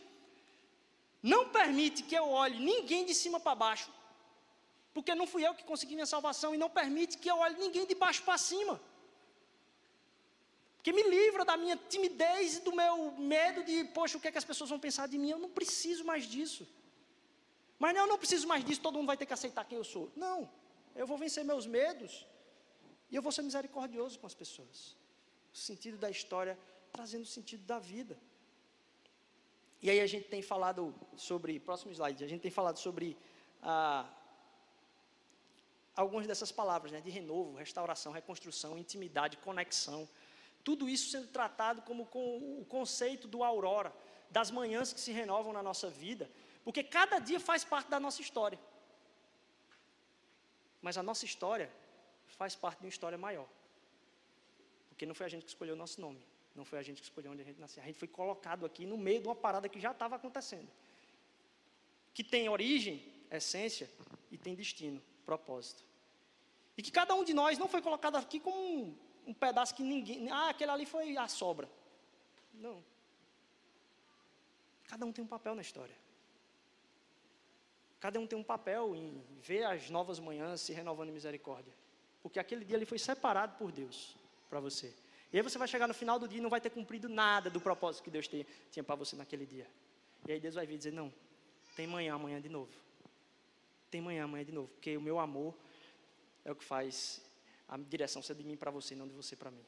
Não 1.22 1.50
permite 1.50 2.02
que 2.02 2.16
eu 2.16 2.28
olhe 2.28 2.58
ninguém 2.58 3.06
de 3.06 3.14
cima 3.14 3.38
para 3.38 3.54
baixo, 3.54 3.88
porque 4.92 5.14
não 5.14 5.28
fui 5.28 5.46
eu 5.46 5.54
que 5.54 5.62
consegui 5.62 5.94
minha 5.94 6.06
salvação, 6.06 6.52
e 6.56 6.58
não 6.58 6.68
permite 6.68 7.18
que 7.18 7.30
eu 7.30 7.38
olhe 7.38 7.56
ninguém 7.56 7.86
de 7.86 7.94
baixo 7.94 8.24
para 8.24 8.36
cima 8.36 8.80
que 10.86 10.92
me 10.92 11.02
livra 11.02 11.44
da 11.44 11.56
minha 11.56 11.76
timidez 11.76 12.58
e 12.58 12.60
do 12.60 12.72
meu 12.80 13.10
medo 13.18 13.64
de, 13.68 13.76
poxa, 13.86 14.16
o 14.16 14.20
que 14.20 14.28
é 14.28 14.30
que 14.30 14.38
as 14.38 14.44
pessoas 14.50 14.70
vão 14.70 14.78
pensar 14.78 15.08
de 15.08 15.18
mim? 15.18 15.30
Eu 15.30 15.40
não 15.44 15.50
preciso 15.50 16.04
mais 16.04 16.26
disso. 16.26 16.64
Mas 17.76 17.92
não, 17.92 18.02
eu 18.02 18.06
não 18.06 18.16
preciso 18.16 18.46
mais 18.46 18.64
disso, 18.64 18.80
todo 18.80 18.94
mundo 18.96 19.08
vai 19.08 19.16
ter 19.16 19.26
que 19.26 19.32
aceitar 19.32 19.64
quem 19.64 19.78
eu 19.78 19.82
sou. 19.82 20.12
Não, 20.14 20.48
eu 20.94 21.04
vou 21.04 21.18
vencer 21.18 21.44
meus 21.44 21.66
medos 21.66 22.24
e 23.10 23.16
eu 23.16 23.20
vou 23.20 23.32
ser 23.32 23.42
misericordioso 23.42 24.16
com 24.20 24.28
as 24.28 24.36
pessoas. 24.42 24.96
O 25.52 25.56
sentido 25.56 25.98
da 25.98 26.08
história 26.08 26.56
trazendo 26.92 27.24
o 27.24 27.32
sentido 27.36 27.64
da 27.64 27.80
vida. 27.80 28.16
E 29.82 29.90
aí 29.90 29.98
a 29.98 30.06
gente 30.06 30.28
tem 30.28 30.40
falado 30.40 30.94
sobre, 31.16 31.58
próximo 31.58 31.90
slide, 31.90 32.22
a 32.22 32.28
gente 32.28 32.42
tem 32.42 32.54
falado 32.60 32.78
sobre 32.78 33.18
ah, 33.60 34.08
algumas 35.96 36.28
dessas 36.28 36.52
palavras, 36.52 36.92
né, 36.92 37.00
de 37.00 37.10
renovo, 37.10 37.56
restauração, 37.56 38.12
reconstrução, 38.12 38.78
intimidade, 38.78 39.36
conexão. 39.38 40.08
Tudo 40.68 40.88
isso 40.88 41.10
sendo 41.10 41.28
tratado 41.28 41.80
como 41.82 42.06
com 42.06 42.60
o 42.60 42.64
conceito 42.64 43.28
do 43.28 43.44
aurora, 43.44 43.92
das 44.28 44.50
manhãs 44.50 44.92
que 44.92 45.00
se 45.00 45.12
renovam 45.12 45.52
na 45.52 45.62
nossa 45.62 45.88
vida, 45.88 46.28
porque 46.64 46.82
cada 46.82 47.20
dia 47.20 47.38
faz 47.38 47.64
parte 47.64 47.88
da 47.88 48.00
nossa 48.00 48.20
história. 48.20 48.58
Mas 50.82 50.98
a 50.98 51.04
nossa 51.04 51.24
história 51.24 51.70
faz 52.26 52.56
parte 52.56 52.78
de 52.80 52.86
uma 52.86 52.88
história 52.88 53.16
maior. 53.16 53.48
Porque 54.88 55.06
não 55.06 55.14
foi 55.14 55.26
a 55.26 55.28
gente 55.28 55.44
que 55.44 55.50
escolheu 55.50 55.74
o 55.76 55.78
nosso 55.78 56.00
nome, 56.00 56.20
não 56.52 56.64
foi 56.64 56.80
a 56.80 56.82
gente 56.82 57.00
que 57.00 57.06
escolheu 57.10 57.30
onde 57.30 57.42
a 57.42 57.44
gente 57.44 57.60
nasceu. 57.60 57.80
A 57.80 57.86
gente 57.86 58.00
foi 58.00 58.08
colocado 58.08 58.66
aqui 58.66 58.84
no 58.86 58.98
meio 58.98 59.20
de 59.20 59.28
uma 59.28 59.36
parada 59.36 59.68
que 59.68 59.78
já 59.78 59.92
estava 59.92 60.16
acontecendo. 60.16 60.68
Que 62.12 62.24
tem 62.24 62.48
origem, 62.48 63.04
essência 63.30 63.88
e 64.32 64.36
tem 64.36 64.56
destino, 64.56 65.00
propósito. 65.24 65.84
E 66.76 66.82
que 66.82 66.90
cada 66.90 67.14
um 67.14 67.22
de 67.22 67.32
nós 67.32 67.56
não 67.56 67.68
foi 67.68 67.80
colocado 67.80 68.16
aqui 68.16 68.40
como 68.40 68.98
um, 69.26 69.34
pedaço 69.34 69.74
que 69.74 69.82
ninguém. 69.82 70.30
Ah, 70.30 70.50
aquele 70.50 70.70
ali 70.70 70.86
foi 70.86 71.16
a 71.16 71.28
sobra. 71.28 71.68
Não. 72.54 72.82
Cada 74.88 75.04
um 75.04 75.12
tem 75.12 75.24
um 75.24 75.28
papel 75.28 75.54
na 75.54 75.62
história. 75.62 75.94
Cada 78.00 78.20
um 78.20 78.26
tem 78.26 78.38
um 78.38 78.42
papel 78.42 78.94
em 78.94 79.22
ver 79.42 79.64
as 79.64 79.90
novas 79.90 80.18
manhãs 80.18 80.60
se 80.60 80.72
renovando 80.72 81.08
em 81.08 81.12
misericórdia. 81.12 81.72
Porque 82.22 82.38
aquele 82.38 82.64
dia 82.64 82.76
ele 82.76 82.86
foi 82.86 82.98
separado 82.98 83.56
por 83.56 83.72
Deus 83.72 84.16
para 84.48 84.60
você. 84.60 84.92
E 85.32 85.36
aí 85.36 85.42
você 85.42 85.58
vai 85.58 85.66
chegar 85.66 85.88
no 85.88 85.94
final 85.94 86.18
do 86.18 86.28
dia 86.28 86.38
e 86.38 86.40
não 86.40 86.50
vai 86.50 86.60
ter 86.60 86.70
cumprido 86.70 87.08
nada 87.08 87.50
do 87.50 87.60
propósito 87.60 88.04
que 88.04 88.10
Deus 88.10 88.28
tinha 88.28 88.84
para 88.84 88.94
você 88.94 89.16
naquele 89.16 89.44
dia. 89.44 89.66
E 90.26 90.32
aí 90.32 90.40
Deus 90.40 90.54
vai 90.54 90.66
vir 90.66 90.78
dizer: 90.78 90.92
Não, 90.92 91.12
tem 91.74 91.86
manhã, 91.86 92.14
amanhã 92.14 92.40
de 92.40 92.48
novo. 92.48 92.72
Tem 93.90 94.00
manhã, 94.00 94.24
amanhã 94.24 94.44
de 94.44 94.52
novo. 94.52 94.68
Porque 94.68 94.96
o 94.96 95.00
meu 95.00 95.18
amor 95.18 95.54
é 96.44 96.52
o 96.52 96.54
que 96.54 96.64
faz 96.64 97.20
a 97.68 97.76
direção 97.76 98.22
ser 98.22 98.34
de 98.34 98.44
mim 98.44 98.56
para 98.56 98.70
você, 98.70 98.94
não 98.94 99.08
de 99.08 99.14
você 99.14 99.34
para 99.36 99.50
mim. 99.50 99.64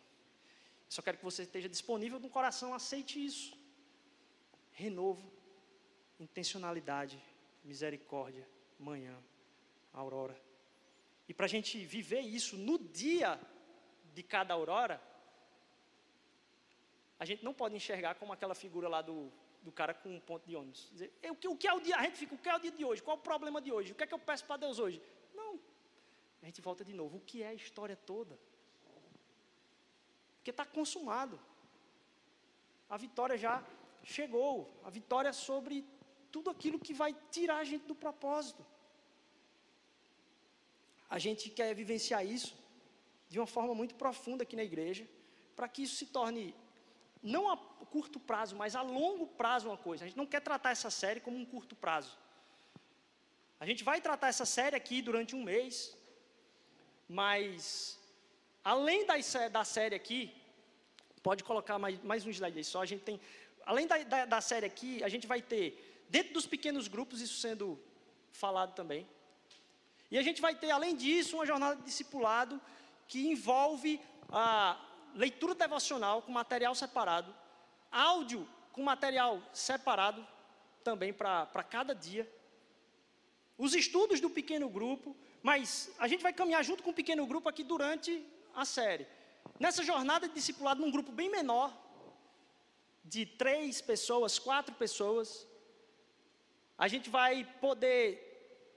Só 0.89 1.03
quero 1.03 1.19
que 1.19 1.25
você 1.25 1.43
esteja 1.43 1.69
disponível 1.69 2.19
no 2.19 2.31
coração, 2.31 2.73
aceite 2.73 3.25
isso. 3.25 3.57
Renovo, 4.73 5.31
intencionalidade, 6.19 7.21
misericórdia, 7.65 8.49
manhã, 8.79 9.17
aurora. 9.93 10.41
E 11.29 11.35
para 11.35 11.47
a 11.47 11.49
gente 11.49 11.85
viver 11.85 12.21
isso 12.21 12.57
no 12.57 12.79
dia 12.79 13.39
de 14.15 14.23
cada 14.23 14.55
aurora, 14.55 15.03
a 17.19 17.25
gente 17.25 17.45
não 17.45 17.53
pode 17.53 17.75
enxergar 17.75 18.15
como 18.15 18.33
aquela 18.33 18.55
figura 18.55 18.89
lá 18.89 19.03
do, 19.03 19.31
do 19.63 19.73
cara 19.73 19.93
com 19.93 20.09
um 20.09 20.21
ponto 20.21 20.49
de 20.49 20.57
ônibus. 20.57 20.89
Dizer, 20.93 21.13
o, 21.31 21.35
que, 21.35 21.49
o 21.49 21.57
que 21.57 21.69
é 21.69 21.73
o 21.73 21.81
dia? 21.81 21.97
A 21.97 22.03
gente 22.05 22.17
fica, 22.17 22.35
o 22.35 22.39
que 22.39 22.49
é 22.49 22.57
o 22.57 22.61
dia 22.61 22.71
de 22.71 22.85
hoje? 22.85 23.03
Qual 23.03 23.17
é 23.17 23.21
o 23.21 23.23
problema 23.23 23.61
de 23.61 23.73
hoje? 23.73 23.93
O 23.93 23.95
que 23.95 24.05
é 24.05 24.07
que 24.07 24.15
eu 24.15 24.19
peço 24.19 24.45
para 24.45 24.57
Deus 24.57 24.79
hoje? 24.79 25.03
A 26.43 26.47
gente 26.47 26.61
volta 26.61 26.85
de 26.85 26.93
novo. 26.93 27.19
O 27.19 27.21
que 27.21 27.43
é 27.43 27.49
a 27.49 27.55
história 27.55 27.97
toda? 27.97 28.39
Porque 30.37 30.51
está 30.51 30.65
consumado. 30.65 31.39
A 32.89 32.97
vitória 32.97 33.37
já 33.37 33.65
chegou. 34.03 34.71
A 34.85 34.91
vitória 34.91 35.33
sobre 35.33 35.85
tudo 36.31 36.51
aquilo 36.51 36.79
que 36.79 36.95
vai 36.95 37.15
tirar 37.31 37.59
a 37.59 37.65
gente 37.65 37.87
do 37.87 37.95
propósito. 37.95 38.65
A 41.11 41.19
gente 41.19 41.51
quer 41.51 41.75
vivenciar 41.75 42.25
isso 42.25 42.57
de 43.29 43.39
uma 43.39 43.47
forma 43.47 43.75
muito 43.75 43.95
profunda 43.95 44.43
aqui 44.43 44.57
na 44.57 44.65
igreja, 44.65 45.07
para 45.55 45.69
que 45.69 45.83
isso 45.83 45.97
se 45.97 46.07
torne, 46.07 46.55
não 47.23 47.51
a 47.51 47.57
curto 47.57 48.19
prazo, 48.21 48.57
mas 48.57 48.77
a 48.77 48.83
longo 48.83 49.27
prazo 49.27 49.69
uma 49.69 49.77
coisa. 49.77 50.05
A 50.05 50.09
gente 50.09 50.17
não 50.17 50.27
quer 50.27 50.41
tratar 50.41 50.71
essa 50.71 50.91
série 50.91 51.21
como 51.21 51.37
um 51.37 51.45
curto 51.45 51.75
prazo. 51.75 52.17
A 53.61 53.67
gente 53.67 53.83
vai 53.83 54.01
tratar 54.01 54.29
essa 54.29 54.47
série 54.47 54.77
aqui 54.77 55.03
durante 55.03 55.35
um 55.35 55.43
mês, 55.43 55.97
mas 57.09 57.99
além 58.63 59.07
da, 59.07 59.15
da 59.51 59.65
série 59.65 59.95
aqui, 59.95 60.35
pode 61.23 61.43
colocar 61.43 61.79
mais, 61.79 62.03
mais 62.03 62.27
um 62.27 62.31
slide 62.31 62.59
aí 62.59 62.65
só, 62.65 62.83
a 62.83 62.87
gente 62.87 63.03
tem, 63.03 63.21
além 63.65 63.87
da, 63.87 63.99
da, 64.03 64.25
da 64.27 64.41
série 64.41 64.67
aqui, 64.67 65.03
a 65.03 65.09
gente 65.09 65.27
vai 65.27 65.41
ter, 65.41 66.05
dentro 66.09 66.35
dos 66.35 66.47
pequenos 66.47 66.87
grupos, 66.87 67.21
isso 67.21 67.41
sendo 67.41 67.81
falado 68.33 68.75
também, 68.75 69.09
e 70.11 70.19
a 70.19 70.23
gente 70.23 70.41
vai 70.41 70.55
ter, 70.55 70.71
além 70.71 70.95
disso, 70.95 71.37
uma 71.37 71.47
jornada 71.47 71.77
de 71.77 71.83
discipulado 71.83 72.61
que 73.07 73.27
envolve 73.27 74.01
a 74.31 74.79
leitura 75.15 75.55
devocional 75.55 76.23
com 76.23 76.33
material 76.33 76.75
separado, 76.75 77.35
áudio 77.91 78.47
com 78.73 78.83
material 78.83 79.43
separado 79.53 80.27
também 80.85 81.13
para 81.13 81.65
cada 81.69 81.95
dia, 81.95 82.31
os 83.59 83.75
estudos 83.75 84.21
do 84.21 84.31
pequeno 84.31 84.69
grupo, 84.69 85.17
mas 85.43 85.91
a 85.99 86.07
gente 86.07 86.23
vai 86.23 86.33
caminhar 86.33 86.65
junto 86.65 86.83
com 86.83 86.91
o 86.91 86.95
pequeno 87.01 87.27
grupo 87.27 87.49
aqui 87.49 87.65
durante 87.65 88.25
a 88.55 88.65
série. 88.65 89.07
Nessa 89.59 89.83
jornada 89.83 90.29
de 90.29 90.35
discipulado 90.35 90.81
num 90.81 90.91
grupo 90.91 91.11
bem 91.11 91.29
menor, 91.29 91.77
de 93.05 93.27
três 93.27 93.81
pessoas, 93.81 94.39
quatro 94.39 94.75
pessoas, 94.75 95.47
a 96.77 96.87
gente 96.87 97.11
vai 97.11 97.45
poder 97.61 98.27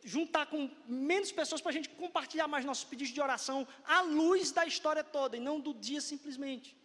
juntar 0.03 0.47
com 0.47 0.69
menos 0.87 1.31
pessoas 1.31 1.61
para 1.61 1.69
a 1.69 1.73
gente 1.73 1.89
compartilhar 1.89 2.47
mais 2.47 2.65
nossos 2.65 2.83
pedidos 2.83 3.13
de 3.13 3.21
oração 3.21 3.67
à 3.85 4.01
luz 4.01 4.51
da 4.51 4.65
história 4.65 5.03
toda 5.03 5.37
e 5.37 5.39
não 5.39 5.59
do 5.59 5.73
dia 5.73 6.01
simplesmente. 6.01 6.75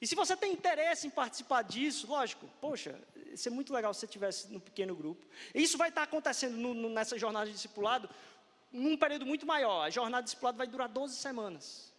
E 0.00 0.06
se 0.06 0.14
você 0.14 0.34
tem 0.34 0.52
interesse 0.54 1.06
em 1.06 1.10
participar 1.10 1.62
disso, 1.62 2.06
lógico, 2.06 2.48
poxa, 2.60 2.98
seria 3.36 3.54
muito 3.54 3.72
legal 3.72 3.92
se 3.92 4.00
você 4.00 4.06
estivesse 4.06 4.52
no 4.52 4.60
pequeno 4.60 4.94
grupo. 4.94 5.26
Isso 5.54 5.78
vai 5.78 5.88
estar 5.88 6.02
acontecendo 6.02 6.56
no, 6.56 6.74
no, 6.74 6.88
nessa 6.88 7.18
jornada 7.18 7.46
de 7.46 7.52
discipulado 7.52 8.08
num 8.72 8.96
período 8.96 9.26
muito 9.26 9.46
maior. 9.46 9.82
A 9.82 9.90
jornada 9.90 10.22
de 10.22 10.26
discipulado 10.26 10.58
vai 10.58 10.66
durar 10.66 10.88
12 10.88 11.16
semanas. 11.16 11.89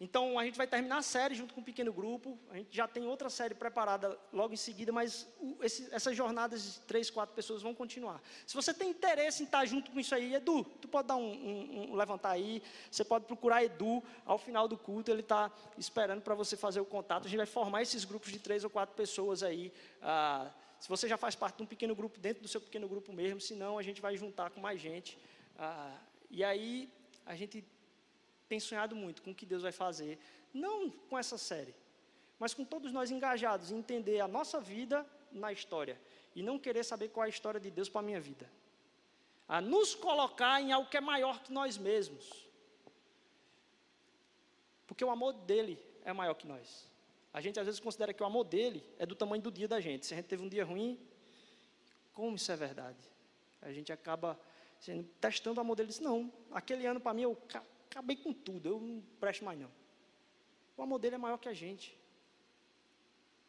Então 0.00 0.38
a 0.38 0.44
gente 0.44 0.56
vai 0.56 0.66
terminar 0.66 0.98
a 0.98 1.02
série 1.02 1.34
junto 1.34 1.54
com 1.54 1.60
um 1.60 1.64
pequeno 1.64 1.92
grupo. 1.92 2.38
A 2.50 2.56
gente 2.56 2.76
já 2.76 2.86
tem 2.86 3.06
outra 3.06 3.30
série 3.30 3.54
preparada 3.54 4.18
logo 4.32 4.52
em 4.52 4.56
seguida, 4.56 4.92
mas 4.92 5.28
o, 5.40 5.56
esse, 5.62 5.88
essas 5.94 6.16
jornadas 6.16 6.74
de 6.74 6.80
três, 6.80 7.10
quatro 7.10 7.34
pessoas 7.34 7.62
vão 7.62 7.72
continuar. 7.72 8.20
Se 8.44 8.54
você 8.54 8.74
tem 8.74 8.90
interesse 8.90 9.42
em 9.42 9.46
estar 9.46 9.64
junto 9.66 9.92
com 9.92 10.00
isso 10.00 10.14
aí, 10.14 10.34
Edu, 10.34 10.64
tu 10.80 10.88
pode 10.88 11.08
dar 11.08 11.16
um, 11.16 11.32
um, 11.32 11.92
um 11.92 11.94
levantar 11.94 12.30
aí. 12.30 12.60
Você 12.90 13.04
pode 13.04 13.24
procurar 13.26 13.62
Edu 13.62 14.02
ao 14.26 14.36
final 14.36 14.66
do 14.66 14.76
culto. 14.76 15.12
Ele 15.12 15.20
está 15.20 15.50
esperando 15.78 16.22
para 16.22 16.34
você 16.34 16.56
fazer 16.56 16.80
o 16.80 16.84
contato. 16.84 17.26
A 17.26 17.28
gente 17.28 17.38
vai 17.38 17.46
formar 17.46 17.82
esses 17.82 18.04
grupos 18.04 18.32
de 18.32 18.40
três 18.40 18.64
ou 18.64 18.70
quatro 18.70 18.96
pessoas 18.96 19.44
aí. 19.44 19.72
Ah, 20.02 20.50
se 20.80 20.88
você 20.88 21.08
já 21.08 21.16
faz 21.16 21.36
parte 21.36 21.58
de 21.58 21.62
um 21.62 21.66
pequeno 21.66 21.94
grupo 21.94 22.18
dentro 22.18 22.42
do 22.42 22.48
seu 22.48 22.60
pequeno 22.60 22.88
grupo 22.88 23.12
mesmo, 23.12 23.40
se 23.40 23.54
não 23.54 23.78
a 23.78 23.82
gente 23.82 24.02
vai 24.02 24.16
juntar 24.16 24.50
com 24.50 24.60
mais 24.60 24.80
gente. 24.80 25.16
Ah, 25.56 25.96
e 26.28 26.42
aí 26.42 26.92
a 27.24 27.36
gente 27.36 27.64
tem 28.54 28.60
sonhado 28.60 28.94
muito 28.94 29.20
com 29.20 29.32
o 29.32 29.34
que 29.34 29.44
Deus 29.44 29.62
vai 29.62 29.72
fazer, 29.72 30.16
não 30.52 30.88
com 30.88 31.18
essa 31.18 31.36
série, 31.36 31.74
mas 32.38 32.54
com 32.54 32.64
todos 32.64 32.92
nós 32.92 33.10
engajados 33.10 33.72
em 33.72 33.78
entender 33.78 34.20
a 34.20 34.28
nossa 34.28 34.60
vida 34.60 35.04
na 35.32 35.52
história 35.52 36.00
e 36.36 36.40
não 36.40 36.56
querer 36.56 36.84
saber 36.84 37.08
qual 37.08 37.24
é 37.24 37.26
a 37.26 37.30
história 37.30 37.58
de 37.58 37.68
Deus 37.68 37.88
para 37.88 38.00
a 38.00 38.04
minha 38.04 38.20
vida. 38.20 38.48
A 39.48 39.60
nos 39.60 39.92
colocar 39.96 40.60
em 40.60 40.70
algo 40.70 40.88
que 40.88 40.96
é 40.96 41.00
maior 41.00 41.42
que 41.42 41.52
nós 41.52 41.76
mesmos. 41.76 42.48
Porque 44.86 45.04
o 45.04 45.10
amor 45.10 45.32
dele 45.32 45.76
é 46.04 46.12
maior 46.12 46.34
que 46.34 46.46
nós. 46.46 46.88
A 47.32 47.40
gente 47.40 47.58
às 47.58 47.66
vezes 47.66 47.80
considera 47.80 48.14
que 48.14 48.22
o 48.22 48.26
amor 48.26 48.44
dele 48.44 48.84
é 49.00 49.04
do 49.04 49.16
tamanho 49.16 49.42
do 49.42 49.50
dia 49.50 49.66
da 49.66 49.80
gente. 49.80 50.06
Se 50.06 50.14
a 50.14 50.16
gente 50.16 50.26
teve 50.26 50.44
um 50.44 50.48
dia 50.48 50.64
ruim, 50.64 50.96
como 52.12 52.36
isso 52.36 52.52
é 52.52 52.56
verdade? 52.56 53.02
A 53.60 53.72
gente 53.72 53.92
acaba 53.92 54.38
sendo, 54.78 55.08
testando 55.20 55.58
o 55.58 55.60
amor 55.60 55.74
dele. 55.74 55.88
Diz, 55.88 55.98
não, 55.98 56.32
aquele 56.52 56.86
ano 56.86 57.00
para 57.00 57.12
mim 57.12 57.22
eu 57.22 57.36
acabei 57.94 58.16
com 58.16 58.32
tudo, 58.32 58.68
eu 58.68 58.80
não 58.80 59.00
presto 59.20 59.44
mais 59.44 59.58
não. 59.58 59.70
O 60.76 60.82
amor 60.82 60.98
dele 60.98 61.14
é 61.14 61.18
maior 61.18 61.38
que 61.38 61.48
a 61.48 61.54
gente. 61.54 61.96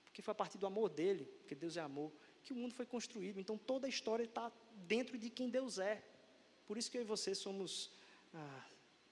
Porque 0.04 0.22
foi 0.22 0.32
a 0.34 0.36
partir 0.36 0.60
do 0.60 0.68
amor 0.68 0.88
dele, 0.90 1.26
porque 1.40 1.56
Deus 1.56 1.76
é 1.78 1.82
amor, 1.82 2.12
que 2.44 2.54
o 2.54 2.56
mundo 2.56 2.76
foi 2.76 2.86
construído. 2.86 3.40
Então 3.40 3.58
toda 3.58 3.88
a 3.88 3.90
história 3.90 4.24
está 4.24 4.52
dentro 4.88 5.18
de 5.18 5.32
quem 5.32 5.50
Deus 5.50 5.80
é. 5.80 6.04
Por 6.68 6.78
isso 6.78 6.92
que 6.92 6.98
eu 6.98 7.02
e 7.02 7.06
você 7.06 7.34
somos 7.34 7.90
ah, 8.36 8.66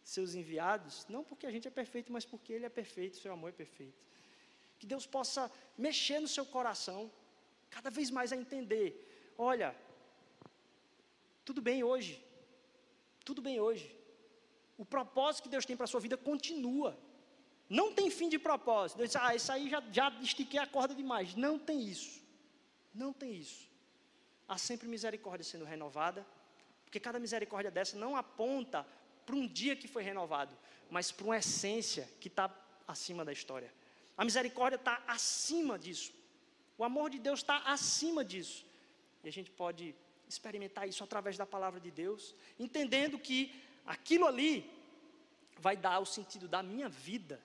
seus 0.03 0.35
enviados, 0.35 1.07
não 1.09 1.23
porque 1.23 1.47
a 1.47 1.51
gente 1.51 1.67
é 1.67 1.71
perfeito, 1.71 2.11
mas 2.11 2.25
porque 2.25 2.53
Ele 2.53 2.67
é 2.67 2.69
perfeito, 2.69 3.17
seu 3.17 3.33
amor 3.33 3.49
é 3.49 3.53
perfeito. 3.53 3.99
Que 4.77 4.85
Deus 4.85 5.07
possa 5.07 5.51
mexer 5.75 6.19
no 6.19 6.27
seu 6.27 6.45
coração, 6.45 7.11
cada 7.71 7.89
vez 7.89 8.11
mais 8.11 8.31
a 8.31 8.37
entender: 8.37 9.33
olha, 9.35 9.75
tudo 11.43 11.59
bem 11.59 11.83
hoje, 11.83 12.23
tudo 13.25 13.41
bem 13.41 13.59
hoje, 13.59 14.02
o 14.77 14.85
propósito 14.85 15.43
que 15.43 15.49
Deus 15.49 15.65
tem 15.65 15.75
para 15.75 15.85
a 15.85 15.87
sua 15.87 15.99
vida 15.99 16.17
continua. 16.17 16.97
Não 17.69 17.93
tem 17.93 18.09
fim 18.09 18.29
de 18.29 18.37
propósito. 18.37 18.97
Deus 18.97 19.11
diz, 19.11 19.15
ah, 19.15 19.35
isso 19.35 19.51
aí 19.51 19.69
já, 19.69 19.81
já 19.91 20.09
estiquei 20.21 20.59
a 20.59 20.67
corda 20.67 20.93
demais. 20.93 21.35
Não 21.35 21.57
tem 21.57 21.81
isso. 21.83 22.21
Não 22.93 23.13
tem 23.13 23.35
isso. 23.35 23.69
Há 24.47 24.57
sempre 24.57 24.87
misericórdia 24.87 25.43
sendo 25.43 25.65
renovada, 25.65 26.25
porque 26.85 26.99
cada 26.99 27.19
misericórdia 27.19 27.71
dessa 27.71 27.97
não 27.97 28.15
aponta 28.15 28.85
para 29.25 29.35
um 29.35 29.47
dia 29.47 29.75
que 29.75 29.87
foi 29.87 30.03
renovado, 30.03 30.55
mas 30.89 31.11
para 31.11 31.25
uma 31.25 31.37
essência 31.37 32.09
que 32.19 32.27
está 32.27 32.53
acima 32.87 33.23
da 33.23 33.31
história. 33.31 33.73
A 34.17 34.25
misericórdia 34.25 34.75
está 34.75 35.01
acima 35.07 35.79
disso. 35.79 36.13
O 36.77 36.83
amor 36.83 37.09
de 37.09 37.19
Deus 37.19 37.39
está 37.39 37.57
acima 37.59 38.23
disso. 38.23 38.65
E 39.23 39.27
a 39.27 39.31
gente 39.31 39.49
pode 39.49 39.95
experimentar 40.27 40.87
isso 40.87 41.03
através 41.03 41.37
da 41.37 41.45
palavra 41.45 41.79
de 41.79 41.91
Deus, 41.91 42.35
entendendo 42.59 43.17
que 43.17 43.53
aquilo 43.85 44.25
ali 44.25 44.69
vai 45.57 45.75
dar 45.75 45.99
o 45.99 46.05
sentido 46.05 46.47
da 46.47 46.63
minha 46.63 46.89
vida, 46.89 47.41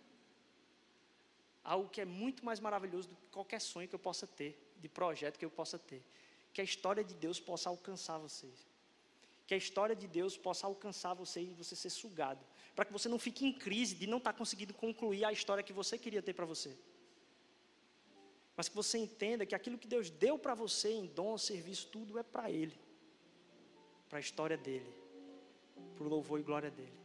algo 1.62 1.88
que 1.88 2.00
é 2.00 2.04
muito 2.04 2.44
mais 2.44 2.60
maravilhoso 2.60 3.08
do 3.08 3.16
que 3.16 3.26
qualquer 3.30 3.60
sonho 3.60 3.88
que 3.88 3.94
eu 3.94 3.98
possa 3.98 4.26
ter, 4.26 4.58
de 4.76 4.88
projeto 4.88 5.38
que 5.38 5.44
eu 5.44 5.50
possa 5.50 5.78
ter. 5.78 6.02
Que 6.52 6.60
a 6.60 6.64
história 6.64 7.04
de 7.04 7.14
Deus 7.14 7.38
possa 7.38 7.68
alcançar 7.68 8.18
vocês. 8.18 8.66
Que 9.46 9.54
a 9.54 9.56
história 9.56 9.94
de 9.94 10.06
Deus 10.06 10.36
possa 10.36 10.66
alcançar 10.66 11.14
você 11.14 11.42
e 11.42 11.52
você 11.52 11.76
ser 11.76 11.90
sugado. 11.90 12.44
Para 12.74 12.84
que 12.84 12.92
você 12.92 13.08
não 13.08 13.18
fique 13.18 13.44
em 13.44 13.52
crise 13.52 13.94
de 13.94 14.06
não 14.06 14.18
estar 14.18 14.32
tá 14.32 14.38
conseguindo 14.38 14.74
concluir 14.74 15.24
a 15.24 15.32
história 15.32 15.62
que 15.62 15.72
você 15.72 15.98
queria 15.98 16.22
ter 16.22 16.32
para 16.32 16.46
você. 16.46 16.76
Mas 18.56 18.68
que 18.68 18.74
você 18.74 18.98
entenda 18.98 19.46
que 19.46 19.54
aquilo 19.54 19.78
que 19.78 19.86
Deus 19.86 20.10
deu 20.10 20.38
para 20.38 20.54
você 20.54 20.90
em 20.92 21.06
dom, 21.06 21.36
serviço, 21.38 21.86
tudo 21.88 22.18
é 22.18 22.22
para 22.22 22.50
Ele. 22.50 22.76
Para 24.08 24.18
a 24.18 24.20
história 24.20 24.56
dele 24.56 25.07
o 26.04 26.08
louvor 26.08 26.38
e 26.40 26.42
glória 26.42 26.70
dele. 26.70 26.98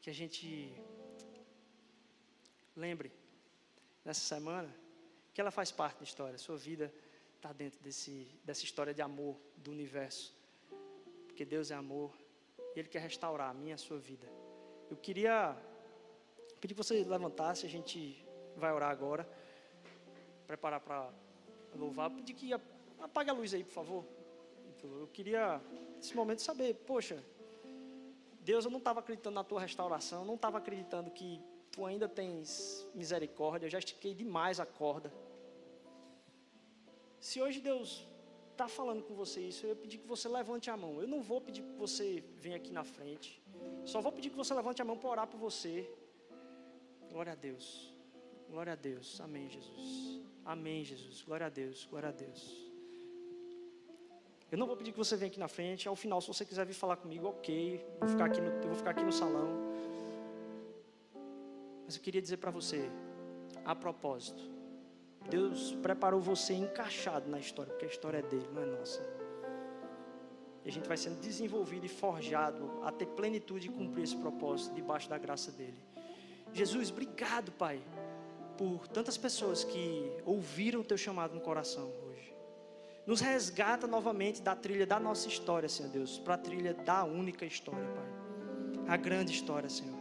Que 0.00 0.10
a 0.10 0.12
gente 0.12 0.72
lembre 2.76 3.10
nessa 4.04 4.20
semana 4.20 4.72
que 5.34 5.40
ela 5.40 5.50
faz 5.50 5.70
parte 5.70 5.98
da 5.98 6.04
história, 6.04 6.38
sua 6.38 6.56
vida 6.56 6.92
está 7.36 7.52
dentro 7.52 7.80
desse, 7.80 8.26
dessa 8.44 8.64
história 8.64 8.92
de 8.92 9.02
amor 9.02 9.36
do 9.56 9.70
universo. 9.70 10.34
Porque 11.26 11.44
Deus 11.44 11.70
é 11.70 11.74
amor 11.74 12.12
e 12.74 12.80
Ele 12.80 12.88
quer 12.88 13.00
restaurar 13.00 13.50
a 13.50 13.54
minha 13.54 13.70
e 13.70 13.74
a 13.74 13.78
sua 13.78 13.98
vida. 13.98 14.26
Eu 14.90 14.96
queria 14.96 15.56
pedir 16.60 16.74
que 16.74 16.82
você 16.82 17.04
levantasse, 17.04 17.66
a 17.66 17.68
gente 17.68 18.24
vai 18.56 18.72
orar 18.72 18.90
agora, 18.90 19.28
preparar 20.46 20.80
para 20.80 21.12
louvar. 21.76 22.10
Pedir 22.10 22.34
que 22.34 22.52
apague 22.98 23.30
a 23.30 23.32
luz 23.32 23.54
aí, 23.54 23.62
por 23.62 23.72
favor. 23.72 24.04
Eu 24.82 25.08
queria, 25.12 25.60
nesse 25.96 26.14
momento, 26.16 26.40
saber, 26.40 26.74
poxa, 26.74 27.22
Deus, 28.50 28.64
eu 28.64 28.70
não 28.70 28.78
estava 28.78 29.00
acreditando 29.00 29.34
na 29.34 29.44
tua 29.44 29.60
restauração, 29.60 30.24
não 30.24 30.36
estava 30.36 30.56
acreditando 30.56 31.10
que 31.10 31.38
tu 31.70 31.84
ainda 31.84 32.08
tens 32.08 32.88
misericórdia, 32.94 33.66
eu 33.66 33.70
já 33.70 33.78
estiquei 33.78 34.14
demais 34.14 34.58
a 34.58 34.64
corda. 34.64 35.12
Se 37.20 37.42
hoje 37.42 37.60
Deus 37.60 38.08
está 38.52 38.66
falando 38.66 39.02
com 39.02 39.14
você 39.14 39.42
isso, 39.42 39.66
eu 39.66 39.70
ia 39.72 39.76
pedir 39.76 39.98
que 39.98 40.06
você 40.06 40.30
levante 40.30 40.70
a 40.70 40.78
mão. 40.78 40.98
Eu 40.98 41.06
não 41.06 41.20
vou 41.20 41.42
pedir 41.42 41.62
que 41.62 41.74
você 41.74 42.24
venha 42.38 42.56
aqui 42.56 42.72
na 42.72 42.84
frente, 42.84 43.38
só 43.84 44.00
vou 44.00 44.12
pedir 44.12 44.30
que 44.30 44.36
você 44.36 44.54
levante 44.54 44.80
a 44.80 44.84
mão 44.84 44.96
para 44.96 45.10
orar 45.10 45.26
por 45.26 45.38
você. 45.38 45.86
Glória 47.10 47.32
a 47.32 47.36
Deus, 47.36 47.94
glória 48.48 48.72
a 48.72 48.76
Deus, 48.76 49.20
amém, 49.20 49.50
Jesus, 49.50 50.22
amém, 50.42 50.84
Jesus, 50.86 51.20
glória 51.20 51.48
a 51.48 51.50
Deus, 51.50 51.84
glória 51.84 52.08
a 52.08 52.12
Deus. 52.12 52.67
Eu 54.50 54.56
não 54.56 54.66
vou 54.66 54.76
pedir 54.76 54.92
que 54.92 54.98
você 54.98 55.14
venha 55.16 55.28
aqui 55.30 55.38
na 55.38 55.48
frente. 55.48 55.86
Ao 55.88 55.96
final, 55.96 56.20
se 56.20 56.28
você 56.28 56.44
quiser 56.44 56.64
vir 56.64 56.74
falar 56.74 56.96
comigo, 56.96 57.26
ok. 57.26 57.84
Vou 58.00 58.08
ficar 58.08 58.24
aqui 58.26 58.40
no, 58.40 58.46
eu 58.46 58.68
vou 58.68 58.74
ficar 58.74 58.90
aqui 58.90 59.04
no 59.04 59.12
salão. 59.12 59.48
Mas 61.84 61.96
eu 61.96 62.02
queria 62.02 62.20
dizer 62.20 62.38
para 62.38 62.50
você, 62.50 62.90
a 63.64 63.74
propósito, 63.74 64.42
Deus 65.28 65.74
preparou 65.82 66.20
você 66.20 66.54
encaixado 66.54 67.28
na 67.30 67.38
história, 67.38 67.72
porque 67.72 67.84
a 67.84 67.88
história 67.88 68.18
é 68.18 68.22
dele, 68.22 68.48
não 68.52 68.62
é 68.62 68.66
nossa. 68.66 69.00
E 70.64 70.68
a 70.68 70.72
gente 70.72 70.88
vai 70.88 70.96
sendo 70.96 71.20
desenvolvido 71.20 71.84
e 71.84 71.88
forjado 71.88 72.80
a 72.82 72.90
ter 72.90 73.06
plenitude 73.06 73.68
e 73.68 73.70
cumprir 73.70 74.04
esse 74.04 74.16
propósito 74.16 74.74
debaixo 74.74 75.08
da 75.08 75.18
graça 75.18 75.52
dele. 75.52 75.78
Jesus, 76.52 76.90
obrigado, 76.90 77.52
Pai, 77.52 77.80
por 78.56 78.88
tantas 78.88 79.18
pessoas 79.18 79.64
que 79.64 80.10
ouviram 80.24 80.80
o 80.80 80.84
teu 80.84 80.96
chamado 80.96 81.34
no 81.34 81.40
coração. 81.40 81.90
Nos 83.08 83.22
resgata 83.22 83.86
novamente 83.86 84.42
da 84.42 84.54
trilha 84.54 84.86
da 84.86 85.00
nossa 85.00 85.28
história, 85.28 85.66
Senhor 85.66 85.90
Deus, 85.90 86.18
para 86.18 86.34
a 86.34 86.36
trilha 86.36 86.74
da 86.74 87.04
única 87.04 87.46
história, 87.46 87.88
Pai. 87.94 88.86
A 88.86 88.98
grande 88.98 89.32
história, 89.32 89.66
Senhor. 89.70 89.98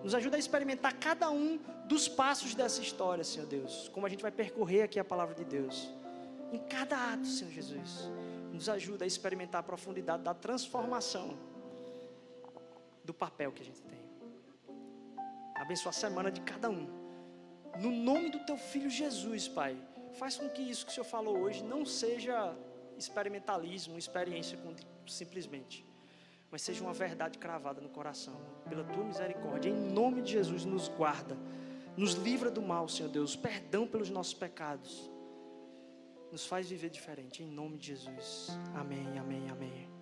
Nos 0.00 0.14
ajuda 0.14 0.36
a 0.36 0.38
experimentar 0.38 0.94
cada 0.94 1.28
um 1.28 1.58
dos 1.88 2.06
passos 2.06 2.54
dessa 2.54 2.80
história, 2.80 3.24
Senhor 3.24 3.48
Deus. 3.48 3.88
Como 3.88 4.06
a 4.06 4.08
gente 4.08 4.22
vai 4.22 4.30
percorrer 4.30 4.82
aqui 4.82 5.00
a 5.00 5.04
palavra 5.04 5.34
de 5.34 5.44
Deus. 5.44 5.92
Em 6.52 6.58
cada 6.60 7.14
ato, 7.14 7.26
Senhor 7.26 7.50
Jesus. 7.50 8.08
Nos 8.52 8.68
ajuda 8.68 9.04
a 9.04 9.08
experimentar 9.08 9.58
a 9.58 9.64
profundidade 9.64 10.22
da 10.22 10.32
transformação 10.32 11.36
do 13.02 13.12
papel 13.12 13.50
que 13.50 13.62
a 13.62 13.66
gente 13.66 13.82
tem. 13.82 14.04
Abençoa 15.56 15.90
a 15.90 15.92
semana 15.92 16.30
de 16.30 16.42
cada 16.42 16.70
um. 16.70 16.86
No 17.80 17.90
nome 17.90 18.30
do 18.30 18.38
teu 18.46 18.56
filho 18.56 18.88
Jesus, 18.88 19.48
Pai. 19.48 19.76
Faz 20.18 20.36
com 20.36 20.48
que 20.48 20.62
isso 20.62 20.84
que 20.84 20.92
o 20.92 20.94
Senhor 20.94 21.06
falou 21.06 21.38
hoje 21.38 21.62
não 21.62 21.84
seja 21.84 22.54
experimentalismo, 22.98 23.98
experiência 23.98 24.58
simplesmente 25.06 25.90
mas 26.50 26.62
seja 26.62 26.82
uma 26.82 26.92
verdade 26.92 27.38
cravada 27.38 27.80
no 27.80 27.88
coração. 27.88 28.34
Pela 28.68 28.82
tua 28.84 29.04
misericórdia, 29.04 29.70
em 29.70 29.92
nome 29.92 30.20
de 30.20 30.32
Jesus, 30.32 30.64
nos 30.64 30.88
guarda, 30.88 31.36
nos 31.96 32.14
livra 32.14 32.50
do 32.50 32.60
mal, 32.60 32.88
Senhor 32.88 33.08
Deus, 33.08 33.36
perdão 33.36 33.86
pelos 33.86 34.10
nossos 34.10 34.34
pecados. 34.34 35.10
Nos 36.32 36.46
faz 36.46 36.68
viver 36.68 36.90
diferente, 36.90 37.42
em 37.42 37.46
nome 37.46 37.78
de 37.78 37.88
Jesus. 37.88 38.48
Amém, 38.74 39.18
amém, 39.18 39.48
amém. 39.50 39.99